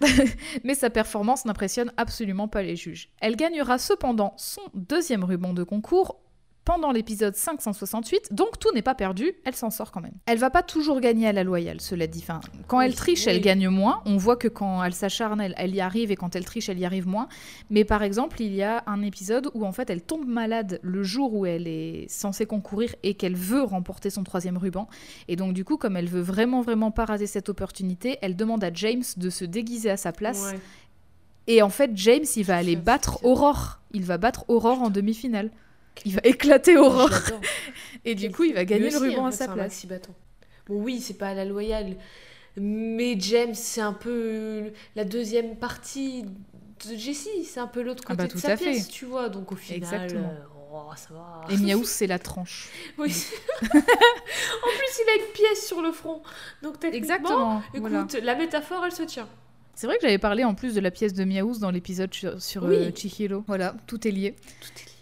[0.64, 3.08] Mais sa performance n'impressionne absolument pas les juges.
[3.20, 6.20] Elle gagnera cependant son deuxième ruban de concours
[6.66, 10.12] pendant l'épisode 568, donc tout n'est pas perdu, elle s'en sort quand même.
[10.26, 12.18] Elle va pas toujours gagner à la loyale, cela dit.
[12.22, 13.32] Enfin, quand Oui, elle triche, oui.
[13.32, 14.02] elle gagne moins.
[14.04, 16.78] On voit que quand elle s'acharne, elle, elle y arrive, et quand elle triche, elle
[16.80, 17.28] y arrive moins.
[17.70, 21.04] Mais par exemple, il y a un épisode où en fait elle tombe malade le
[21.04, 24.88] jour où elle est censée concourir et qu'elle veut remporter son troisième ruban.
[25.28, 28.64] Et donc du coup, comme elle veut vraiment vraiment pas rater cette opportunité, elle demande
[28.64, 30.50] à James de se déguiser à sa place.
[30.52, 30.58] Ouais.
[31.46, 33.78] Et en fait, James, il va aller battre Aurore.
[33.92, 35.52] Il va battre Aurore en demi-finale.
[36.04, 37.10] Il va éclater Aurore.
[38.04, 39.56] Et du coup, il va gagner le ruban en à sa place.
[39.56, 40.12] maxi bâton.
[40.68, 41.96] Bon, oui, c'est pas à la loyale.
[42.56, 47.44] Mais James, c'est un peu la deuxième partie de Jessie.
[47.44, 48.64] C'est un peu l'autre Ah côté bah, de tout sa fait.
[48.70, 49.28] pièce, tu vois.
[49.28, 50.28] Donc au final, Exactement.
[50.30, 51.44] euh, oh, ça va.
[51.52, 52.68] Et Miaou, c'est la tranche.
[52.98, 53.12] Oui.
[53.62, 56.22] en plus, il a une pièce sur le front.
[56.62, 57.62] Donc techniquement, Exactement.
[57.74, 58.06] écoute, voilà.
[58.22, 59.28] la métaphore, elle se tient.
[59.74, 62.40] C'est vrai que j'avais parlé en plus de la pièce de Miaous dans l'épisode sur,
[62.40, 62.76] sur Oui.
[62.76, 63.44] euh, Chihiro.
[63.46, 64.34] Voilà, tout est lié.
[64.62, 64.92] Tout est lié.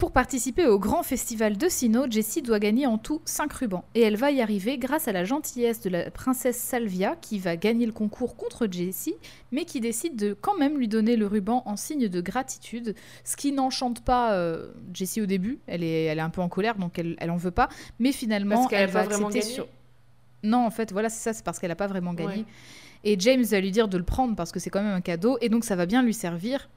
[0.00, 3.84] Pour participer au grand festival de Sinnoh, Jessie doit gagner en tout 5 rubans.
[3.94, 7.58] Et elle va y arriver grâce à la gentillesse de la princesse Salvia, qui va
[7.58, 9.14] gagner le concours contre Jessie,
[9.52, 12.94] mais qui décide de quand même lui donner le ruban en signe de gratitude,
[13.24, 15.58] ce qui n'enchante pas euh, Jessie au début.
[15.66, 17.68] Elle est, elle est un peu en colère, donc elle, elle en veut pas.
[17.98, 19.68] Mais finalement, Parce elle va accepter sur...
[20.42, 22.36] Non, en fait, voilà, c'est ça, c'est parce qu'elle n'a pas vraiment gagné.
[22.36, 22.44] Ouais.
[23.04, 25.36] Et James va lui dire de le prendre parce que c'est quand même un cadeau,
[25.42, 26.70] et donc ça va bien lui servir,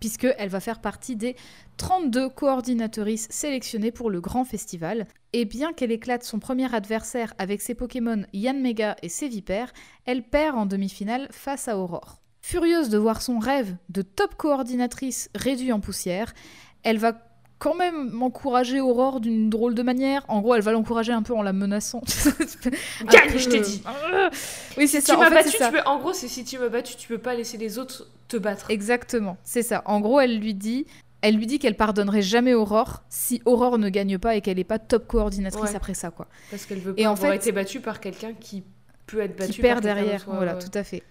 [0.00, 1.36] puisqu'elle va faire partie des
[1.76, 5.06] 32 coordinatrices sélectionnées pour le grand festival.
[5.32, 9.72] Et bien qu'elle éclate son premier adversaire avec ses Pokémon Yanmega et Sévipère,
[10.04, 12.20] elle perd en demi-finale face à Aurore.
[12.40, 16.32] Furieuse de voir son rêve de top coordinatrice réduit en poussière,
[16.82, 17.12] elle va
[17.58, 20.24] quand même encourager Aurore d'une drôle de manière.
[20.28, 22.02] En gros, elle va l'encourager un peu en la menaçant.
[23.10, 23.82] Gagne, peu, je t'ai dit.
[24.12, 24.30] euh,
[24.76, 25.14] Oui, c'est Si ça.
[25.14, 25.66] tu en fait, battu, c'est ça.
[25.66, 25.82] tu peux...
[25.86, 28.70] En gros, c'est si tu m'as battu, tu peux pas laisser les autres te battre.
[28.70, 29.82] Exactement, c'est ça.
[29.86, 30.86] En gros, elle lui dit,
[31.22, 34.64] elle lui dit qu'elle pardonnerait jamais Aurore si Aurore ne gagne pas et qu'elle est
[34.64, 35.76] pas top coordinatrice Ouais.
[35.76, 36.26] après ça, quoi.
[36.50, 38.62] Parce qu'elle veut Et pas en avoir fait- été battue par quelqu'un qui
[39.06, 40.24] peut être battu qui perd derrière.
[40.28, 41.02] voilà, tout à fait.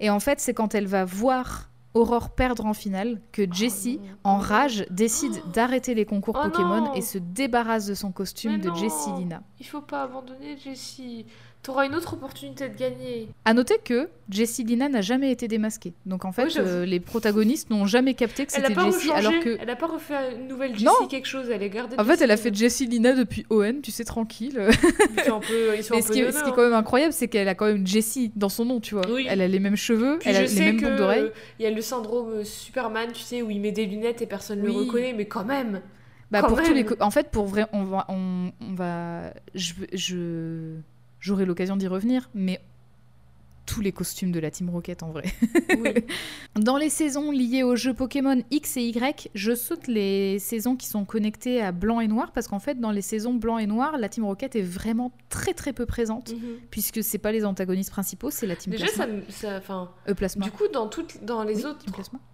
[0.00, 4.32] Et en fait, c'est quand elle va voir Aurore perdre en finale que Jessie, non.
[4.32, 6.94] en rage, décide d'arrêter les concours Oh Pokémon non.
[6.94, 8.74] et se débarrasse de son costume Mais de.
[8.74, 9.42] Jessie Lina.
[9.60, 11.24] Il faut pas abandonner Jessie.
[11.64, 13.26] T'auras une autre opportunité de gagner.
[13.46, 15.94] À noter que Jessie Lina n'a jamais été démasquée.
[16.04, 19.56] Donc en fait, Oui, euh, les protagonistes n'ont jamais capté que c'était Jessie, alors que
[19.58, 21.06] Elle a pas refait une nouvelle Jessie Non.
[21.08, 21.48] quelque chose.
[21.50, 21.96] Elle est gardée.
[21.98, 24.60] en fait, elle a fait Jessie Lina depuis ON, tu sais, tranquille.
[25.16, 25.74] Ils sont un peu.
[25.76, 27.48] Ils sont Mais un ce peu qui, ce qui est quand même incroyable, c'est qu'elle
[27.48, 29.10] a quand même Jessie dans son nom, tu vois.
[29.10, 29.26] Oui.
[29.26, 31.30] Elle a les mêmes cheveux, Puis elle a je les sais mêmes boucles d'oreilles.
[31.58, 34.26] il y a le syndrome euh, Superman, tu sais, où il met des lunettes et
[34.26, 35.80] personne ne le reconnaît, mais quand même.
[36.30, 39.72] Bah, quand pour tous les en fait, pour vrai, on va, on, on va, je,
[39.92, 40.74] je,
[41.24, 42.60] j'aurai l'occasion d'y revenir, mais
[43.66, 45.24] tous les costumes de la Team Rocket en vrai.
[45.80, 45.94] Oui.
[46.62, 50.86] Dans les saisons liées aux jeux Pokémon X et Y, je saute les saisons qui
[50.86, 53.96] sont connectées à blanc et noir parce qu'en fait, dans les saisons blanc et noir,
[53.96, 56.58] la Team Rocket est vraiment très très peu présente Mhm.
[56.70, 59.06] puisque c'est pas les antagonistes principaux, c'est la Team Déjà, Plasma.
[59.30, 60.44] ça, ça, Euh, Plasma.
[60.44, 61.86] du coup, dans toutes, dans les Oui, autres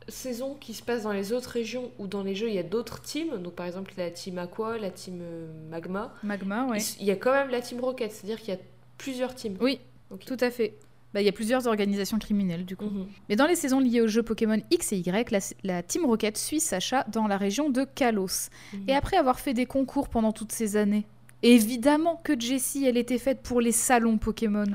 [0.09, 2.65] saisons qui se passent dans les autres régions ou dans les jeux, il y a
[2.65, 3.41] d'autres teams.
[3.41, 6.13] Donc, par exemple, la team Aqua, la team euh, Magma.
[6.25, 6.79] Magma, ouais.
[6.99, 8.61] Il y a quand même la team Rocket, c'est-à-dire qu'il y a
[9.01, 9.57] plusieurs teams.
[9.61, 9.81] Oui,
[10.27, 10.75] tout à fait.
[11.13, 12.85] Bah, Il y a plusieurs organisations criminelles du coup.
[12.85, 13.07] Mhm.
[13.29, 16.37] Mais dans les saisons liées aux jeux Pokémon X et Y, la, la Team Rocket
[16.37, 18.51] suit Sacha dans la région de Kalos.
[18.73, 18.85] Mhm.
[18.89, 21.07] Et après avoir fait des concours pendant toutes ces années,
[21.43, 24.67] évidemment que Jessie, elle était faite pour les salons Pokémon.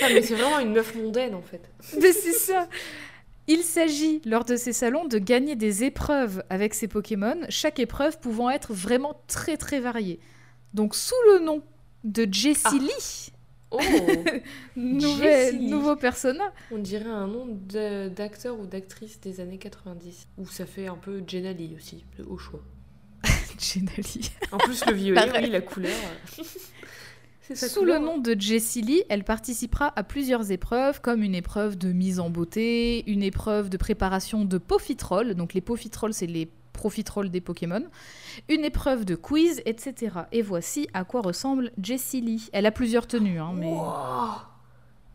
[0.00, 1.62] Ah, mais c'est vraiment une meuf mondaine en fait.
[2.00, 2.68] Mais c'est ça
[3.48, 8.18] Il s'agit, lors de ces salons, de gagner des épreuves avec ces Pokémon, chaque épreuve
[8.18, 10.20] pouvant être vraiment très très variée.
[10.74, 11.62] Donc sous le nom
[12.04, 12.72] de Jessie Ah.
[12.80, 13.32] Lee,
[13.74, 13.78] Oh
[14.76, 15.66] Nouvelle- Jessie.
[15.70, 16.52] nouveau persona.
[16.70, 17.46] On dirait un nom
[18.14, 20.26] d'acteur ou d'actrice des années 90.
[20.38, 22.60] Ou ça fait un peu Jenali aussi, au choix.
[23.58, 24.30] Genali.
[24.50, 25.96] En plus, le violet, oui, la couleur.
[27.54, 28.00] sa Sous couleur.
[28.00, 32.20] le nom de Jessie Lee, elle participera à plusieurs épreuves, comme une épreuve de mise
[32.20, 37.40] en beauté, une épreuve de préparation de Pofitrol, donc les Pofitrol, c'est les profiteroles des
[37.40, 37.84] Pokémon,
[38.48, 40.16] une épreuve de quiz, etc.
[40.32, 42.48] Et voici à quoi ressemble Jessie Lee.
[42.52, 43.66] Elle a plusieurs tenues, hein, mais...
[43.70, 44.42] Wow.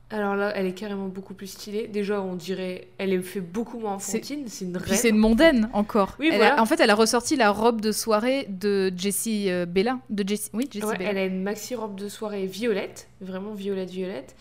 [0.10, 1.90] Alors là, elle est carrément beaucoup plus stylée.
[1.90, 4.46] Déjà, on dirait, elle est fait beaucoup moins enfantine.
[4.48, 4.96] C'est une reine.
[4.96, 6.16] c'est une mondaine encore.
[6.18, 6.62] Oui, Elle a- voilà.
[6.62, 10.00] en fait, elle a ressorti la robe de soirée de Jessie euh, Bella.
[10.10, 11.10] De Jessie, oui, Jessie Ouais, Bella.
[11.12, 14.38] elle a une maxi robe de soirée violette, vraiment violette violette,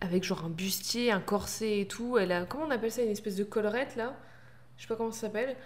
[0.00, 2.16] avec genre un bustier, un corset et tout.
[2.16, 4.14] Elle a, comment on appelle ça, une espèce de collerette là?
[4.76, 5.56] Je sais pas comment ça s'appelle.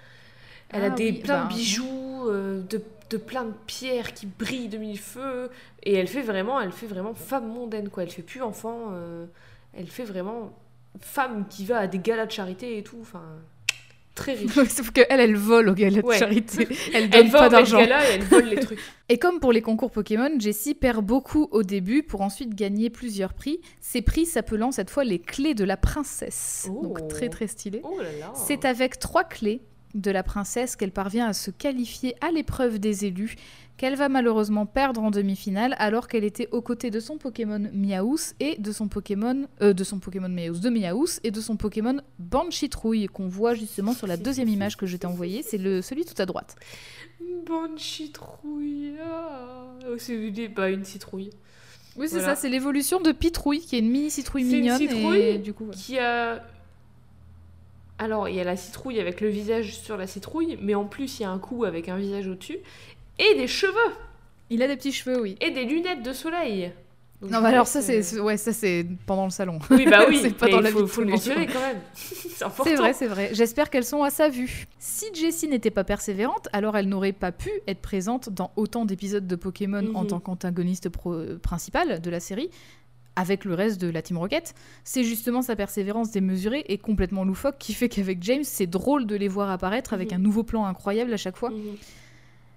[0.70, 4.14] Elle a Ah des oui, plein bah, de bijoux, euh, de, de plein de pierres
[4.14, 5.50] qui brillent de mille feux,
[5.82, 8.02] et elle fait vraiment, elle fait vraiment femme mondaine quoi.
[8.02, 9.26] Elle fait plus enfant, euh,
[9.74, 10.52] elle fait vraiment
[11.00, 12.98] femme qui va à des galas de charité et tout.
[13.00, 13.22] Enfin,
[14.14, 14.52] très riche.
[14.68, 16.68] Sauf qu'elle, elle vole au gala de charité.
[16.94, 17.78] Elle donne Elle pas d'argent.
[17.78, 18.78] Elle vole les trucs.
[19.08, 23.34] Et comme pour les concours Pokémon, Jessie perd beaucoup au début pour ensuite gagner plusieurs
[23.34, 23.60] prix.
[23.80, 26.68] Ces prix s'appelant cette fois les clés de la princesse.
[26.70, 26.82] Oh.
[26.82, 27.80] Donc très très stylé.
[27.84, 27.98] Oh.
[28.34, 29.60] C'est avec trois clés
[29.94, 33.36] de la princesse qu'elle parvient à se qualifier à l'épreuve des élus,
[33.76, 38.34] qu'elle va malheureusement perdre en demi-finale alors qu'elle était aux côtés de son Pokémon Miaous
[38.40, 43.06] et de son Pokémon euh, de son Pokémon Miaous de et de son Pokémon Banchitrouille
[43.06, 46.20] qu'on voit justement sur la deuxième image que je t'ai envoyée, c'est le celui tout
[46.20, 46.56] à droite.
[47.46, 48.94] Bonne citrouille.
[49.02, 49.74] ah.
[49.88, 51.30] Oh, c'est bah, une citrouille.
[51.96, 52.34] Oui, c'est Voilà.
[52.34, 55.38] ça, c'est l'évolution de Pitrouille qui est une mini citrouille C'est une mignonne citrouille et
[55.38, 55.74] du coup ouais.
[55.74, 56.44] Qui a.
[57.98, 61.18] Alors, il y a la citrouille avec le visage sur la citrouille, mais en plus,
[61.20, 62.58] il y a un cou avec un visage au-dessus.
[63.18, 63.72] Et des cheveux
[64.50, 65.36] Il a des petits cheveux, oui.
[65.40, 66.72] Et des lunettes de soleil.
[67.22, 69.58] Donc, Non, mais alors ça c'est c'est- ouais, ça c'est pendant le salon.
[69.70, 71.78] Oui, bah oui, c'est pas mais dans il la faut, vie le mentionner quand même.
[71.94, 72.64] C'est important.
[72.64, 73.30] C'est vrai, c'est vrai.
[73.32, 74.66] J'espère qu'elles sont à sa vue.
[74.80, 79.26] Si Jessie n'était pas persévérante, alors elle n'aurait pas pu être présente dans autant d'épisodes
[79.28, 80.06] de Pokémon en Mhm.
[80.08, 80.88] tant qu'antagoniste
[81.40, 82.50] principale de la série,
[83.16, 84.54] avec le reste de la Team Rocket.
[84.82, 89.14] C'est justement sa persévérance démesurée et complètement loufoque qui fait qu'avec James, c'est drôle de
[89.16, 90.16] les voir apparaître avec Mhm.
[90.16, 91.50] un nouveau plan incroyable à chaque fois.
[91.50, 91.76] Mhm.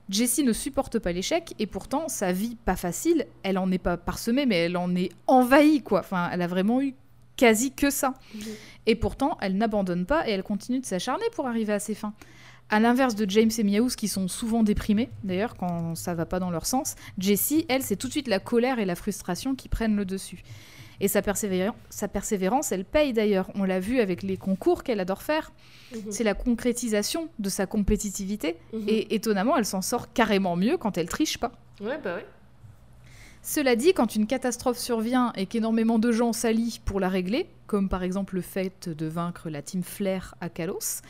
[0.09, 3.97] Jessie ne supporte pas l'échec et pourtant sa vie pas facile, elle en est pas
[3.97, 5.99] parsemée mais elle en est envahie quoi.
[5.99, 6.93] Enfin, elle a vraiment eu
[7.35, 8.13] quasi que ça.
[8.33, 8.41] Mhm.
[8.87, 12.13] Et pourtant, elle n'abandonne pas et elle continue de s'acharner pour arriver à ses fins.
[12.69, 16.39] À l'inverse de James et Miaous qui sont souvent déprimés, d'ailleurs quand ça va pas
[16.39, 19.69] dans leur sens, Jessie, elle, c'est tout de suite la colère et la frustration qui
[19.69, 20.43] prennent le dessus.
[20.99, 23.51] Et sa, persévéran- sa persévérance, elle paye d'ailleurs.
[23.55, 25.51] On l'a vu avec les concours qu'elle adore faire.
[25.93, 26.01] Mhm.
[26.11, 28.57] C'est la concrétisation de sa compétitivité.
[28.73, 28.83] Mhm.
[28.87, 31.51] Et étonnamment, elle s'en sort carrément mieux quand elle triche pas.
[31.79, 32.25] Ouais, bah ouais.
[33.43, 37.87] Cela dit, quand une catastrophe survient et qu'énormément de gens s'allient pour la régler, comme
[37.89, 41.01] par exemple le fait de vaincre la team Flair à Kalos,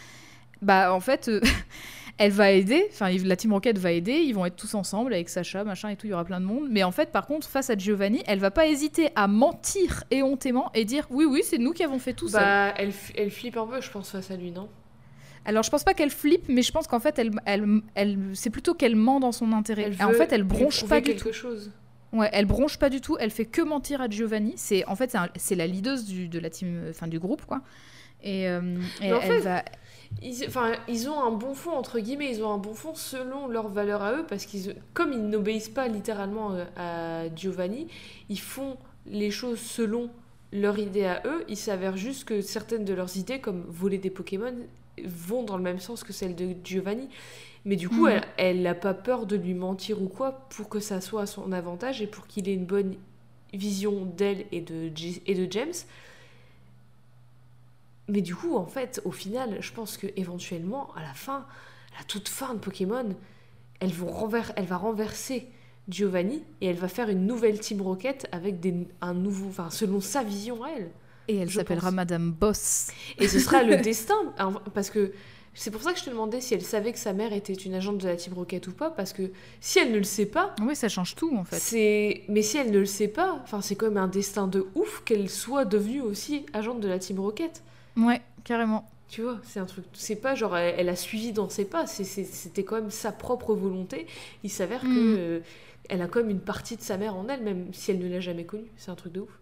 [0.61, 1.41] bah en fait, euh,
[2.17, 5.29] elle va aider, enfin la team Rocket va aider, ils vont être tous ensemble avec
[5.29, 6.67] Sacha, machin et tout, il y aura plein de monde.
[6.69, 10.71] Mais en fait, par contre, face à Giovanni, elle va pas hésiter à mentir éhontément
[10.73, 12.39] et dire oui, oui, c'est nous qui avons fait tout ça.
[12.39, 14.69] Bah, elle, elle flippe un peu, je pense, face à lui, non?
[15.47, 18.49] Alors je pense pas qu'elle flippe, mais je pense qu'en fait, elle, elle, elle, c'est
[18.49, 19.93] plutôt qu'elle ment dans son intérêt.
[19.97, 21.31] Elle en fait, elle bronche pas du tout.
[21.31, 21.71] chose.
[22.11, 24.53] Ouais, elle bronche pas du tout, elle fait que mentir à Giovanni.
[24.57, 27.61] C'est en fait c'est la leaduse du, de la team, enfin du groupe quoi.
[28.23, 29.63] Et, euh, et en elle fait, va.
[30.21, 34.01] Ils, ont un bon fond, entre guillemets, ils ont un bon fond selon leurs valeurs
[34.01, 37.87] à eux, parce qu'ils, comme ils n'obéissent pas littéralement euh, à Giovanni,
[38.29, 40.09] ils font les choses selon
[40.53, 41.43] leur idée à eux.
[41.49, 44.53] Il s'avère juste que certaines de leurs idées, comme voler des Pokémon,
[45.05, 47.09] vont dans le même sens que celles de Giovanni.
[47.65, 48.21] Mais du coup, Mhm.
[48.37, 51.51] elle- n'a pas peur de lui mentir ou quoi pour que ça soit à son
[51.51, 52.95] avantage et pour qu'il ait une bonne
[53.53, 55.73] vision d'elle et de, J- et de James.
[58.07, 61.45] Mais du coup, en fait, au final, je pense que éventuellement, à la fin,
[61.95, 63.15] à la toute fin de Pokémon,
[63.79, 65.47] elle, va renverser
[65.89, 69.99] Giovanni et elle va faire une nouvelle Team Rocket avec des, un nouveau, enfin, selon
[69.99, 70.91] sa vision à elle.
[71.27, 71.91] Et elle s'appellera.
[71.91, 72.87] Madame Boss.
[73.19, 74.33] Et ce sera le destin,
[74.73, 75.11] parce que
[75.53, 77.73] c'est pour ça que je te demandais si elle savait que sa mère était une
[77.73, 80.55] agente de la Team Rocket ou pas, parce que si elle ne le sait pas,
[80.61, 81.57] Oui, ça change tout en fait.
[81.57, 84.67] c'est, mais si elle ne le sait pas, enfin, c'est quand même un destin de
[84.75, 87.63] ouf qu'elle soit devenue aussi agente de la Team Rocket.
[87.97, 88.89] Ouais, carrément.
[89.09, 89.85] Tu vois, c'est un truc.
[89.93, 93.53] C'est pas genre elle, elle a suivi dans ses pas, c'était quand même sa propre
[93.55, 94.05] volonté.
[94.43, 94.93] Il s'avère Mm.
[94.93, 95.39] que euh,
[95.89, 98.09] elle a quand même une partie de sa mère en elle, même si elle ne
[98.09, 98.67] l'a jamais connue.
[98.75, 99.39] C'est un truc de ouf.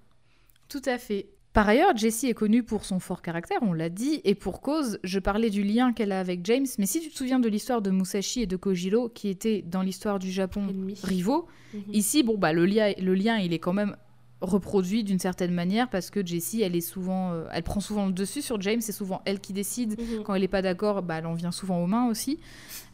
[0.69, 1.27] Tout à fait.
[1.53, 4.99] Par ailleurs, Jessie est connue pour son fort caractère, on l'a dit, et pour cause,
[5.05, 7.81] je parlais du lien qu'elle a avec James, mais si tu te souviens de l'histoire
[7.81, 10.67] de Musashi et de Kojiro, qui étaient dans l'histoire du Japon
[11.01, 11.81] rivaux, Mhm.
[11.93, 13.95] ici, bon, bah, le, le lien, il est quand même
[14.41, 18.11] reproduit d'une certaine manière parce que Jessie, elle est souvent, euh, elle prend souvent le
[18.11, 18.81] dessus sur James.
[18.81, 19.99] C'est souvent elle qui décide.
[19.99, 20.23] Mhm.
[20.23, 22.39] Quand elle n'est pas d'accord, bah, elle en vient souvent aux mains aussi.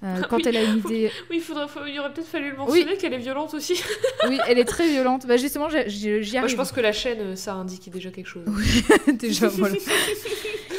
[0.03, 0.43] Euh, Ah quand oui.
[0.45, 3.13] elle a une idée, Oui, il, faudrait, faut- il aurait peut-être fallu le mentionner qu'elle
[3.13, 3.73] est violente aussi.
[4.29, 5.25] oui, elle est très violente.
[5.27, 6.47] Bah, justement, j'y Moi, arrive.
[6.51, 8.45] je pense que la chaîne, euh, ça indique déjà quelque chose.
[9.19, 9.75] Déjà, voilà.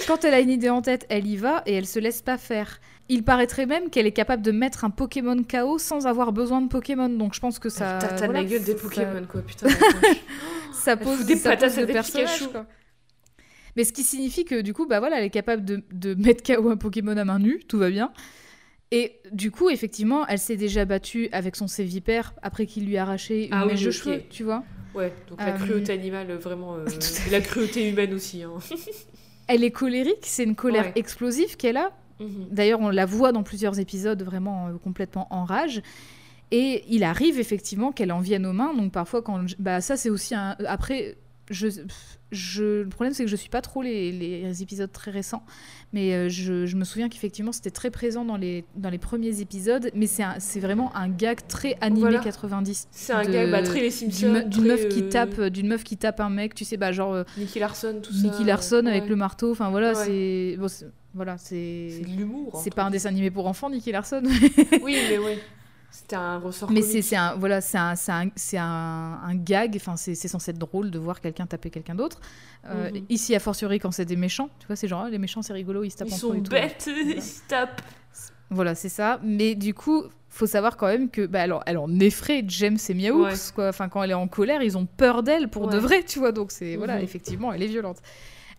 [0.07, 2.39] Quand elle a une idée en tête, elle y va et elle se laisse pas
[2.39, 2.81] faire.
[3.09, 6.69] Il paraîtrait même qu'elle est capable de mettre un Pokémon KO sans avoir besoin de
[6.69, 7.09] Pokémon.
[7.09, 7.99] Donc je pense que ça.
[8.01, 9.69] T'as voilà, la gueule des ça- Pokémon, quoi, putain.
[10.83, 12.67] Ça pose des ça patates pose à des quoi.
[13.77, 16.43] Mais ce qui signifie que du coup, bah voilà, elle est capable de, de mettre
[16.43, 18.13] KO un Pokémon à main nue, tout va bien.
[18.91, 23.03] Et du coup, effectivement, elle s'est déjà battue avec son Sévipère après qu'il lui a
[23.03, 24.63] arraché une Ah oui, de cheveux, tu vois.
[24.95, 26.77] Ouais, donc la Euh, cruauté animale, vraiment.
[26.77, 26.85] euh,
[27.31, 28.43] la cruauté humaine aussi.
[28.43, 28.53] Hein.
[29.49, 30.93] Elle est colérique, c'est une colère Ouais.
[30.97, 31.93] explosive qu'elle a.
[32.21, 32.49] Mhm.
[32.51, 35.81] D'ailleurs, on la voit dans plusieurs épisodes vraiment euh, complètement en rage.
[36.53, 38.75] Et il arrive effectivement qu'elle en vienne aux mains.
[38.75, 39.41] Donc parfois, quand.
[39.59, 40.55] Bah, ça, c'est aussi un.
[40.67, 41.17] Après,
[41.51, 41.67] je.
[42.35, 42.83] Je...
[42.83, 45.43] Le problème, c'est que je suis pas trop les, les épisodes très récents,
[45.93, 49.43] mais euh, je, je me souviens qu'effectivement c'était très présent dans les, dans les premiers
[49.43, 52.21] épisodes, mais c'est vraiment un gag très animé Voilà.
[52.21, 52.89] 90.
[52.91, 54.49] C'est un gag bah, très les D'une Simpsons.
[54.49, 57.13] d'une meuf qui euh, tape, d'une meuf qui tape un mec, tu sais, bah genre
[57.13, 58.23] euh, Nicky Larson, tout ça.
[58.23, 59.51] Nicky Larson avec le marteau.
[59.53, 60.05] Enfin voilà, Ouais.
[60.07, 60.69] c'est bon,
[61.13, 62.59] voilà, c'est C'est de l'humour.
[62.65, 64.23] c'est pas un dessin animé pour enfants, Nicky Larson.
[64.83, 65.39] Oui, mais ouais.
[65.95, 69.75] C'était un ressort Mais c'est un voilà, c'est un, un, c'est un, un gag.
[69.77, 72.19] Enfin, c'est censé être drôle de voir quelqu'un taper quelqu'un d'autre.
[72.67, 73.05] Euh, Mhm.
[73.11, 75.85] Ici, a fortiori, quand c'est des méchants, tu vois, c'est genre les méchants, c'est rigolo,
[75.85, 76.51] ils se tapent Ils entre sont eux et tout.
[76.51, 77.83] bêtes, ils se tapent.
[78.51, 79.21] Voilà, c'est ça.
[79.23, 82.95] Mais du coup, faut savoir quand même que, bah alors, elle en effraie James et
[82.95, 83.33] Miaoux, Ouais.
[83.55, 83.69] quoi.
[83.69, 86.33] Enfin, quand elle est en colère, ils ont peur d'elle pour de vrai, tu vois.
[86.33, 87.05] Donc c'est voilà, Mhm.
[87.05, 87.99] effectivement, elle est violente.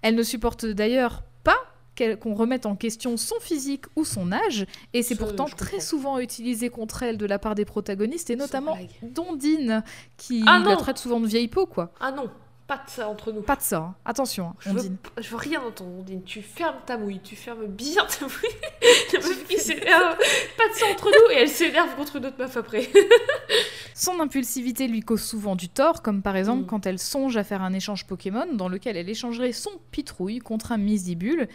[0.04, 1.58] Elle ne supporte d'ailleurs pas
[1.96, 5.80] qu'on remette en question son physique ou son âge, et c'est pourtant très comprends.
[5.82, 8.78] souvent utilisé contre elle de la part des protagonistes, et notamment.
[9.02, 9.84] Dondine,
[10.18, 11.92] qui Ah la traite souvent de vieille peau, quoi.
[12.00, 12.30] Ah non,
[12.66, 13.42] pas de ça entre nous.
[13.42, 13.96] Pas de ça, hein.
[14.06, 16.24] attention, hein, Je veux, je veux rien entendre, Ondine.
[16.24, 18.56] Tu fermes ta mouille, tu fermes bien ta mouille.
[19.14, 20.18] La meuf qui s'énerve.
[20.58, 22.90] Pas de ça entre nous et elle s'énerve contre une autre meuf après.
[23.96, 26.68] Son impulsivité lui cause souvent du tort, comme par exemple Mm.
[26.68, 30.72] quand elle songe à faire un échange Pokémon dans lequel elle échangerait son Pitrouille contre
[30.72, 31.48] un Misibule.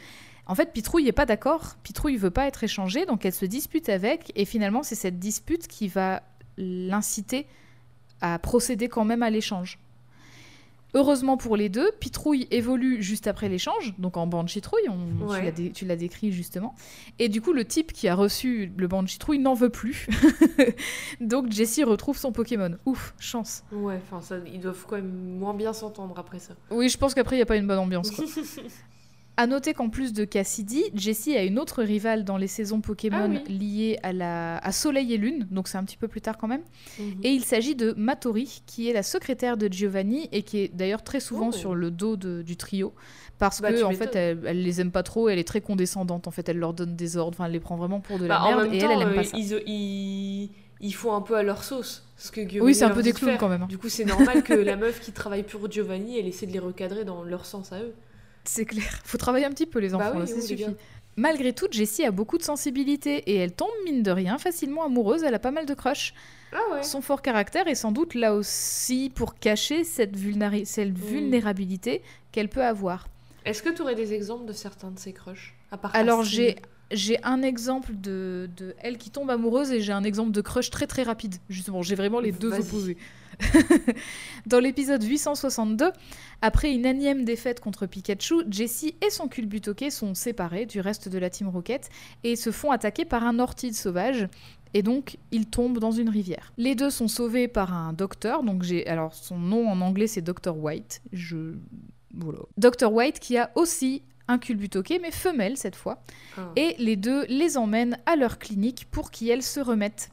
[0.49, 3.89] En fait, Pitrouille n'est pas d'accord, Pitrouille veut pas être échangé, donc elle se dispute
[3.91, 6.23] avec, et finalement c'est cette dispute qui va
[6.57, 7.47] l'inciter
[8.21, 9.79] à procéder quand même à l'échange.
[10.95, 15.45] Heureusement pour les deux, Pitrouille évolue juste après l'échange, donc en Banchitrouille, on, tu Ouais.
[15.45, 16.75] l'as dé- tu l'as décrit justement.
[17.19, 20.09] Et du coup, le type qui a reçu le Banchitrouille n'en veut plus.
[21.21, 22.79] donc Jessie retrouve son Pokémon.
[22.87, 23.65] Ouf, chance.
[23.71, 24.21] Ouais, enfin,
[24.51, 26.55] ils doivent quand même moins bien s'entendre après ça.
[26.71, 28.11] Oui, je pense qu'après, il n'y a pas une bonne ambiance.
[28.11, 28.25] Quoi.
[29.41, 33.31] À noter qu'en plus de Cassidy, Jessie a une autre rivale dans les saisons Pokémon
[33.37, 33.55] Ah oui.
[33.59, 34.59] liées à, la...
[34.59, 36.63] à Soleil et Lune, donc c'est un petit peu plus tard quand même.
[36.99, 37.21] Mhm.
[37.23, 41.05] Et il s'agit de Matori, qui est la secrétaire de Giovanni et qui est d'ailleurs
[41.05, 41.53] très souvent Oh.
[41.53, 42.93] sur le dos de- du trio.
[43.39, 46.27] Parce Bah, que en fait, elle, elle les aime pas trop, elle est très condescendante.
[46.27, 48.39] En fait, elle leur donne des ordres, enfin, elle les prend vraiment pour de la
[48.39, 49.37] Bah, en merde même et temps, elle, elle aime euh, pas ça.
[49.39, 52.05] ils, ils, ils font un peu à leur sauce.
[52.17, 53.63] Ce que Giovanni Oui, c'est un peu des de clowns quand même.
[53.63, 53.67] hein.
[53.69, 56.59] Du coup, c'est normal que la meuf qui travaille pour Giovanni, elle essaie de les
[56.59, 57.95] recadrer dans leur sens à eux.
[58.49, 59.01] C'est clair.
[59.05, 60.67] Faut travailler un petit peu les Bah enfants, oui, là, ça oui, suffit.
[61.17, 65.23] Malgré tout, Jessie a beaucoup de sensibilité et elle tombe, mine de rien, facilement amoureuse.
[65.23, 66.15] Elle a pas mal de crush.
[66.53, 66.83] Ah ouais.
[66.83, 73.09] Son fort caractère est sans doute là aussi pour cacher cette, vulnérabilité qu'elle peut avoir.
[73.45, 76.57] Est-ce que tu aurais des exemples de certains de ces crushs à part Alors, j'ai
[76.91, 80.71] j'ai un exemple de, de elle qui tombe amoureuse et j'ai un exemple de crush
[80.71, 81.37] très très rapide.
[81.49, 82.97] Justement, j'ai vraiment les deux opposés.
[84.47, 85.93] Dans l'épisode 862,
[86.43, 91.19] après une énième défaite contre Pikachu, Jessie et son culbutoquet sont séparés du reste de
[91.19, 91.89] la Team Rocket
[92.25, 94.29] et se font attaquer par un ortide sauvage.
[94.75, 96.53] Et donc, ils tombent dans une rivière.
[96.59, 98.43] Les deux sont sauvés par un docteur.
[98.43, 98.87] Donc, j'ai.
[98.87, 100.57] Alors, son nom en anglais, c'est Dr.
[100.57, 101.01] White.
[101.13, 101.55] Je.
[102.15, 102.41] Voilà.
[102.59, 102.93] Dr.
[102.93, 106.03] White qui a aussi un culbutoquet, mais femelle cette fois
[106.37, 106.51] Ah.
[106.57, 110.11] et les deux les emmènent à leur clinique pour qu'elles se remettent.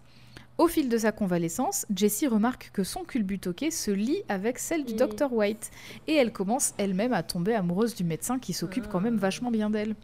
[0.58, 4.94] Au fil de sa convalescence, Jessie remarque que son culbutoquet se lie avec celle du
[4.94, 4.98] Mm.
[4.98, 5.70] Dr White
[6.08, 9.70] et elle commence elle-même à tomber amoureuse du médecin qui s'occupe quand même vachement bien
[9.70, 9.96] d'elle.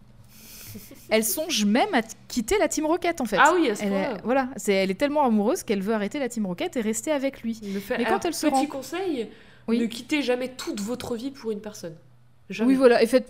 [1.10, 3.38] Elle songe même à quitter la Team Rocket en fait.
[3.40, 6.18] Ah oui, à ce elle est, voilà, c'est, elle est tellement amoureuse qu'elle veut arrêter
[6.20, 7.60] la Team Rocket et rester avec lui.
[7.64, 9.30] Mais quand Alors, elle se petit rend- conseil,
[9.68, 9.80] Oui.
[9.80, 11.96] ne quittez jamais toute votre vie pour une personne.
[12.50, 12.72] Jamais.
[12.72, 13.30] Oui, voilà, et faites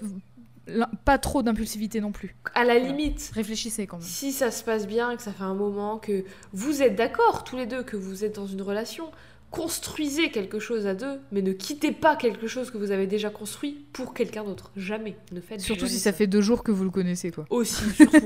[1.06, 2.36] pas trop d'impulsivité non plus.
[2.54, 4.06] À la limite, Réfléchissez quand même.
[4.06, 6.24] si ça se passe bien, que ça fait un moment, que
[6.54, 9.12] vous êtes d'accord tous les deux, que vous êtes dans une relation,
[9.52, 13.30] construisez quelque chose à deux, mais ne quittez pas quelque chose que vous avez déjà
[13.30, 14.72] construit pour quelqu'un d'autre.
[14.78, 15.18] Jamais.
[15.32, 17.46] Ne faites Surtout si ça fait deux jours que vous le connaissez, quoi.
[17.50, 18.26] Aussi, surtout.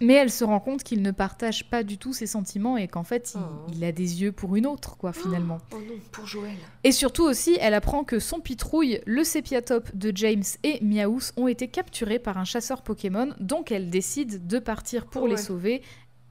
[0.00, 3.04] Mais elle se rend compte qu'il ne partage pas du tout ses sentiments et qu'en
[3.04, 3.70] fait, il, Oh.
[3.74, 5.58] il a des yeux pour une autre, quoi, finalement.
[5.72, 6.56] oh non, pour Joël.
[6.82, 11.46] Et surtout aussi, elle apprend que son pitrouille, le sépiatope de James et Miaous ont
[11.46, 15.40] été capturés par un chasseur Pokémon, donc elle décide de partir pour les Ouais.
[15.40, 15.82] sauver,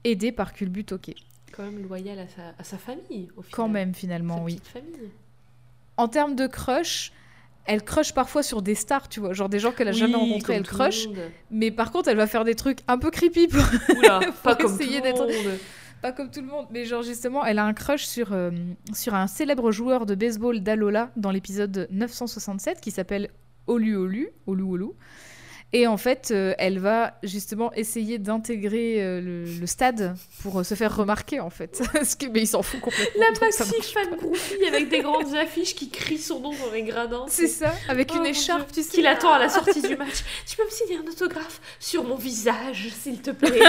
[0.04, 1.14] aidée par Culbutoke.
[1.56, 3.52] Quand même loyal à sa, à sa famille, au final.
[3.54, 4.60] Quand même, Sa finalement, oui.
[4.64, 5.10] famille.
[5.96, 7.12] En termes de crush,
[7.66, 10.54] elle crush parfois sur des stars, tu vois, genre des gens qu'elle a jamais rencontrés,
[10.54, 11.08] elle crush.
[11.50, 14.70] Mais par contre, elle va faire des trucs un peu creepy, pour- Oula, pas Pour
[14.70, 15.26] essayer d'être-
[16.02, 18.50] pas comme tout le monde, mais genre justement, elle a un crush sur, euh,
[18.92, 23.28] sur un célèbre joueur de baseball d'Alola dans l'épisode 967 qui s'appelle
[23.68, 24.86] Olu Olu, Olu Olu.
[25.74, 30.64] Et en fait, euh, elle va justement essayer d'intégrer euh, le, le stade pour euh,
[30.64, 31.80] se faire remarquer, en fait.
[31.94, 33.20] Parce que, mais il s'en fout complètement.
[33.20, 36.82] La donc passive fan groupie avec des grandes affiches qui crient son nom dans les
[36.82, 37.24] gradins.
[37.28, 38.96] C'est ça, avec Oh une écharpe, Dieu, tu sais.
[38.96, 40.22] Qui l'attend à la sortie du match.
[40.46, 43.60] Tu peux me signer un autographe sur mon visage, s'il te plaît.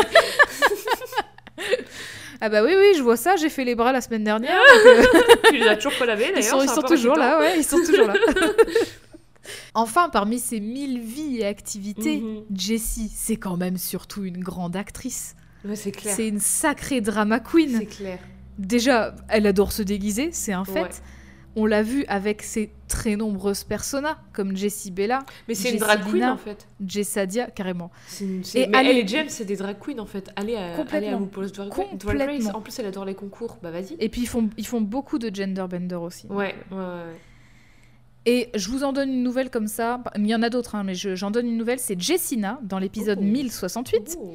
[2.42, 4.60] Ah bah oui, oui, je vois ça, j'ai fait les bras la semaine dernière.
[5.48, 6.62] tu les as toujours pas lavés d'ailleurs.
[6.62, 8.16] Ils sont, ils toujours là, ouais, ils sont toujours là.
[9.74, 12.44] Enfin, parmi ces mille vies et activités, Mhm.
[12.56, 15.36] Jessie, c'est quand même surtout une grande actrice.
[15.66, 16.14] Ouais, c'est clair.
[16.16, 17.78] C'est une sacrée drama queen.
[17.80, 18.20] C'est clair.
[18.58, 20.82] Déjà, elle adore se déguiser, c'est un fait.
[20.84, 20.90] Ouais.
[21.56, 26.02] On l'a vu avec ses très nombreuses personas, comme Jessie Bella, Mais c'est une drag
[26.10, 26.68] queen en fait.
[26.86, 27.92] Jessadia, carrément.
[28.22, 30.32] Une- Et mais allez- elle et James, c'est des drag queens en fait.
[30.36, 31.20] Allez à, allez à Complètement.
[31.20, 31.90] Drag, Race.
[32.04, 32.58] Complètement.
[32.58, 33.58] En plus, elle adore les concours.
[33.62, 33.96] Bah vas-y.
[34.00, 36.26] Et puis, ils font, ils font beaucoup de gender bender aussi.
[36.28, 37.20] Ouais, ouais, ouais.
[38.26, 40.02] Et je vous en donne une nouvelle comme ça.
[40.16, 41.80] Il y en a d'autres, hein, mais je- j'en donne une nouvelle.
[41.80, 43.24] C'est Jessina, dans l'épisode Oh.
[43.26, 44.18] 1068.
[44.22, 44.34] Oh.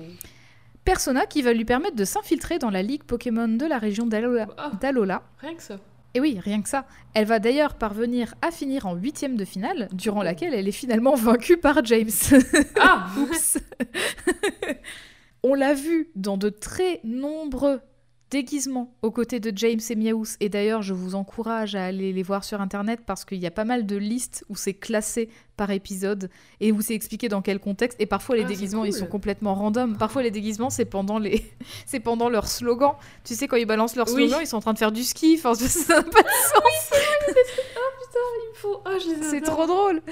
[0.84, 4.46] Persona qui va lui permettre de s'infiltrer dans la ligue Pokémon de la région d'Alola.
[4.58, 5.22] Ah, d'Alola.
[5.40, 5.76] rien que ça.
[6.14, 6.86] Et oui, rien que ça.
[7.14, 11.14] Elle va d'ailleurs parvenir à finir en huitième de finale, durant laquelle elle est finalement
[11.14, 12.08] vaincue par James.
[12.80, 13.58] Ah Oups.
[15.42, 17.80] On l'a vu dans de très nombreux
[18.30, 20.36] déguisements aux côtés de James et Miaous.
[20.40, 23.50] Et d'ailleurs, je vous encourage à aller les voir sur internet parce qu'il y a
[23.50, 26.30] pas mal de listes où c'est classé par épisode
[26.60, 28.00] et où c'est expliqué dans quel contexte.
[28.00, 29.96] Et parfois, les Ah, c'est déguisements, ils sont complètement random.
[29.96, 31.42] Parfois, les déguisements, c'est pendant les,
[31.86, 32.92] c'est pendant leur slogan.
[33.24, 34.28] Tu sais, quand ils balancent leur Oui.
[34.28, 35.34] slogan, ils sont en train de faire du ski.
[35.38, 36.90] Enfin, ça n'a pas de sens.
[38.52, 38.80] Il faut.
[38.84, 38.92] Ah,
[39.22, 39.54] C'est adore.
[39.54, 40.02] trop drôle.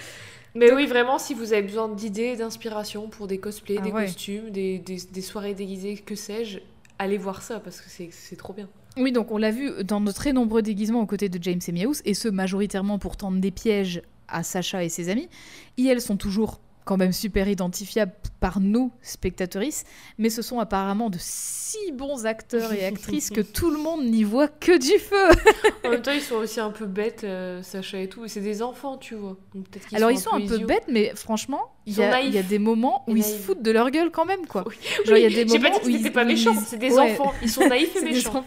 [0.55, 4.05] Mais oui, vraiment, si vous avez besoin d'idées, d'inspiration pour des cosplays, Ah des ouais.
[4.07, 6.61] costumes, des, des, des soirées déguisées, que sais-je,
[6.99, 8.69] allez voir ça parce que c'est trop bien.
[8.97, 11.73] Oui, donc on l'a vu dans de très nombreux déguisements aux côtés de James et
[11.73, 15.29] Miaous, et ce majoritairement pour tendre des pièges à Sacha et ses amis.
[15.77, 19.85] Et elles sont toujours quand même super identifiables par nous, spectatrices,
[20.17, 24.23] mais ce sont apparemment de si bons acteurs et actrices que tout le monde n'y
[24.25, 25.29] voit que du feu.
[25.85, 28.27] En même temps, ils sont aussi un peu bêtes, euh, Sacha et tout.
[28.29, 29.37] C'est des enfants, tu vois.
[29.55, 33.05] Donc Alors ils sont un peu bêtes, mais franchement, il y, a- y des moments
[33.07, 34.65] où ils se foutent de leur gueule quand même, quoi.
[34.67, 34.75] Oui.
[35.05, 36.55] Genre, il y a des J'ai pas moments dit où ils- pas où ils- méchant,
[36.67, 37.13] c'est des Ouais.
[37.13, 37.33] enfants.
[37.43, 38.45] Ils sont naïfs et méchants.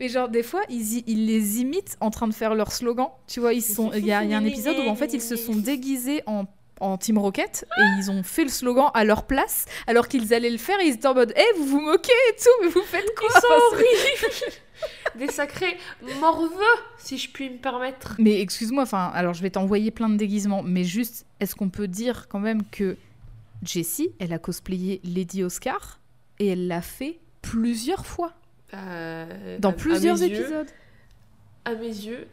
[0.00, 3.08] Mais genre, des fois, ils, les imitent en train de faire leur slogan.
[3.26, 3.90] Tu vois, ils sont.
[3.92, 6.22] Il y, a il y a un épisode où en fait, ils se sont déguisés
[6.26, 6.44] en,
[6.80, 10.50] en Team Rocket et ils ont fait le slogan à leur place alors qu'ils allaient
[10.50, 12.82] le faire et ils étaient en mode Eh, vous vous moquez et tout, mais vous
[12.82, 13.28] faites quoi?
[13.34, 14.52] Ils sont horribles.
[15.16, 15.76] Des sacrés
[16.20, 16.50] morveux,
[16.98, 18.16] si je puis me permettre.
[18.18, 21.86] Mais excuse-moi, enfin, alors je vais t'envoyer plein de déguisements, mais juste, est-ce qu'on peut
[21.88, 22.96] dire quand même que
[23.62, 26.00] Jessie, elle a cosplayé Lady Oscar
[26.40, 28.32] et elle l'a fait plusieurs fois?
[28.74, 30.66] Euh, dans à- à plusieurs mes yeux- épisodes.
[31.64, 32.26] À mes yeux,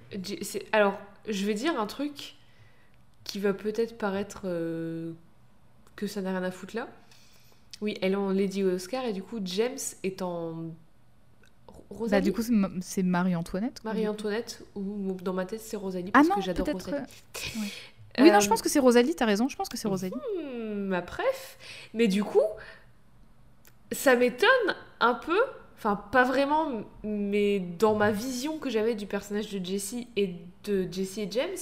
[0.72, 0.97] alors
[1.30, 2.35] je vais dire un truc
[3.23, 5.11] qui va peut-être paraître euh,
[5.95, 6.88] que ça n'a rien à foutre là.
[7.81, 10.52] Oui, elle est en Lady Oscar et du coup James est en
[11.68, 12.23] Ro- Bah, Rosalie.
[12.26, 13.84] du coup, c'est Ma- c'est Marie-Antoinette.
[13.84, 16.68] Marie-Antoinette ou dans ma tête c'est Rosalie Ah parce non, que j'adore.
[16.68, 16.95] Rosalie.
[16.98, 17.60] euh.
[18.19, 20.14] Oui, non, Euh, je pense que c'est Rosalie, t'as raison, je pense que c'est Rosalie.
[20.38, 21.57] Hmm, ma préf.
[21.93, 22.41] Mais du coup,
[23.91, 25.39] ça m'étonne un peu,
[25.77, 30.35] enfin pas vraiment, mais dans ma vision que j'avais du personnage de Jessie et
[30.65, 31.57] de Jessie et James,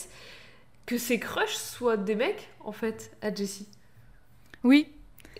[0.90, 3.68] que ses crushs soient des mecs en fait à Jessie.
[4.64, 4.88] Oui,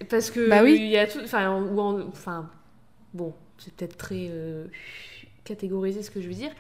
[0.10, 0.76] Parce que Bah oui.
[0.80, 2.50] il y a tout, enfin en- ou en- enfin
[3.14, 4.68] bon, c'est peut-être très euh,
[5.44, 6.52] catégorisé ce que je veux dire.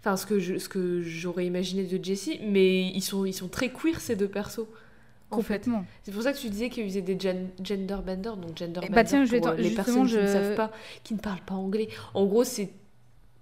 [0.00, 3.48] Enfin, ce que je, ce que j'aurais imaginé de Jessie, mais ils sont, ils sont
[3.48, 4.66] très queer ces deux persos.
[5.28, 5.84] complètement.
[6.04, 8.86] C'est pour ça que tu disais qu'ils faisaient des gen- gender benders, donc gender Eh
[8.86, 10.70] bender bah tiens, je vais les personnes qui ne savent pas,
[11.02, 11.88] qui ne parlent pas anglais.
[12.14, 12.70] En gros, c'est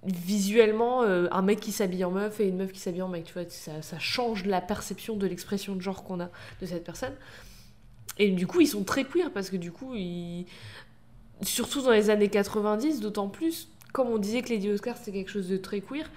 [0.04, 3.24] visuellement euh, un mec qui s'habille en meuf et une meuf qui s'habille en mec.
[3.24, 7.14] Tu vois, ça, change la perception de l'expression de genre qu'on a de cette personne.
[8.18, 10.46] Et du coup, ils sont très queer parce que du coup, ils...
[11.42, 15.30] surtout dans les années 90, d'autant plus comme on disait que Lady Oscar c'était quelque
[15.30, 16.10] chose de très queer,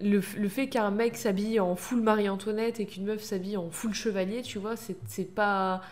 [0.00, 3.94] le, le fait qu'un mec s'habille en full Marie-Antoinette et qu'une meuf s'habille en full
[3.94, 5.82] chevalier, tu vois, c'est c'est pas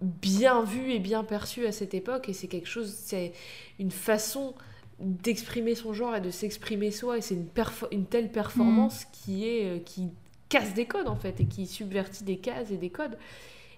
[0.00, 3.32] bien vu et bien perçu à cette époque et c'est quelque chose, c'est
[3.78, 4.54] une façon
[5.00, 7.36] d'exprimer son genre et de s'exprimer soi et c'est
[7.92, 10.08] une, telle performance qui est euh, qui
[10.48, 13.16] casse des codes en fait et qui subvertit des cases et des codes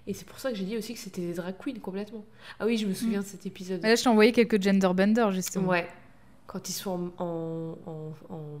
[0.07, 2.25] et c'est pour ça que j'ai dit aussi que c'était des drag queens complètement
[2.59, 5.31] ah oui je me souviens de cet épisode Là, je t'ai envoyé quelques gender benders,
[5.31, 5.67] justement.
[5.67, 5.87] Ouais.
[6.47, 8.59] Quand ils sont en, en, en- en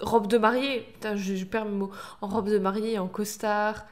[0.00, 0.80] robe de mariée.
[0.94, 1.90] Putain, je, je perds mes mots.
[2.20, 3.86] En robe de mariée, en costard.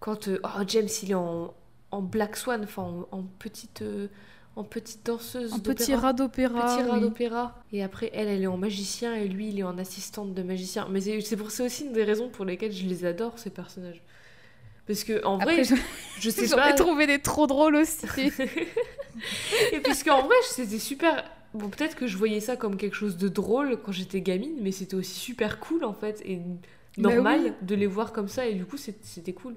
[0.00, 1.52] Quand euh, oh, James, il est en,
[1.90, 4.08] en Black Swan, enfin en, en petite, euh,
[4.56, 5.52] en petite danseuse.
[5.54, 6.76] Un petit rat d'opéra.
[6.76, 7.00] Petit rat oui.
[7.00, 7.62] d'opéra.
[7.72, 10.86] Et après, elle, elle est en magicien et lui, il est en assistante de magicien.
[10.90, 14.02] Mais c'est pour c'est aussi une des raisons pour lesquelles je les adore, ces personnages.
[14.86, 15.74] Parce que, en vrai, je-
[16.20, 16.70] je sais j'en pas.
[16.70, 18.06] ai trouvé des trop drôles aussi.
[19.72, 21.24] Et puisque en vrai, c'était super.
[21.54, 24.72] Bon, peut-être que je voyais ça comme quelque chose de drôle quand j'étais gamine, mais
[24.72, 26.40] c'était aussi super cool en fait et
[26.96, 27.52] Bah normal oui.
[27.60, 29.54] de les voir comme ça et du coup c'était cool.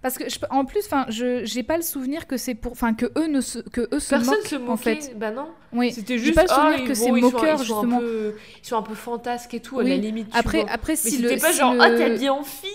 [0.00, 2.94] Parce que, je- en plus, enfin, je j'ai pas le souvenir que c'est pour, enfin,
[2.94, 5.18] que eux ne se, que eux se Personne moquent, se moquait, en fait.
[5.18, 5.48] bah non.
[5.72, 5.92] Oui.
[5.92, 7.98] C'était J'ai juste pas le ah, souvenir ils- que c'est moqueur justement.
[7.98, 10.28] peu- ils sont un peu fantasques et tout à la limite.
[10.32, 10.70] Après, vois.
[10.70, 12.70] après, mais si c'était le, pas si genre le- ah t'es habillée en fille.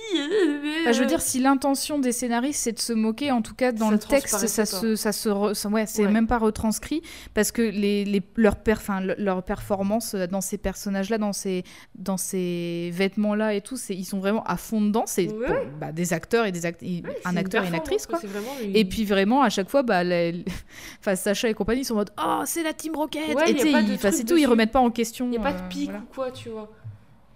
[0.82, 3.72] Enfin, je veux dire, si l'intention des scénaristes c'est de se moquer, en tout cas
[3.72, 6.12] dans Ça le texte, ça se, ça se, re- ouais, c'est Ouais.
[6.12, 7.02] même pas retranscrit
[7.34, 11.34] parce que les, les leurs per, enfin, le- leur performance euh, dans ces personnages-là, dans
[11.34, 11.64] ces,
[11.96, 15.06] dans ces vêtements-là et tout, c'est, ils sont vraiment à fond dedans.
[15.08, 15.68] C'est Ouais.
[15.80, 18.20] bah, des acteurs et des act- et Ouais, un acteur et une actrice quoi.
[18.24, 20.44] Vraiment une- Et puis vraiment à chaque fois, bah, les-
[21.00, 23.62] enfin, Sacha et compagnie sont en mode oh c'est la Team Rocket Ouais, et tu
[23.72, 25.28] sais, enfin, c'est tout, ils remettent pas en question.
[25.28, 26.00] il y a pas euh, de pique voilà.
[26.00, 26.72] ou quoi, tu vois.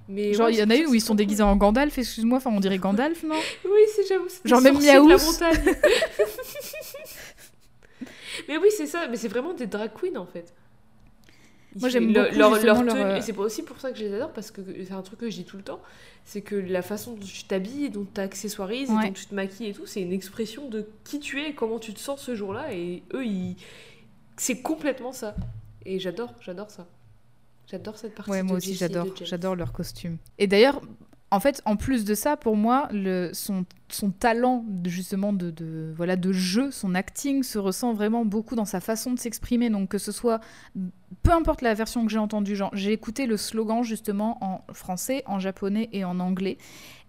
[0.10, 2.38] Mais Genre ouais, il y en a une où ils sont déguisés en Gandalf, excuse-moi,
[2.38, 3.35] enfin on dirait Gandalf non
[3.65, 4.27] Oui, c'est j'avoue.
[4.30, 5.64] c'est Genre même montagne.
[8.48, 9.07] mais oui, c'est ça.
[9.10, 10.53] Mais c'est vraiment des drag queens en fait.
[11.76, 14.03] Moi, j'aime le- beaucoup, leur, leur leur, Et c'est pas aussi pour ça que je
[14.06, 15.80] les adore parce que c'est un truc que je dis tout le temps.
[16.26, 19.03] C'est que la façon dont tu t'habilles, dont tu accessoirises, Ouais.
[19.03, 21.53] et dont tu te maquilles et tout, c'est une expression de qui tu es et
[21.53, 22.73] comment tu te sens ce jour-là.
[22.73, 23.56] Et eux, ils...
[24.38, 25.35] c'est complètement ça.
[25.85, 26.88] Et j'adore, j'adore ça.
[27.69, 28.31] J'adore cette partie.
[28.31, 30.18] Ouais, moi de aussi j'adore, j'adore leur costume.
[30.38, 30.81] Et d'ailleurs,
[31.31, 35.49] en fait, en plus de ça, pour moi, le, son, son talent de, justement de,
[35.51, 39.69] de, voilà, de jeu, son acting se ressent vraiment beaucoup dans sa façon de s'exprimer.
[39.69, 40.41] Donc que ce soit,
[41.23, 45.23] peu importe la version que j'ai entendue, genre j'ai écouté le slogan justement en français,
[45.26, 46.57] en japonais et en anglais.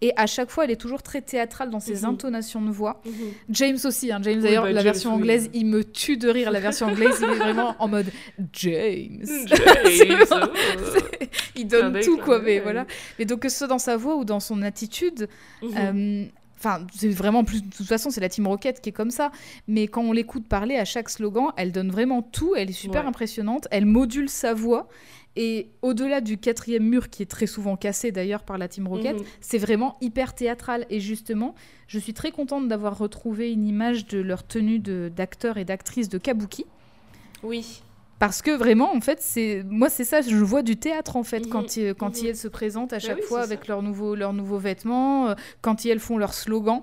[0.00, 2.10] Et à chaque fois, elle est toujours très théâtrale dans ses Mhm.
[2.10, 3.02] intonations de voix.
[3.04, 3.12] Mhm.
[3.50, 4.20] James aussi, hein.
[4.22, 5.16] James Oui, d'ailleurs, bah, la James, version oui.
[5.16, 6.52] anglaise, il me tue de rire.
[6.52, 8.06] La version anglaise, il est vraiment en mode
[8.52, 9.24] James.
[9.46, 11.24] James, vraiment- oh.
[11.56, 12.60] il donne tout quoi mais ouais.
[12.60, 12.86] voilà
[13.18, 15.28] et donc que ce soit dans sa voix ou dans son attitude
[15.62, 15.70] Mhm.
[15.76, 16.24] euh,
[16.58, 19.30] enfin c'est vraiment plus de toute façon c'est la team Rocket qui est comme ça
[19.68, 23.02] mais quand on l'écoute parler à chaque slogan elle donne vraiment tout elle est super
[23.02, 23.08] Ouais.
[23.08, 24.88] impressionnante elle module sa voix
[25.36, 29.16] et au-delà du quatrième mur qui est très souvent cassé d'ailleurs par la team Rocket
[29.16, 29.24] Mhm.
[29.40, 31.54] c'est vraiment hyper théâtral et justement
[31.86, 36.18] je suis très contente d'avoir retrouvé une image de leur tenue d'acteurs et d'actrices de
[36.18, 36.64] kabuki
[37.44, 37.82] Oui.
[38.18, 40.20] Parce que vraiment, en fait, c'est moi, c'est ça.
[40.20, 43.22] Je vois du théâtre en fait quand ils, quand ils se présentent à chaque oui,
[43.22, 46.82] fois avec leurs nouveaux leurs nouveaux vêtements, euh, quand ils elles font leur slogan.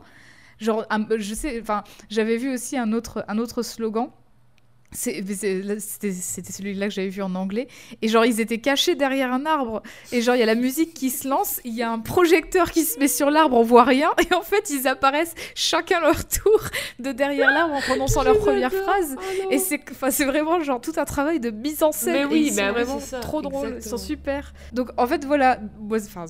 [0.60, 0.86] Genre,
[1.18, 4.10] je sais, enfin, j'avais vu aussi un autre un autre slogan.
[4.10, 7.68] C'est- mais c'est- là, C'était celui-là que j'avais vu en anglais.
[8.02, 9.84] Et genre, ils étaient cachés derrière un arbre.
[10.12, 12.72] Et genre, il y a la musique qui se lance, il y a un projecteur
[12.72, 14.12] qui se met sur l'arbre, on voit rien.
[14.30, 16.62] Et en fait, ils apparaissent chacun leur tour
[17.00, 19.16] de derrière l'arbre en prononçant leur première phrase.
[19.18, 19.52] Oh non.
[19.52, 22.14] Et c'est enfin, c'est vraiment genre tout un travail de mise en scène.
[22.14, 24.54] Mais oui, ils bah vraiment ça, trop drôles, ils sont super.
[24.74, 25.60] Donc en fait voilà,
[25.92, 26.26] enfin,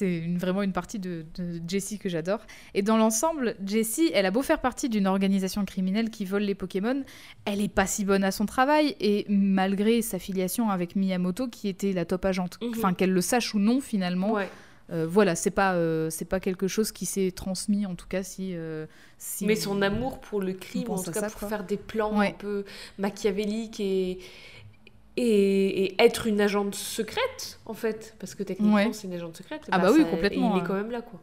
[0.00, 2.40] c'est- une, vraiment une partie de, de Jessie que j'adore.
[2.74, 6.54] Et dans l'ensemble, Jessie, elle a beau faire partie d'une organisation criminelle qui vole les
[6.54, 7.02] Pokémon,
[7.44, 8.96] elle est pas si bonne à son travail.
[9.00, 12.70] Et malgré sa filiation avec Miyamoto, qui était la top agente, Mhm.
[12.76, 14.48] enfin qu'elle le sache ou non finalement, Ouais.
[14.90, 18.22] euh, voilà, c'est pas euh, c'est pas quelque chose qui s'est transmis en tout cas
[18.22, 18.50] si.
[18.54, 18.86] euh,
[19.18, 21.48] si Mais son amour pour le crime, en tout cas ça, pour quoi.
[21.48, 22.28] faire des plans Ouais.
[22.28, 22.64] un peu
[22.98, 24.18] machiavéliques et,
[25.22, 28.14] et, et être une agente secrète, en fait.
[28.18, 28.92] Parce que techniquement, Ouais.
[28.92, 29.62] c'est une agente secrète.
[29.70, 30.64] Ah bah oui, ça- complètement, il est hein.
[30.66, 31.20] quand même là, quoi.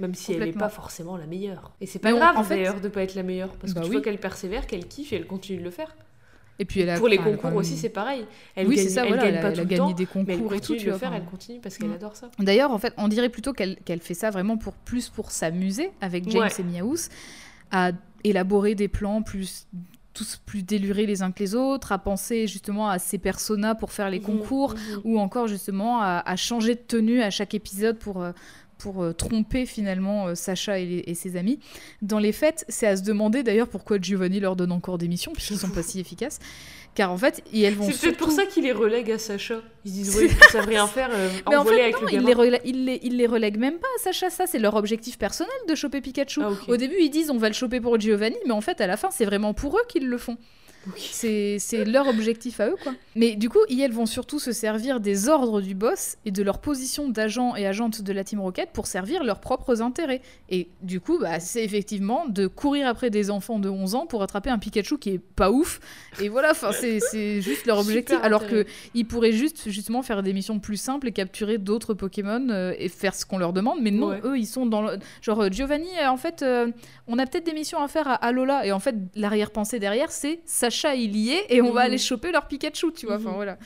[0.00, 1.72] Même si elle n'est pas forcément la meilleure.
[1.80, 3.50] Et c'est pas Mais grave, en fait- d'ailleurs, de pas être la meilleure.
[3.54, 3.96] Parce que Bah tu oui.
[3.96, 5.94] vois qu'elle persévère, qu'elle kiffe et elle continue de le faire.
[6.60, 8.24] Et puis elle a, pour les enfin, concours aussi, c'est pareil.
[8.56, 9.78] Elle oui, gagne, c'est ça, elle voilà, gagne elle, pas elle tout a le gagné
[9.78, 10.98] temps, des concours et tout, tu vois.
[10.98, 11.18] faire, enfin.
[11.18, 11.94] elle continue parce qu'elle Mm.
[11.94, 12.30] adore ça.
[12.40, 15.90] D'ailleurs, en fait, on dirait plutôt qu'elle qu'elle fait ça vraiment pour plus pour s'amuser
[16.00, 16.48] avec James Ouais.
[16.58, 17.10] et Miaous,
[17.70, 17.92] à
[18.24, 19.66] élaborer des plans plus
[20.18, 23.92] tous plus délurés les uns que les autres, à penser justement à ses personas pour
[23.92, 25.00] faire les Mhm, concours, mhm.
[25.04, 28.32] ou encore justement à, à changer de tenue à chaque épisode pour, euh,
[28.78, 31.60] pour euh, tromper finalement euh, Sacha et, les- et ses amis.
[32.02, 35.32] Dans les faits, c'est à se demander d'ailleurs pourquoi Giovanni leur donne encore des missions,
[35.32, 36.38] puisqu'ils sont pas si efficaces.
[36.98, 39.60] Car en fait, et elles vont C'est peut-être pour ça qu'il les relègue à Sacha.
[39.84, 42.12] Ils se disent, oui, ils savent rien faire, euh, Mais en fait, avec non, le
[42.12, 44.30] ils les, relè- ils les- relèguent même pas à Sacha.
[44.30, 46.40] Ça, c'est leur objectif personnel de choper Pikachu.
[46.42, 46.50] Ah.
[46.66, 48.96] Au début, ils disent on va le choper pour Giovanni, mais en fait, à la
[48.96, 50.38] fin, c'est vraiment pour eux qu'ils le font.
[50.96, 52.94] C'est c'est leur objectif à eux, quoi.
[53.14, 56.58] Mais du coup, elles vont surtout se servir des ordres du boss et de leur
[56.60, 60.22] position d'agent et agente de la Team Rocket pour servir leurs propres intérêts.
[60.48, 64.22] Et du coup, bah, c'est effectivement de courir après des enfants de 11 ans pour
[64.22, 65.80] attraper un Pikachu qui est pas ouf.
[66.20, 68.18] Et voilà, c'est juste leur Super objectif.
[68.22, 68.66] Alors que intérêt.
[68.94, 72.88] ils pourraient juste justement faire des missions plus simples et capturer d'autres Pokémon euh, et
[72.88, 73.78] faire ce qu'on leur demande.
[73.82, 74.20] Mais non, Ouais.
[74.24, 74.98] eux, ils sont dans le...
[75.20, 76.44] Genre, euh, Giovanni, euh, en fait,
[77.06, 78.64] on a peut-être des missions à faire à Alola.
[78.64, 80.40] Et en fait, l'arrière-pensée derrière, c'est
[80.78, 81.86] Sacha, il y est, et on va Mhm.
[81.86, 83.16] aller choper leur Pikachu, tu vois.
[83.16, 83.34] Enfin, Mhm.
[83.36, 83.58] voilà.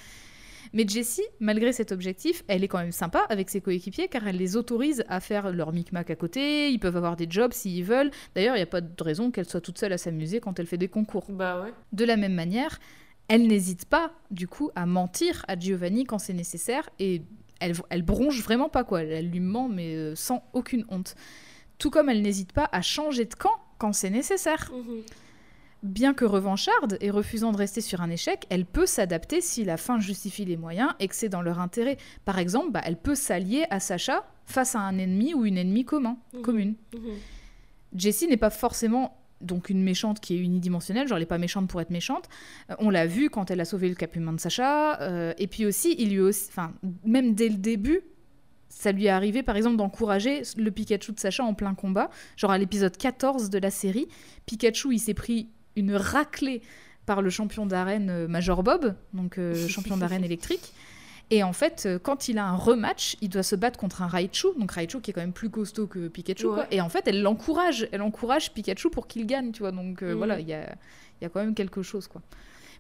[0.75, 4.37] Mais Jessie, malgré cet objectif, elle est quand même sympa avec ses coéquipiers car elle
[4.39, 8.11] les autorise à faire leur micmac à côté, ils peuvent avoir des jobs s'ils veulent.
[8.35, 10.67] D'ailleurs, il n'y a pas de raison qu'elle soit toute seule à s'amuser quand elle
[10.67, 11.27] fait des concours.
[11.29, 11.75] Bah ouais.
[11.93, 12.79] De la même manière,
[13.29, 17.21] elle n'hésite pas, du coup, à mentir à Giovanni quand c'est nécessaire et
[17.61, 19.03] elle, elle bronche vraiment pas, quoi.
[19.03, 21.17] Elle, elle lui ment, mais euh, sans aucune honte.
[21.77, 24.73] Tout comme elle n'hésite pas à changer de camp quand c'est nécessaire.
[24.75, 25.03] Mhm.
[25.83, 29.77] Bien que revancharde et refusant de rester sur un échec, elle peut s'adapter si la
[29.77, 31.97] fin justifie les moyens et que c'est dans leur intérêt.
[32.25, 35.85] Par exemple, bah, elle peut s'allier à Sacha face à un ennemi ou une ennemie
[35.85, 36.43] commun, Mhm.
[36.43, 36.75] commune.
[36.95, 37.01] Mhm.
[37.97, 41.69] Jessie n'est pas forcément donc une méchante qui est unidimensionnelle, genre elle n'est pas méchante
[41.69, 42.29] pour être méchante.
[42.71, 45.49] Euh, on l'a vu quand elle a sauvé le cap humain de Sacha, euh, et
[45.49, 46.73] puis aussi, il lui aussi, enfin,
[47.05, 48.03] même dès le début,
[48.69, 52.09] ça lui est arrivé par exemple d'encourager le Pikachu de Sacha en plein combat.
[52.37, 54.07] Genre à l'épisode 14 de la série,
[54.47, 56.63] Pikachu il s'est pris une raclée
[57.07, 60.73] par le champion d'arène euh, Major Bob, donc euh, champion d'arène électrique.
[61.31, 64.07] Et en fait, euh, quand il a un rematch, il doit se battre contre un
[64.07, 66.47] Raichu, donc Raichu qui est quand même plus costaud que Pikachu.
[66.49, 66.67] quoi.
[66.71, 69.73] Et en fait, elle l'encourage, elle encourage Pikachu pour qu'il gagne, tu vois.
[69.73, 70.19] Donc euh, Mhm.
[70.19, 70.75] voilà, il y a,
[71.23, 72.21] y a quand même quelque chose, quoi.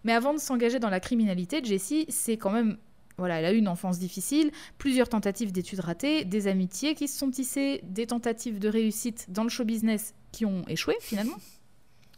[0.04, 2.76] Mais avant de s'engager dans la criminalité, Jessie, c'est quand même
[3.18, 7.16] voilà, elle a eu une enfance difficile, plusieurs tentatives d'études ratées, des amitiés qui se
[7.18, 11.36] sont tissées, des tentatives de réussite dans le show business qui ont échoué finalement.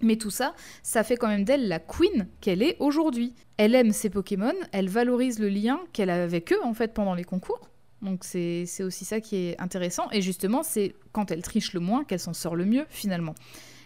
[0.00, 3.34] Mais tout ça, ça fait quand même d'elle la queen qu'elle est aujourd'hui.
[3.56, 7.14] Elle aime ses Pokémon, elle valorise le lien qu'elle a avec eux en fait pendant
[7.14, 7.70] les concours.
[8.02, 10.10] Donc c'est aussi ça qui est intéressant.
[10.10, 13.34] Et justement, c'est quand elle triche le moins qu'elle s'en sort le mieux finalement.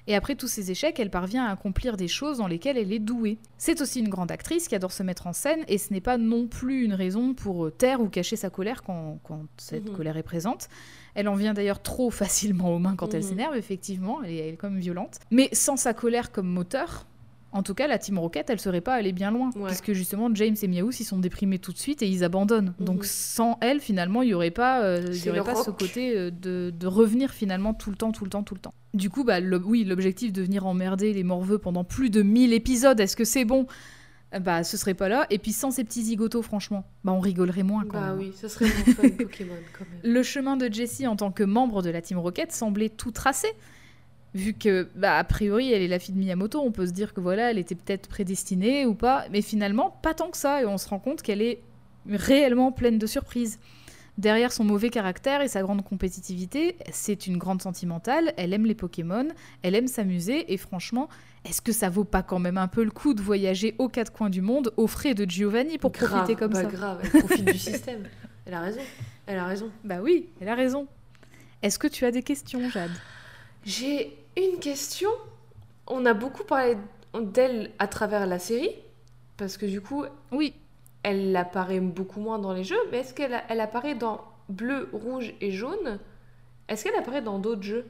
[0.09, 2.99] Et après tous ces échecs, elle parvient à accomplir des choses dans lesquelles elle est
[2.99, 3.37] douée.
[3.59, 6.17] C'est aussi une grande actrice qui adore se mettre en scène et ce n'est pas
[6.17, 9.97] non plus une raison pour euh, taire ou cacher sa colère quand, quand cette Mhm.
[9.97, 10.69] colère est présente.
[11.15, 13.29] Elle en vient d'ailleurs trop facilement aux mains quand elle Mhm.
[13.29, 15.19] s'énerve, effectivement, elle est, elle est quand même violente.
[15.31, 17.07] Mais sans sa colère comme moteur,
[17.53, 19.67] en tout cas, la Team Rocket, elle serait pas allée bien loin, Ouais.
[19.69, 22.75] puisque justement, James et Miaous, ils sont déprimés tout de suite et ils abandonnent.
[22.79, 22.85] Mhm.
[22.87, 26.17] Donc sans elle, finalement, il y aurait pas, euh, il y aurait pas ce côté
[26.17, 28.75] euh, de, de revenir finalement tout le temps, tout le temps, tout le temps.
[28.95, 32.53] Du coup, bah, le- oui, l'objectif de venir emmerder les morveux pendant plus de 1000
[32.53, 33.67] épisodes, est-ce que c'est bon?
[34.35, 35.27] Euh, Bah, ce serait pas là.
[35.31, 38.19] Et puis sans ces petits zigotos, franchement, bah, on rigolerait moins quand Bah même.
[38.19, 40.01] oui, ça serait mon fun Pokémon quand même.
[40.15, 43.49] Le chemin de Jessie en tant que membre de la Team Rocket semblait tout tracé.
[44.35, 47.15] Vu que, bah, a priori, elle est la fille de Miyamoto, on peut se dire
[47.15, 50.67] que voilà, elle était peut-être prédestinée ou pas, mais finalement, pas tant que ça, et
[50.67, 51.63] on se rend compte qu'elle est
[52.07, 53.59] réellement pleine de surprises.
[54.19, 58.75] Derrière son mauvais caractère et sa grande compétitivité, c'est une grande sentimentale, elle aime les
[58.75, 59.29] Pokémon,
[59.63, 61.09] elle aime s'amuser, et franchement,
[61.45, 64.13] est-ce que ça vaut pas quand même un peu le coup de voyager aux quatre
[64.13, 66.69] coins du monde aux frais de Giovanni pour Grave, profiter comme bah ça?
[66.69, 68.09] grave, elle profite du système.
[68.45, 68.81] Elle a raison.
[69.27, 69.71] Elle a raison.
[69.85, 70.89] Bah oui, elle a raison.
[71.63, 72.91] Est-ce que tu as des questions, Jade?
[73.69, 75.11] J'ai une question.
[75.87, 76.77] On a beaucoup parlé
[77.21, 78.71] d'elle à travers la série,
[79.37, 80.55] parce que du coup, Oui,
[81.03, 85.35] elle apparaît beaucoup moins dans les jeux, mais est-ce qu'elle elle apparaît dans bleu, rouge
[85.43, 85.99] et jaune?
[86.69, 87.87] Est-ce qu'elle apparaît dans d'autres jeux?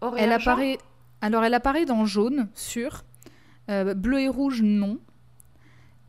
[0.00, 0.78] Or Elle apparaît.
[1.20, 3.02] Alors, elle apparaît dans jaune, sûr.
[3.70, 4.98] Euh, bleu et rouge, non.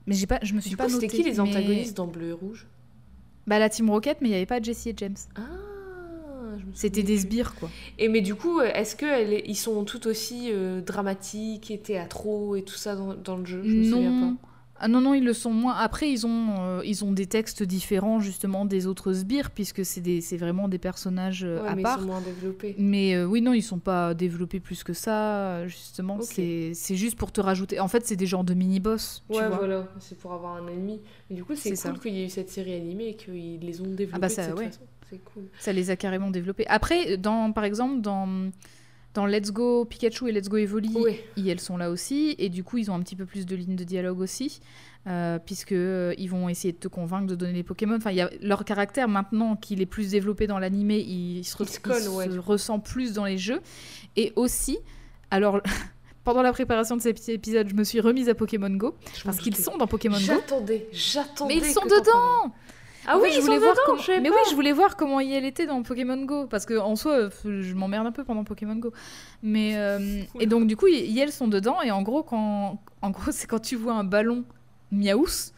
[0.05, 2.27] Mais j'ai pas, je me suis Du pas c'était qui les mais- antagonistes dans bleu
[2.29, 2.67] et rouge?
[3.47, 5.15] Bah la Team Rocket, mais il y avait pas Jesse et James.
[5.35, 5.41] Ah,
[6.73, 7.69] C'était des sbires, quoi.
[7.97, 12.75] Et mais du coup, est-ce qu'ils sont tout aussi euh, dramatiques et théâtraux et tout
[12.75, 13.61] ça dans, dans le jeu?
[13.63, 14.35] Je me souviens Non.
[14.35, 14.41] pas.
[14.81, 15.73] Ah non, non, ils le sont moins.
[15.73, 20.37] Après, ils ont, euh, ils ont des textes différents, justement, des autres sbires, puisque c'est
[20.37, 21.97] vraiment des personnages euh, Ouais, à mais part.
[21.97, 22.75] ils sont moins développés.
[22.79, 26.15] Mais euh, oui, non, ils sont pas développés plus que ça, justement.
[26.15, 26.27] Ok.
[26.29, 27.81] c'est juste pour te rajouter.
[27.81, 29.57] En fait, c'est des genres de mini-boss, tu Ouais, vois.
[29.57, 31.01] voilà, c'est pour avoir un ennemi.
[31.29, 33.81] Mais du coup, c'est cool qu'il y ait eu cette série animée et qu'ils les
[33.81, 34.67] ont développés Ah bah de ça, cette ouais.
[34.67, 34.79] façon.
[35.09, 35.43] C'est cool.
[35.59, 36.65] Ça les a carrément développés.
[36.67, 38.49] Après, dans, par exemple, dans,
[39.13, 41.17] dans Let's Go Pikachu et Let's Go Evoli, Oui.
[41.37, 43.55] et elles sont là aussi, et du coup ils ont un petit peu plus de
[43.55, 44.59] lignes de dialogue aussi,
[45.07, 47.95] euh, puisque euh, ils vont essayer de te convaincre de donner les Pokémon.
[47.95, 51.55] Enfin, il y a leur caractère maintenant qu'il est plus développé dans l'animé, il, se,
[51.63, 53.61] Il se colle, il ouais, se du ressent plus dans les jeux,
[54.15, 54.77] et aussi,
[55.31, 55.59] alors
[56.23, 59.55] pendant la préparation de cet épisode, je me suis remise à Pokémon Go parce qu'ils
[59.55, 60.23] sont dans Pokémon Go.
[60.23, 61.55] J'attendais, j'attendais.
[61.55, 62.53] Mais ils sont dedans.
[63.11, 64.01] Ah En oui, fait, je voulais voir dedans, comment...
[64.21, 64.35] Mais pas.
[64.35, 67.73] oui, je voulais voir comment elle était dans Pokémon Go parce que en soi, je
[67.73, 68.93] m'emmerde un peu pendant Pokémon Go.
[69.41, 72.79] Mais euh, et donc du coup, y- y- elles sont dedans et en gros, quand
[73.01, 74.43] en gros, c'est quand tu vois un ballon
[74.91, 75.51] Miaous,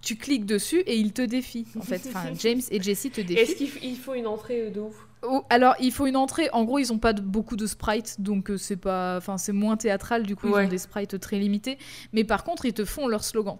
[0.00, 1.66] tu cliques dessus et il te défie.
[1.76, 3.54] En fait, enfin, James et Jessie te Est-ce défient.
[3.56, 4.94] qu'il f- il faut une entrée euh, de ouf?
[5.22, 6.48] Oh, alors, il faut une entrée.
[6.52, 9.52] En gros, ils ont pas de- beaucoup de sprites, donc euh, c'est pas, enfin, c'est
[9.52, 10.22] moins théâtral.
[10.22, 11.78] Du coup, ils ont des sprites très limités.
[12.12, 13.56] Mais par contre, ils te font leur slogan.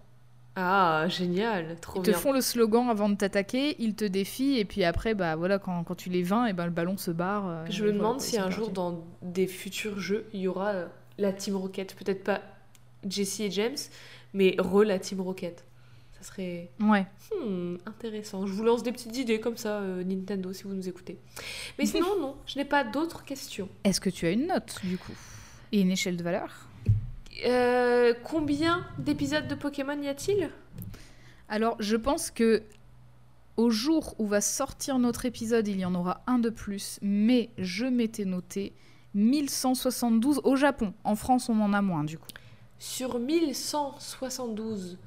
[0.59, 2.19] Ah, génial, trop Ils te bien.
[2.19, 5.85] font le slogan avant de t'attaquer, ils te défient, et puis après, bah voilà, quand,
[5.85, 7.47] quand tu les vains, et ben le ballon se barre.
[7.47, 10.69] euh, Je me voilà, demande si un jour dans des futurs jeux, il y aura
[10.71, 10.87] euh,
[11.19, 11.95] la Team Rocket.
[11.95, 12.41] Peut-être pas
[13.07, 13.77] Jessie et James,
[14.33, 15.63] mais re la Team Rocket.
[16.19, 17.07] Ça serait Ouais.
[17.39, 18.47] hmm, intéressant.
[18.47, 21.19] Je vous lance des petites idées comme ça, euh, Nintendo, si vous nous écoutez.
[21.79, 23.69] Mais sinon, non, je n'ai pas d'autres questions.
[23.85, 25.13] Est-ce que tu as une note, du coup?
[25.73, 26.66] Et une échelle de valeur?
[27.45, 30.51] Euh, combien d'épisodes de Pokémon y a-t-il?
[31.49, 32.63] Alors, je pense que
[33.57, 37.51] au jour où va sortir notre épisode, il y en aura un de plus, mais
[37.59, 38.73] je m'étais noté
[39.15, 40.93] 1172 au Japon.
[41.05, 42.27] En France, on en a moins, du coup.
[42.79, 44.99] Sur 1172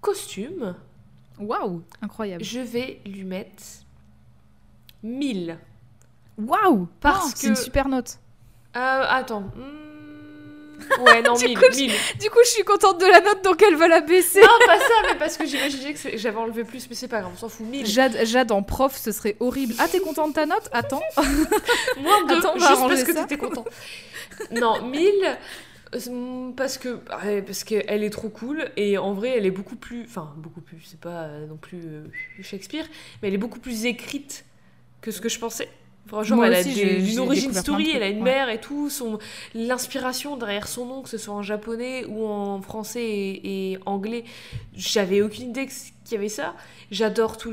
[0.00, 0.74] costumes,
[1.38, 2.44] Waouh Incroyable.
[2.44, 3.62] je vais lui mettre
[5.02, 5.58] 1000.
[6.38, 8.18] Waouh Parce Oh, C'est une que- super note.
[8.76, 9.40] Euh, attends.
[9.56, 9.95] Hmm,
[11.00, 11.58] Ouais, non, Du 1000.
[11.58, 11.92] coup, je- 1000.
[12.20, 14.40] Du coup, je suis contente de la note, donc elle va la baisser.
[14.40, 17.32] Non, pas ça, mais parce que j'imaginais que j'avais enlevé plus, mais c'est pas grave,
[17.34, 17.66] on s'en fout.
[17.66, 17.86] 1000.
[17.86, 19.74] Jade, Jade en prof, ce serait horrible.
[19.78, 20.68] Ah, t'es contente de ta note?
[20.72, 21.02] Attends.
[21.98, 23.64] Moins de, Attends, on va juste parce que t'étais content.
[24.52, 25.10] non, 1000,
[25.94, 29.76] euh, parce que ouais, parce qu'elle est trop cool et en vrai elle est beaucoup
[29.76, 32.04] plus, enfin beaucoup plus, c'est pas euh, non plus euh,
[32.42, 32.84] Shakespeare,
[33.22, 34.44] mais elle est beaucoup plus écrite
[35.00, 35.68] que ce que je pensais.
[36.10, 38.22] Moi elle aussi, a des- une origin découvert story, elle a une ouais.
[38.24, 39.18] mère et tout, son
[39.54, 44.24] l'inspiration derrière son nom, que ce soit en japonais ou en français et, et anglais,
[44.74, 46.54] j'avais aucune idée qu'il y avait ça.
[46.90, 47.52] J'adore tout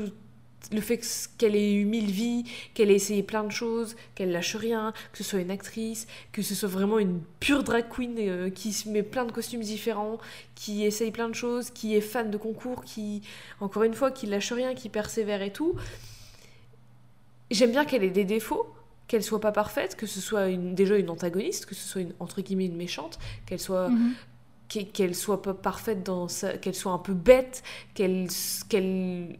[0.72, 1.04] le fait que-
[1.36, 5.18] qu'elle ait eu mille vies, qu'elle ait essayé plein de choses, qu'elle lâche rien, que
[5.18, 8.88] ce soit une actrice, que ce soit vraiment une pure drag queen euh, qui se
[8.88, 10.18] met plein de costumes différents,
[10.54, 13.20] qui essaye plein de choses, qui est fan de concours, qui,
[13.60, 15.74] encore une fois, qui lâche rien, qui persévère et tout.
[17.50, 18.66] J'aime bien qu'elle ait des défauts,
[19.06, 22.12] qu'elle soit pas parfaite, que ce soit une, déjà une antagoniste, que ce soit une,
[22.20, 24.14] entre guillemets une méchante, qu'elle soit Mhm.
[24.68, 26.26] qu'e- qu'elle soit pas parfaite dans
[26.62, 27.62] qu'elle soit un peu bête
[27.94, 28.28] qu'elle
[28.68, 29.38] qu'elle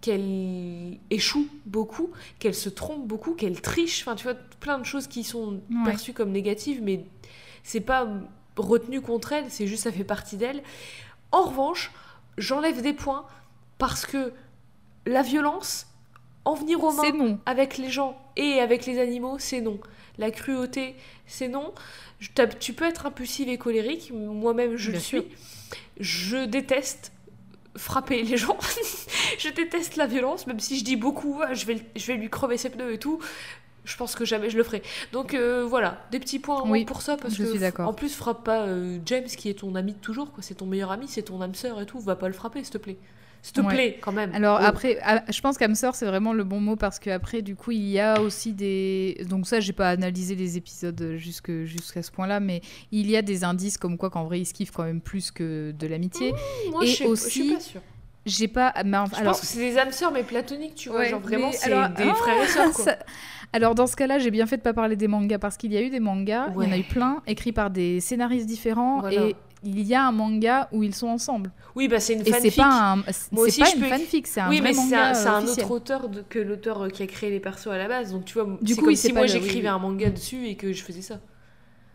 [0.00, 5.06] qu'elle échoue beaucoup qu'elle se trompe beaucoup qu'elle triche enfin tu vois plein de choses
[5.06, 5.84] qui sont Ouais.
[5.84, 7.04] perçues comme négatives mais
[7.64, 8.06] c'est pas
[8.56, 10.62] retenu contre elle c'est juste ça fait partie d'elle
[11.32, 11.90] en revanche
[12.38, 13.24] j'enlève des points
[13.78, 14.32] parce que
[15.06, 15.86] la violence
[16.46, 17.38] en venir aux mains non.
[17.44, 19.78] avec les gens et avec les animaux, c'est non.
[20.16, 20.94] La cruauté,
[21.26, 21.74] c'est non.
[22.20, 25.22] Je tu peux être impulsive et colérique, moi-même je Bien le suis.
[26.00, 27.12] Je déteste
[27.76, 28.56] frapper les gens.
[29.38, 32.14] je déteste la violence, même si je dis beaucoup, Ah, je, vais, le- je vais
[32.14, 33.20] lui crever ses pneus et tout.
[33.84, 34.82] Je pense que jamais je le ferai.
[35.12, 38.14] Donc euh, voilà, des petits points Oui, pour ça, parce je que suis en plus
[38.14, 40.42] frappe pas euh, James qui est ton ami de toujours, quoi.
[40.42, 42.00] C'est ton meilleur ami, c'est ton âme sœur et tout.
[42.00, 42.96] Va pas le frapper, s'il te plaît.
[43.46, 43.74] S'il te Ouais.
[43.74, 44.34] plaît, quand même.
[44.34, 44.64] Alors Oh.
[44.66, 47.70] après, ah, je pense qu'Amsor c'est vraiment le bon mot parce que après du coup
[47.70, 52.10] il y a aussi des donc ça j'ai pas analysé les épisodes jusque jusqu'à ce
[52.10, 52.60] point-là mais
[52.90, 55.30] il y a des indices comme quoi qu'en vrai ils se kiffent quand même plus
[55.30, 56.34] que de l'amitié.
[56.72, 57.80] moi, et je, aussi- suis pas sûre.
[58.24, 60.98] J'ai pas mais Je alors pense que c'est des âmes sœurs, mais platoniques, tu vois.
[60.98, 62.84] Ouais, genre vraiment, c'est alors- des ah, frères et sœurs, quoi.
[62.84, 62.98] ça-
[63.52, 65.76] Alors dans ce cas-là, j'ai bien fait de pas parler des mangas parce qu'il y
[65.76, 68.98] a eu des mangas, il y en a eu plein, écrits par des scénaristes différents
[68.98, 69.26] Voilà.
[69.26, 71.50] et il y a un manga où ils sont ensemble.
[71.74, 72.56] Oui, bah c'est une Et c'est fanfic.
[72.56, 74.74] pas un, Moi c'est aussi, pas je une peux- fanfic, c'est un oui, vrai mais
[74.74, 77.40] c'est manga un, c'est un autre auteur de- que l'auteur euh, qui a créé les
[77.40, 78.12] persos à la base.
[78.12, 80.72] Donc tu vois, Du coup, comme si moi le- j'écrivais un manga dessus et que
[80.72, 81.20] je faisais ça.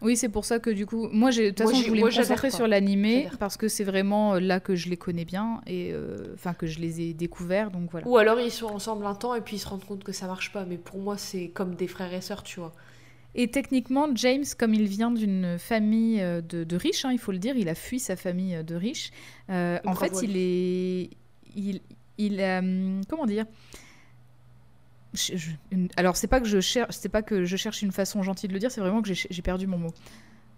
[0.04, 2.16] Oui, c'est pour ça que du coup, moi, de toute façon, je voulais moi, me
[2.16, 5.92] concentrer sur l'animé parce que c'est vraiment euh, là que je les connais bien et
[5.94, 8.08] euh, enfin que je les ai découverts, donc voilà.
[8.08, 10.26] Ou alors ils sont ensemble un temps et puis ils se rendent compte que ça
[10.26, 10.66] marche pas.
[10.66, 12.74] Mais pour moi, c'est comme des frères et sœurs, tu vois.
[13.34, 17.32] Et techniquement, James, comme il vient d'une famille euh, de, de riches, hein, il faut
[17.32, 19.12] le dire, il a fui sa famille euh, de riches.
[19.50, 21.10] euh, en fait, il est,
[21.56, 21.82] il,
[22.18, 23.46] il, euh, comment dire?
[25.14, 27.92] Je- je- une- alors c'est pas que je cherche, c'est pas que je cherche une
[27.92, 29.94] façon gentille de le dire, c'est vraiment que j'ai perdu mon mot.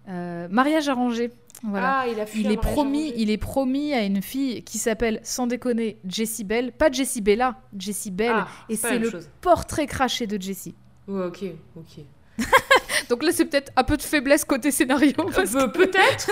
[0.08, 1.30] Euh, mariage arrangé,
[1.62, 2.00] voilà.
[2.00, 3.14] Ah, il a fui Il un est, promis, arrangé.
[3.22, 6.72] il est promis à une fille qui s'appelle, sans déconner, Jessie Bell.
[6.72, 8.32] Pas Jessie Bella, Jessie Bell.
[8.34, 9.28] Ah, et c'est le chose.
[9.40, 10.74] portrait craché de Jessie.
[11.08, 11.44] Ouais, ok,
[11.76, 12.04] ok.
[13.08, 15.12] Donc là, c'est peut-être un peu de faiblesse côté scénario.
[15.34, 16.30] parce que- Euh, Peut-être.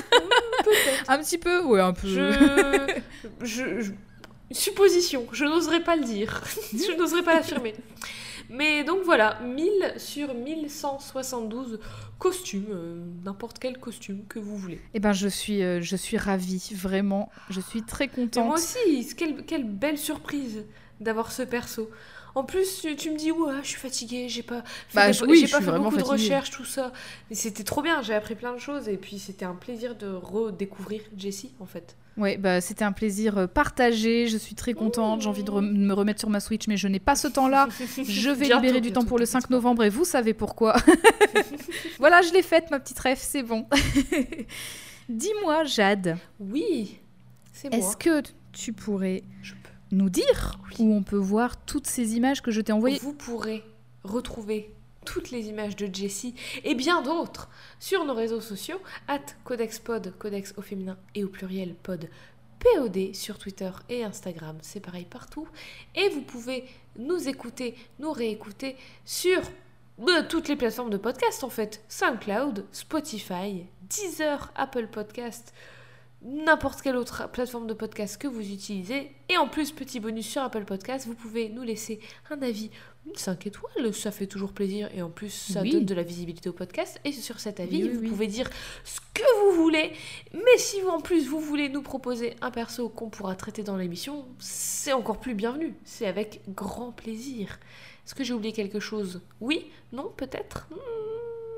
[1.08, 2.06] Un petit peu, ouais, un peu.
[2.08, 3.00] Je...
[3.42, 3.92] je, je-
[4.50, 6.42] Supposition, je n'oserais pas le dire.
[6.72, 7.74] je n'oserais pas l'affirmer.
[8.50, 11.80] Mais donc voilà, 1000 sur 1172
[12.18, 14.80] costumes, euh, n'importe quel costume que vous voulez.
[14.92, 17.30] Eh ben, je suis, euh, je suis ravie, vraiment.
[17.48, 18.44] Je suis très Et contente.
[18.46, 20.64] moi aussi, quelle, quelle belle surprise
[21.00, 21.90] d'avoir ce perso.
[22.34, 25.24] En plus, tu, me dis, ouais, je suis fatiguée, j'ai pas fait, Bah, des- je-
[25.24, 26.90] oui, j'ai je pas fait beaucoup de recherches, tout ça.
[27.28, 30.08] Mais c'était trop bien, j'ai appris plein de choses et puis c'était un plaisir de
[30.08, 31.94] redécouvrir Jessie, en fait.
[32.16, 34.28] Ouais, bah, c'était un plaisir euh, partagé.
[34.28, 35.22] Je suis très contente.
[35.22, 37.68] J'ai envie de re- me remettre sur ma Switch, mais je n'ai pas ce temps-là.
[38.06, 39.54] Je vais Bientôt, libérer du bientôt, temps pour le t'inquiète 5 pas.
[39.54, 40.76] novembre et vous savez pourquoi.
[41.98, 43.66] voilà, je l'ai faite, ma petite rêve, c'est bon.
[45.08, 46.98] Dis-moi, Jade, Oui,
[47.52, 47.78] c'est moi.
[47.78, 48.22] est-ce que
[48.52, 49.54] tu pourrais Je.
[49.92, 50.74] Nous dire Oui.
[50.80, 53.62] où on peut voir toutes ces images que je t'ai envoyées Vous pourrez
[54.04, 54.74] retrouver
[55.04, 57.48] toutes les images de Jessie et bien d'autres
[57.78, 62.08] sur nos réseaux sociaux, at codexpod, codex au féminin et au pluriel pod,
[62.60, 65.48] POD sur Twitter et Instagram, c'est pareil partout.
[65.96, 66.64] Et vous pouvez
[66.96, 69.40] nous écouter, nous réécouter sur
[70.08, 75.52] euh, toutes les plateformes de podcast en fait, SoundCloud, Spotify, Deezer, Apple Podcast,
[76.24, 79.10] n'importe quelle autre plateforme de podcast que vous utilisez.
[79.28, 82.00] Et en plus, petit bonus sur Apple Podcast, vous pouvez nous laisser
[82.30, 82.70] un avis
[83.14, 85.72] 5 étoiles, ça fait toujours plaisir et en plus ça Oui.
[85.72, 87.00] donne de la visibilité au podcast.
[87.04, 88.48] Et sur cet avis, Oui, oui, vous pouvez dire
[88.84, 89.90] ce que vous voulez.
[90.32, 93.76] Mais si vous en plus vous voulez nous proposer un perso qu'on pourra traiter dans
[93.76, 95.74] l'émission, c'est encore plus bienvenu.
[95.84, 97.58] C'est avec grand plaisir.
[98.06, 99.20] Est-ce que j'ai oublié quelque chose?
[99.40, 99.66] Oui?
[99.92, 100.12] Non?
[100.16, 100.68] Peut-être?
[100.70, 100.76] Hmm.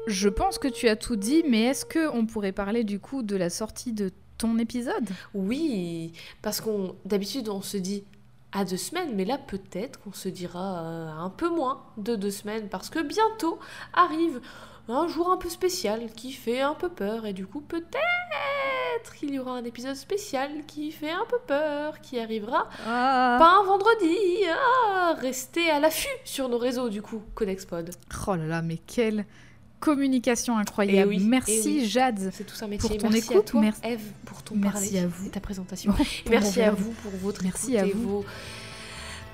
[0.07, 3.23] Je pense que tu as tout dit, mais est-ce que on pourrait parler du coup
[3.23, 4.11] de la sortie de
[4.47, 5.09] ton épisode?
[5.35, 6.13] Oui,
[6.43, 8.05] parce qu'on d'habitude on se dit
[8.53, 12.31] à deux semaines, mais là peut-être qu'on se dira euh, un peu moins de deux
[12.31, 13.59] semaines, parce que bientôt
[13.93, 14.41] arrive
[14.89, 19.35] un jour un peu spécial qui fait un peu peur, et du coup peut-être qu'il
[19.35, 23.37] y aura un épisode spécial qui fait un peu peur, qui arrivera Ah.
[23.39, 24.17] pas un vendredi.
[24.87, 27.91] Ah, restez à l'affût sur nos réseaux du coup, Codexpod.
[28.29, 29.25] Oh là là, mais quelle
[29.85, 31.13] communication incroyable.
[31.15, 31.87] Eh oui, Merci eh oui.
[31.89, 32.31] Jade.
[32.37, 32.45] Tout.
[32.79, 35.27] Pour ton merci à écoute, toi, merci- Eve, pour ton merci parler à vous.
[35.27, 35.93] et ta présentation.
[35.93, 38.09] Pour Merci à vous pour votre Merci écoute à et vous.
[38.09, 38.25] vos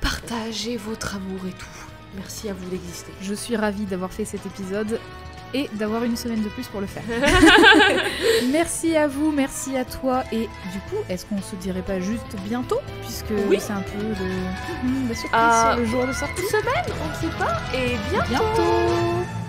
[0.01, 1.67] partages et votre amour et tout.
[2.17, 3.13] Merci à vous d'exister.
[3.23, 4.99] Je suis ravie d'avoir fait cet épisode
[5.55, 7.03] et d'avoir une semaine de plus pour le faire.
[8.53, 10.25] merci à vous, merci à toi.
[10.33, 13.59] Et du coup, est-ce qu'on se dirait pas juste bientôt Puisque Oui.
[13.61, 14.89] c'est un peu le...
[14.89, 16.43] Mhm, la surprise sur le jour de sortie.
[16.51, 17.61] Semaine, on ne sait pas.
[17.77, 19.40] Et bien Bientôt